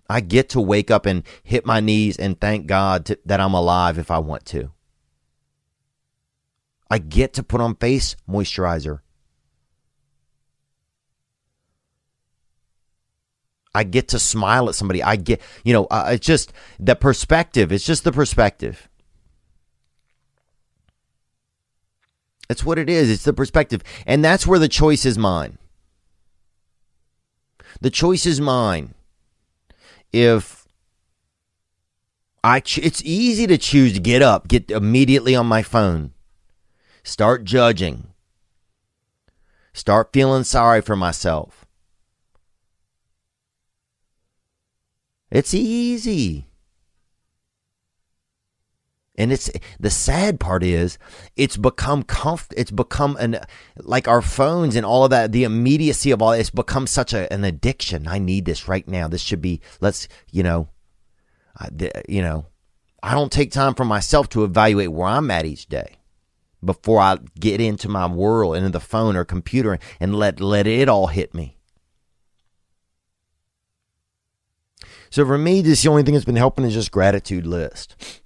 I 0.08 0.20
get 0.20 0.50
to 0.50 0.60
wake 0.60 0.90
up 0.90 1.06
and 1.06 1.22
hit 1.42 1.64
my 1.64 1.80
knees 1.80 2.16
and 2.16 2.38
thank 2.38 2.66
God 2.66 3.06
to, 3.06 3.18
that 3.24 3.40
I'm 3.40 3.54
alive 3.54 3.98
if 3.98 4.10
I 4.10 4.18
want 4.18 4.44
to. 4.46 4.70
I 6.90 6.98
get 6.98 7.32
to 7.34 7.42
put 7.42 7.60
on 7.60 7.76
face 7.76 8.14
moisturizer. 8.28 9.00
I 13.74 13.82
get 13.82 14.08
to 14.08 14.18
smile 14.20 14.68
at 14.68 14.76
somebody. 14.76 15.02
I 15.02 15.16
get, 15.16 15.40
you 15.64 15.72
know, 15.72 15.86
uh, 15.86 16.10
it's 16.12 16.26
just 16.26 16.52
the 16.78 16.94
perspective. 16.94 17.72
It's 17.72 17.84
just 17.84 18.04
the 18.04 18.12
perspective. 18.12 18.88
It's 22.48 22.64
what 22.64 22.78
it 22.78 22.88
is. 22.88 23.10
It's 23.10 23.24
the 23.24 23.32
perspective. 23.32 23.82
And 24.06 24.24
that's 24.24 24.46
where 24.46 24.60
the 24.60 24.68
choice 24.68 25.04
is 25.04 25.18
mine. 25.18 25.58
The 27.80 27.90
choice 27.90 28.26
is 28.26 28.40
mine 28.40 28.93
if 30.14 30.68
I 32.44 32.60
ch- 32.60 32.78
it's 32.78 33.02
easy 33.04 33.48
to 33.48 33.58
choose 33.58 33.94
to 33.94 34.00
get 34.00 34.22
up, 34.22 34.46
get 34.46 34.70
immediately 34.70 35.34
on 35.34 35.46
my 35.46 35.62
phone, 35.62 36.12
start 37.02 37.42
judging, 37.42 38.08
start 39.72 40.12
feeling 40.12 40.44
sorry 40.44 40.80
for 40.80 40.94
myself. 40.94 41.66
It's 45.32 45.52
easy. 45.52 46.46
And 49.16 49.32
it's 49.32 49.50
the 49.78 49.90
sad 49.90 50.40
part 50.40 50.64
is 50.64 50.98
it's 51.36 51.56
become 51.56 52.02
comf- 52.02 52.52
it's 52.56 52.72
become 52.72 53.16
an 53.20 53.38
like 53.78 54.08
our 54.08 54.20
phones 54.20 54.74
and 54.74 54.84
all 54.84 55.04
of 55.04 55.10
that 55.10 55.30
the 55.30 55.44
immediacy 55.44 56.10
of 56.10 56.20
all 56.20 56.32
it's 56.32 56.50
become 56.50 56.86
such 56.88 57.12
a, 57.12 57.32
an 57.32 57.44
addiction. 57.44 58.08
I 58.08 58.18
need 58.18 58.44
this 58.44 58.66
right 58.66 58.86
now. 58.88 59.06
This 59.06 59.22
should 59.22 59.40
be 59.40 59.60
let's 59.80 60.08
you 60.32 60.42
know 60.42 60.68
I, 61.56 61.68
you 62.08 62.22
know 62.22 62.46
I 63.04 63.14
don't 63.14 63.30
take 63.30 63.52
time 63.52 63.74
for 63.74 63.84
myself 63.84 64.28
to 64.30 64.42
evaluate 64.42 64.90
where 64.90 65.08
I'm 65.08 65.30
at 65.30 65.46
each 65.46 65.66
day 65.66 65.98
before 66.64 66.98
I 66.98 67.18
get 67.38 67.60
into 67.60 67.88
my 67.88 68.08
world 68.08 68.56
into 68.56 68.70
the 68.70 68.80
phone 68.80 69.14
or 69.14 69.24
computer 69.24 69.78
and 70.00 70.16
let 70.16 70.40
let 70.40 70.66
it 70.66 70.88
all 70.88 71.06
hit 71.06 71.34
me. 71.34 71.56
So 75.10 75.24
for 75.24 75.38
me, 75.38 75.62
this 75.62 75.84
the 75.84 75.90
only 75.90 76.02
thing 76.02 76.14
that's 76.14 76.24
been 76.24 76.34
helping 76.34 76.64
is 76.64 76.74
just 76.74 76.90
gratitude 76.90 77.46
list 77.46 78.22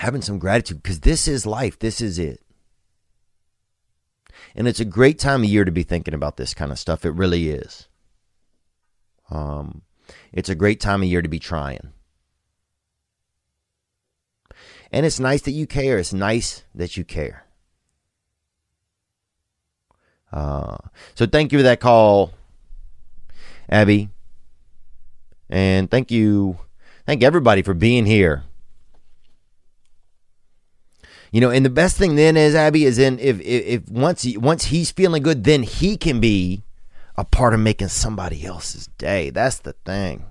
having 0.00 0.22
some 0.22 0.38
gratitude 0.38 0.82
because 0.82 1.00
this 1.00 1.28
is 1.28 1.44
life. 1.44 1.78
This 1.78 2.00
is 2.00 2.18
it. 2.18 2.40
And 4.54 4.66
it's 4.66 4.80
a 4.80 4.84
great 4.84 5.18
time 5.18 5.42
of 5.42 5.48
year 5.48 5.64
to 5.64 5.70
be 5.70 5.82
thinking 5.82 6.14
about 6.14 6.36
this 6.36 6.54
kind 6.54 6.72
of 6.72 6.78
stuff. 6.78 7.04
It 7.04 7.10
really 7.10 7.50
is. 7.50 7.86
Um, 9.30 9.82
it's 10.32 10.48
a 10.48 10.54
great 10.54 10.80
time 10.80 11.02
of 11.02 11.08
year 11.08 11.22
to 11.22 11.28
be 11.28 11.38
trying. 11.38 11.92
And 14.90 15.04
it's 15.04 15.20
nice 15.20 15.42
that 15.42 15.52
you 15.52 15.66
care. 15.66 15.98
It's 15.98 16.12
nice 16.12 16.64
that 16.74 16.96
you 16.96 17.04
care. 17.04 17.44
Uh, 20.32 20.78
so 21.14 21.26
thank 21.26 21.52
you 21.52 21.58
for 21.58 21.64
that 21.64 21.80
call, 21.80 22.32
Abby. 23.68 24.08
And 25.50 25.90
thank 25.90 26.10
you, 26.10 26.58
thank 27.06 27.22
everybody 27.22 27.62
for 27.62 27.74
being 27.74 28.06
here. 28.06 28.44
You 31.30 31.40
know, 31.40 31.50
and 31.50 31.64
the 31.64 31.70
best 31.70 31.96
thing 31.96 32.16
then 32.16 32.36
is 32.36 32.54
Abby 32.54 32.84
is 32.84 32.98
in 32.98 33.18
if 33.18 33.40
if, 33.40 33.66
if 33.66 33.88
once 33.88 34.22
he, 34.22 34.36
once 34.36 34.66
he's 34.66 34.90
feeling 34.90 35.22
good, 35.22 35.44
then 35.44 35.62
he 35.62 35.96
can 35.96 36.20
be 36.20 36.64
a 37.16 37.24
part 37.24 37.54
of 37.54 37.60
making 37.60 37.88
somebody 37.88 38.44
else's 38.44 38.88
day. 38.98 39.30
That's 39.30 39.58
the 39.58 39.74
thing. 39.84 40.24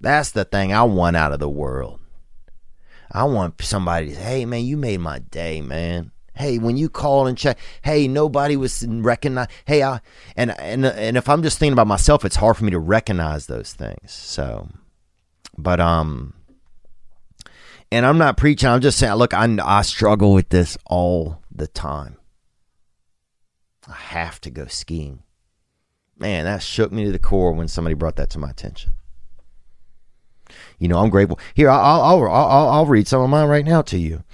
That's 0.00 0.32
the 0.32 0.44
thing 0.44 0.72
I 0.72 0.82
want 0.82 1.16
out 1.16 1.32
of 1.32 1.38
the 1.38 1.48
world. 1.48 2.00
I 3.10 3.24
want 3.24 3.62
somebody 3.62 4.08
to 4.08 4.14
say, 4.14 4.22
hey, 4.22 4.44
man, 4.46 4.64
you 4.64 4.76
made 4.76 5.00
my 5.00 5.20
day, 5.20 5.60
man. 5.60 6.10
Hey, 6.34 6.58
when 6.58 6.76
you 6.78 6.88
call 6.88 7.26
and 7.26 7.36
check, 7.36 7.58
hey, 7.82 8.08
nobody 8.08 8.56
was 8.56 8.86
recognize. 8.86 9.48
Hey, 9.66 9.82
I 9.82 10.00
and 10.34 10.58
and 10.58 10.84
and 10.86 11.16
if 11.16 11.28
I'm 11.28 11.42
just 11.42 11.58
thinking 11.58 11.74
about 11.74 11.86
myself, 11.86 12.24
it's 12.24 12.36
hard 12.36 12.56
for 12.56 12.64
me 12.64 12.70
to 12.70 12.78
recognize 12.78 13.46
those 13.46 13.74
things. 13.74 14.12
So, 14.12 14.68
but 15.56 15.78
um, 15.78 16.34
and 17.92 18.06
I'm 18.06 18.16
not 18.16 18.38
preaching. 18.38 18.70
I'm 18.70 18.80
just 18.80 18.98
saying, 18.98 19.14
look, 19.14 19.34
I 19.34 19.56
I 19.62 19.82
struggle 19.82 20.32
with 20.32 20.48
this 20.48 20.78
all 20.86 21.42
the 21.54 21.66
time. 21.66 22.16
I 23.86 23.92
have 23.92 24.40
to 24.42 24.50
go 24.50 24.66
skiing. 24.66 25.22
Man, 26.18 26.46
that 26.46 26.62
shook 26.62 26.90
me 26.90 27.04
to 27.04 27.12
the 27.12 27.18
core 27.18 27.52
when 27.52 27.68
somebody 27.68 27.94
brought 27.94 28.16
that 28.16 28.30
to 28.30 28.38
my 28.38 28.48
attention. 28.48 28.94
You 30.78 30.88
know, 30.88 31.00
I'm 31.00 31.10
grateful. 31.10 31.38
Here, 31.54 31.68
I'll 31.68 32.02
I'll 32.02 32.24
I'll, 32.24 32.68
I'll 32.70 32.86
read 32.86 33.06
some 33.06 33.20
of 33.20 33.28
mine 33.28 33.48
right 33.48 33.64
now 33.64 33.82
to 33.82 33.98
you 33.98 34.24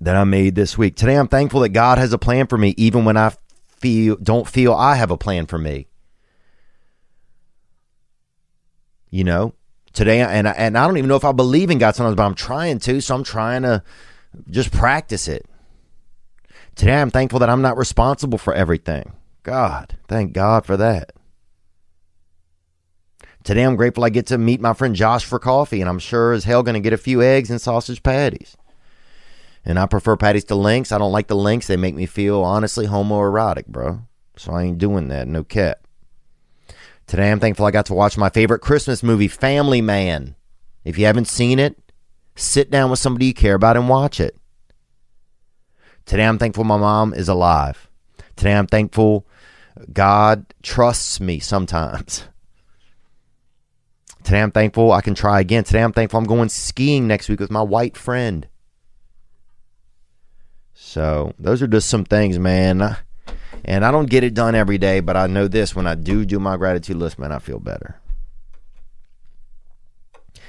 that 0.00 0.16
I 0.16 0.24
made 0.24 0.54
this 0.54 0.76
week. 0.76 0.96
Today, 0.96 1.16
I'm 1.16 1.28
thankful 1.28 1.60
that 1.60 1.70
God 1.70 1.96
has 1.96 2.12
a 2.12 2.18
plan 2.18 2.46
for 2.46 2.58
me, 2.58 2.74
even 2.76 3.06
when 3.06 3.16
I 3.16 3.32
feel 3.78 4.16
don't 4.16 4.46
feel 4.46 4.74
I 4.74 4.96
have 4.96 5.10
a 5.10 5.16
plan 5.16 5.46
for 5.46 5.58
me. 5.58 5.86
You 9.10 9.24
know, 9.24 9.54
today, 9.94 10.20
and 10.20 10.46
I, 10.46 10.52
and 10.52 10.76
I 10.76 10.86
don't 10.86 10.98
even 10.98 11.08
know 11.08 11.16
if 11.16 11.24
I 11.24 11.32
believe 11.32 11.70
in 11.70 11.78
God 11.78 11.96
sometimes, 11.96 12.16
but 12.16 12.24
I'm 12.24 12.34
trying 12.34 12.78
to, 12.80 13.00
so 13.00 13.14
I'm 13.14 13.24
trying 13.24 13.62
to 13.62 13.82
just 14.50 14.70
practice 14.70 15.26
it. 15.28 15.46
Today, 16.74 17.00
I'm 17.00 17.10
thankful 17.10 17.38
that 17.38 17.48
I'm 17.48 17.62
not 17.62 17.78
responsible 17.78 18.36
for 18.36 18.52
everything. 18.52 19.12
God, 19.44 19.96
thank 20.08 20.32
God 20.32 20.66
for 20.66 20.76
that. 20.76 21.12
Today, 23.44 23.62
I'm 23.62 23.76
grateful 23.76 24.04
I 24.04 24.08
get 24.08 24.26
to 24.28 24.38
meet 24.38 24.60
my 24.60 24.72
friend 24.72 24.94
Josh 24.94 25.24
for 25.24 25.38
coffee, 25.38 25.80
and 25.80 25.88
I'm 25.88 25.98
sure 25.98 26.32
as 26.32 26.44
hell 26.44 26.62
going 26.62 26.74
to 26.74 26.80
get 26.80 26.92
a 26.92 26.98
few 26.98 27.22
eggs 27.22 27.50
and 27.50 27.60
sausage 27.60 28.02
patties. 28.02 28.56
And 29.64 29.78
I 29.78 29.86
prefer 29.86 30.16
patties 30.16 30.44
to 30.44 30.54
links. 30.54 30.92
I 30.92 30.98
don't 30.98 31.12
like 31.12 31.28
the 31.28 31.36
links. 31.36 31.66
They 31.66 31.76
make 31.76 31.94
me 31.94 32.06
feel 32.06 32.42
honestly 32.42 32.86
homoerotic, 32.86 33.66
bro. 33.66 34.00
So 34.36 34.52
I 34.52 34.64
ain't 34.64 34.78
doing 34.78 35.08
that. 35.08 35.28
No 35.28 35.44
cat. 35.44 35.80
Today 37.06 37.30
I'm 37.30 37.40
thankful 37.40 37.66
I 37.66 37.70
got 37.70 37.86
to 37.86 37.94
watch 37.94 38.16
my 38.16 38.30
favorite 38.30 38.60
Christmas 38.60 39.02
movie, 39.02 39.28
Family 39.28 39.82
Man. 39.82 40.36
If 40.84 40.98
you 40.98 41.06
haven't 41.06 41.28
seen 41.28 41.58
it, 41.58 41.78
sit 42.34 42.70
down 42.70 42.90
with 42.90 42.98
somebody 42.98 43.26
you 43.26 43.34
care 43.34 43.54
about 43.54 43.76
and 43.76 43.88
watch 43.88 44.20
it. 44.20 44.36
Today 46.06 46.24
I'm 46.24 46.38
thankful 46.38 46.64
my 46.64 46.76
mom 46.76 47.14
is 47.14 47.28
alive. 47.28 47.88
Today 48.36 48.54
I'm 48.54 48.66
thankful 48.66 49.26
God 49.92 50.46
trusts 50.62 51.20
me 51.20 51.40
sometimes. 51.40 52.24
Today 54.22 54.40
I'm 54.40 54.50
thankful 54.50 54.92
I 54.92 55.02
can 55.02 55.14
try 55.14 55.40
again. 55.40 55.64
Today 55.64 55.82
I'm 55.82 55.92
thankful 55.92 56.18
I'm 56.18 56.26
going 56.26 56.48
skiing 56.48 57.06
next 57.06 57.28
week 57.28 57.40
with 57.40 57.50
my 57.50 57.62
white 57.62 57.96
friend. 57.96 58.48
So 60.72 61.34
those 61.38 61.62
are 61.62 61.66
just 61.66 61.90
some 61.90 62.04
things, 62.04 62.38
man. 62.38 62.96
And 63.64 63.84
I 63.84 63.90
don't 63.90 64.10
get 64.10 64.24
it 64.24 64.34
done 64.34 64.54
every 64.54 64.78
day, 64.78 65.00
but 65.00 65.16
I 65.16 65.26
know 65.26 65.48
this 65.48 65.74
when 65.74 65.86
I 65.86 65.94
do 65.94 66.24
do 66.24 66.38
my 66.38 66.56
gratitude 66.56 66.96
list, 66.96 67.18
man, 67.18 67.32
I 67.32 67.38
feel 67.38 67.58
better. 67.58 68.00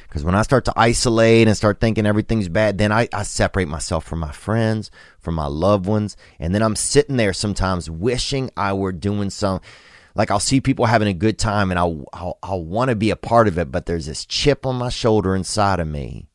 Because 0.04 0.24
when 0.24 0.36
I 0.36 0.44
start 0.44 0.66
to 0.66 0.74
isolate 0.76 1.48
and 1.48 1.58
start 1.58 1.80
thinking 1.80 2.06
everything's 2.06 2.50
bad, 2.50 2.78
then 2.78 2.92
I, 2.92 3.08
I 3.14 3.24
separate 3.24 3.68
myself 3.68 4.06
from 4.06 4.20
my 4.20 4.32
friends, 4.32 4.92
from 5.20 5.36
my 5.36 5.48
loved 5.48 5.86
ones. 5.86 6.16
And 6.40 6.54
then 6.54 6.62
I'm 6.62 6.76
sitting 6.76 7.18
there 7.18 7.34
sometimes 7.34 7.90
wishing 7.90 8.50
I 8.56 8.74
were 8.74 8.92
doing 8.94 9.30
some. 9.30 9.62
Like 10.14 10.32
I'll 10.32 10.40
see 10.40 10.62
people 10.62 10.86
having 10.86 11.08
a 11.10 11.14
good 11.14 11.38
time 11.38 11.70
and 11.70 11.80
I'll, 11.80 12.06
I'll, 12.14 12.38
I'll 12.42 12.64
want 12.64 12.90
to 12.90 12.96
be 12.96 13.10
a 13.10 13.18
part 13.18 13.48
of 13.48 13.58
it, 13.58 13.72
but 13.72 13.86
there's 13.86 14.06
this 14.06 14.26
chip 14.26 14.66
on 14.66 14.76
my 14.76 14.90
shoulder 14.90 15.36
inside 15.36 15.80
of 15.80 15.88
me 15.88 16.28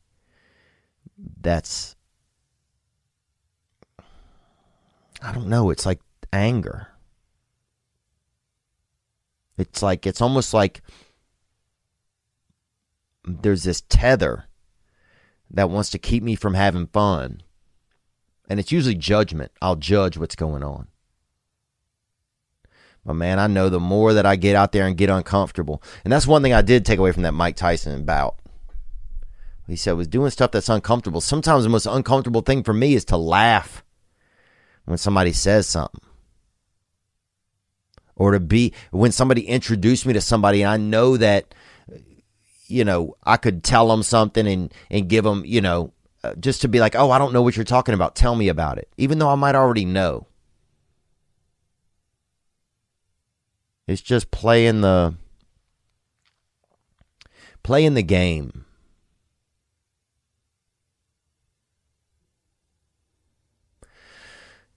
that's 1.39 1.95
I 5.21 5.31
don't 5.31 5.47
know. 5.47 5.69
It's 5.69 5.85
like 5.85 5.99
anger. 6.33 6.87
It's 9.57 9.81
like, 9.81 10.07
it's 10.07 10.21
almost 10.21 10.53
like 10.53 10.81
there's 13.25 13.63
this 13.63 13.81
tether 13.81 14.45
that 15.49 15.69
wants 15.69 15.89
to 15.91 15.99
keep 15.99 16.23
me 16.23 16.35
from 16.35 16.53
having 16.53 16.87
fun. 16.87 17.43
And 18.49 18.59
it's 18.59 18.71
usually 18.71 18.95
judgment. 18.95 19.51
I'll 19.61 19.75
judge 19.75 20.17
what's 20.17 20.35
going 20.35 20.63
on. 20.63 20.87
But 23.05 23.13
man, 23.15 23.39
I 23.39 23.47
know 23.47 23.69
the 23.69 23.79
more 23.79 24.13
that 24.13 24.25
I 24.25 24.35
get 24.35 24.55
out 24.55 24.71
there 24.71 24.85
and 24.85 24.97
get 24.97 25.09
uncomfortable. 25.09 25.81
And 26.03 26.11
that's 26.11 26.27
one 26.27 26.43
thing 26.43 26.53
I 26.53 26.61
did 26.61 26.85
take 26.85 26.99
away 26.99 27.11
from 27.11 27.23
that 27.23 27.33
Mike 27.33 27.55
Tyson 27.55 28.05
bout. 28.05 28.37
He 29.67 29.75
said 29.75 29.93
was 29.93 30.07
doing 30.07 30.29
stuff 30.31 30.51
that's 30.51 30.69
uncomfortable. 30.69 31.21
Sometimes 31.21 31.63
the 31.63 31.69
most 31.69 31.85
uncomfortable 31.85 32.41
thing 32.41 32.61
for 32.61 32.73
me 32.73 32.93
is 32.93 33.05
to 33.05 33.17
laugh 33.17 33.83
when 34.85 34.97
somebody 34.97 35.31
says 35.31 35.65
something. 35.67 36.01
Or 38.15 38.31
to 38.31 38.39
be 38.39 38.73
when 38.91 39.11
somebody 39.11 39.47
introduced 39.47 40.05
me 40.05 40.13
to 40.13 40.21
somebody 40.21 40.61
and 40.63 40.71
I 40.71 40.77
know 40.77 41.17
that 41.17 41.53
you 42.71 42.85
know, 42.85 43.17
I 43.23 43.37
could 43.37 43.63
tell 43.63 43.89
them 43.89 44.01
something 44.01 44.47
and 44.47 44.73
and 44.89 45.09
give 45.09 45.25
them, 45.25 45.43
you 45.45 45.61
know, 45.61 45.93
uh, 46.23 46.35
just 46.35 46.61
to 46.61 46.67
be 46.67 46.79
like, 46.79 46.95
"Oh, 46.95 47.11
I 47.11 47.17
don't 47.17 47.33
know 47.33 47.41
what 47.41 47.55
you're 47.55 47.65
talking 47.65 47.93
about. 47.93 48.15
Tell 48.15 48.35
me 48.35 48.47
about 48.47 48.77
it." 48.77 48.89
Even 48.97 49.19
though 49.19 49.29
I 49.29 49.35
might 49.35 49.55
already 49.55 49.85
know. 49.85 50.27
It's 53.87 54.01
just 54.01 54.31
playing 54.31 54.81
the 54.81 55.15
playing 57.61 57.93
the 57.95 58.03
game. 58.03 58.65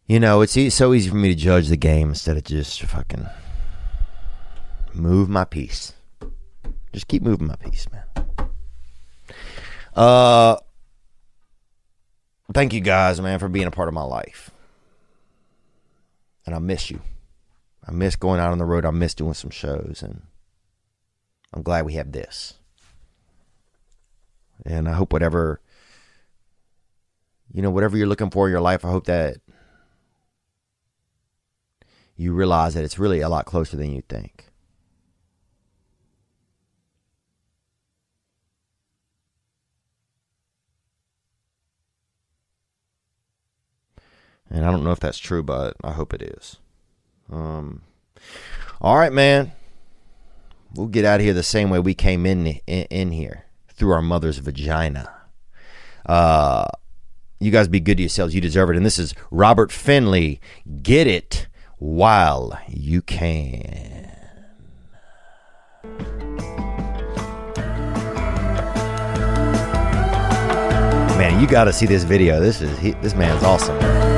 You 0.06 0.20
know, 0.20 0.43
it's 0.43 0.56
e- 0.56 0.70
so 0.70 0.93
easy 0.93 1.09
for 1.09 1.16
me 1.16 1.28
to 1.28 1.35
judge 1.35 1.68
the 1.68 1.76
game 1.76 2.10
instead 2.10 2.36
of 2.36 2.44
just 2.44 2.82
fucking 2.82 3.26
move 4.93 5.28
my 5.28 5.44
piece. 5.44 5.94
Just 6.93 7.09
keep 7.09 7.22
moving 7.22 7.47
my 7.47 7.56
piece, 7.56 7.86
man. 7.90 8.26
Uh, 9.94 10.56
thank 12.52 12.72
you 12.72 12.81
guys, 12.81 13.20
man, 13.20 13.39
for 13.39 13.48
being 13.48 13.66
a 13.66 13.70
part 13.70 13.89
of 13.89 13.94
my 13.94 14.02
life. 14.02 14.51
And 16.44 16.55
I 16.55 16.59
miss 16.59 16.90
you. 16.90 17.01
I 17.86 17.93
miss 17.93 18.16
going 18.16 18.40
out 18.40 18.52
on 18.52 18.59
the 18.59 18.64
road. 18.64 18.85
I 18.85 18.90
miss 18.90 19.14
doing 19.14 19.35
some 19.35 19.51
shows, 19.51 20.02
and 20.02 20.22
I'm 21.52 21.62
glad 21.62 21.86
we 21.86 21.94
have 21.94 22.12
this. 22.12 22.55
And 24.66 24.89
I 24.89 24.93
hope 24.93 25.12
whatever, 25.12 25.60
you 27.52 27.62
know, 27.62 27.70
whatever 27.70 27.97
you're 27.97 28.06
looking 28.06 28.31
for 28.31 28.47
in 28.47 28.52
your 28.52 28.60
life, 28.60 28.85
I 28.85 28.90
hope 28.90 29.06
that 29.06 29.39
you 32.16 32.32
realize 32.32 32.74
that 32.74 32.84
it's 32.84 32.98
really 32.98 33.20
a 33.20 33.28
lot 33.28 33.44
closer 33.44 33.76
than 33.76 33.92
you 33.92 34.02
think. 34.02 34.46
And 44.50 44.64
I 44.64 44.70
don't 44.70 44.84
know 44.84 44.92
if 44.92 45.00
that's 45.00 45.18
true, 45.18 45.42
but 45.42 45.74
I 45.82 45.92
hope 45.92 46.14
it 46.14 46.22
is. 46.22 46.58
Um, 47.32 47.82
all 48.80 48.96
right, 48.96 49.12
man. 49.12 49.52
We'll 50.74 50.86
get 50.86 51.04
out 51.04 51.20
of 51.20 51.24
here 51.24 51.34
the 51.34 51.42
same 51.42 51.70
way 51.70 51.78
we 51.78 51.94
came 51.94 52.26
in 52.26 52.46
in, 52.46 52.84
in 52.84 53.12
here 53.12 53.46
through 53.68 53.92
our 53.92 54.02
mother's 54.02 54.38
vagina. 54.38 55.10
Uh, 56.06 56.66
you 57.40 57.50
guys 57.50 57.68
be 57.68 57.80
good 57.80 57.96
to 57.96 58.02
yourselves. 58.02 58.34
You 58.34 58.40
deserve 58.40 58.70
it. 58.70 58.76
And 58.76 58.86
this 58.86 58.98
is 58.98 59.14
Robert 59.30 59.72
Finley. 59.72 60.40
Get 60.82 61.06
it 61.06 61.46
while 61.85 62.59
you 62.66 63.02
can. 63.02 64.11
Man, 71.19 71.39
you 71.40 71.47
got 71.47 71.65
to 71.65 71.74
see 71.74 71.85
this 71.85 72.05
video. 72.05 72.40
This 72.40 72.62
is 72.62 72.77
he, 72.78 72.93
this 72.93 73.15
man's 73.15 73.43
awesome. 73.43 74.13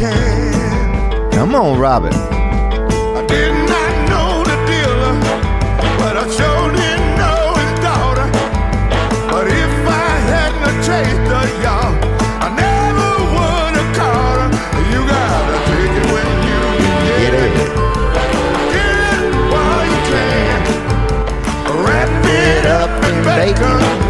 Can. 0.00 1.30
Come 1.30 1.54
on, 1.54 1.78
Robert. 1.78 2.14
I 2.14 3.22
did 3.28 3.52
not 3.68 3.92
know 4.08 4.30
the 4.50 4.56
dealer, 4.70 5.14
but 6.00 6.14
I 6.16 6.24
sure 6.36 6.66
didn't 6.72 7.12
know 7.20 7.42
his 7.60 7.72
daughter. 7.84 8.28
But 9.30 9.46
if 9.46 9.74
I 9.86 10.10
hadn't 10.32 10.76
chased 10.88 11.26
her, 11.32 11.46
y'all, 11.64 11.92
I 12.40 12.48
never 12.64 13.10
would 13.36 13.74
have 13.78 13.90
caught 13.98 14.38
her. 14.40 14.50
You 14.92 15.00
gotta 15.04 15.58
take 15.68 15.94
it 16.00 16.06
when 16.14 16.32
you 16.48 16.60
get 17.20 17.32
it. 17.44 17.52
Get 18.72 18.96
it 19.12 19.24
while 19.52 19.84
you 19.92 20.00
can. 20.12 20.58
Wrap 21.84 22.12
it 22.24 22.64
up 22.66 22.90
bacon. 23.24 24.09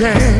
Can. 0.00 0.39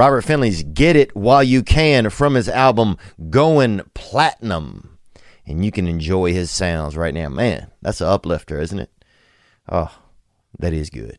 Robert 0.00 0.22
Finley's 0.22 0.62
Get 0.62 0.96
It 0.96 1.14
While 1.14 1.44
You 1.44 1.62
Can 1.62 2.08
from 2.08 2.32
his 2.32 2.48
album 2.48 2.96
Going 3.28 3.82
Platinum. 3.92 4.98
And 5.44 5.62
you 5.62 5.70
can 5.70 5.86
enjoy 5.86 6.32
his 6.32 6.50
sounds 6.50 6.96
right 6.96 7.12
now. 7.12 7.28
Man, 7.28 7.70
that's 7.82 8.00
an 8.00 8.06
uplifter, 8.06 8.58
isn't 8.62 8.78
it? 8.78 8.90
Oh, 9.70 9.94
that 10.58 10.72
is 10.72 10.88
good. 10.88 11.18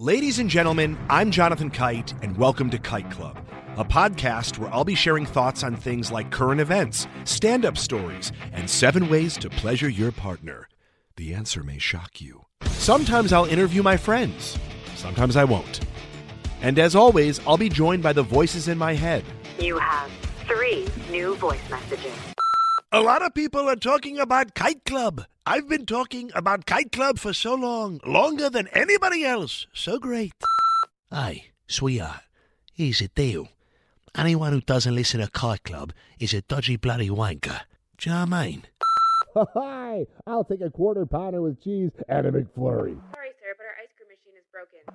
Ladies 0.00 0.40
and 0.40 0.50
gentlemen, 0.50 0.98
I'm 1.08 1.30
Jonathan 1.30 1.70
Kite, 1.70 2.14
and 2.20 2.36
welcome 2.36 2.68
to 2.70 2.80
Kite 2.80 3.12
Club, 3.12 3.38
a 3.76 3.84
podcast 3.84 4.58
where 4.58 4.74
I'll 4.74 4.82
be 4.84 4.96
sharing 4.96 5.26
thoughts 5.26 5.62
on 5.62 5.76
things 5.76 6.10
like 6.10 6.32
current 6.32 6.60
events, 6.60 7.06
stand 7.22 7.64
up 7.64 7.78
stories, 7.78 8.32
and 8.52 8.68
seven 8.68 9.08
ways 9.08 9.36
to 9.36 9.50
pleasure 9.50 9.88
your 9.88 10.10
partner. 10.10 10.68
The 11.14 11.32
answer 11.32 11.62
may 11.62 11.78
shock 11.78 12.20
you. 12.20 12.46
Sometimes 12.64 13.32
I'll 13.32 13.44
interview 13.44 13.84
my 13.84 13.96
friends, 13.96 14.58
sometimes 14.96 15.36
I 15.36 15.44
won't. 15.44 15.78
And 16.62 16.78
as 16.78 16.94
always, 16.94 17.40
I'll 17.46 17.56
be 17.56 17.68
joined 17.68 18.02
by 18.02 18.12
the 18.12 18.22
voices 18.22 18.68
in 18.68 18.76
my 18.78 18.94
head. 18.94 19.24
You 19.58 19.78
have 19.78 20.10
three 20.46 20.86
new 21.10 21.34
voice 21.36 21.60
messages. 21.70 22.12
A 22.92 23.00
lot 23.00 23.22
of 23.22 23.34
people 23.34 23.68
are 23.68 23.76
talking 23.76 24.18
about 24.18 24.54
Kite 24.54 24.84
Club. 24.84 25.24
I've 25.46 25.68
been 25.68 25.86
talking 25.86 26.30
about 26.34 26.66
Kite 26.66 26.92
Club 26.92 27.18
for 27.18 27.32
so 27.32 27.54
long, 27.54 28.00
longer 28.04 28.50
than 28.50 28.68
anybody 28.68 29.24
else. 29.24 29.66
So 29.72 29.98
great. 29.98 30.32
Hey, 31.10 31.46
sweetheart, 31.66 32.20
here's 32.74 32.98
the 32.98 33.08
deal. 33.08 33.48
Anyone 34.16 34.52
who 34.52 34.60
doesn't 34.60 34.94
listen 34.94 35.20
to 35.20 35.30
Kite 35.30 35.62
Club 35.62 35.92
is 36.18 36.34
a 36.34 36.42
dodgy 36.42 36.76
bloody 36.76 37.08
wanker. 37.08 37.60
Do 37.98 38.10
you 38.10 38.14
know 38.16 38.24
what 38.24 38.32
I 38.32 38.46
mean? 38.46 38.62
Hi, 39.54 40.06
I'll 40.26 40.44
take 40.44 40.60
a 40.60 40.70
quarter 40.70 41.06
pounder 41.06 41.40
with 41.40 41.62
cheese 41.62 41.90
and 42.08 42.26
a 42.26 42.32
McFlurry. 42.32 42.98
Sorry, 43.14 43.30
sir, 43.38 43.54
but 43.56 43.66
our 43.66 43.76
ice 43.80 43.92
cream 43.96 44.08
machine 44.10 44.34
is 44.36 44.44
broken. 44.50 44.80
Oh, 44.90 44.94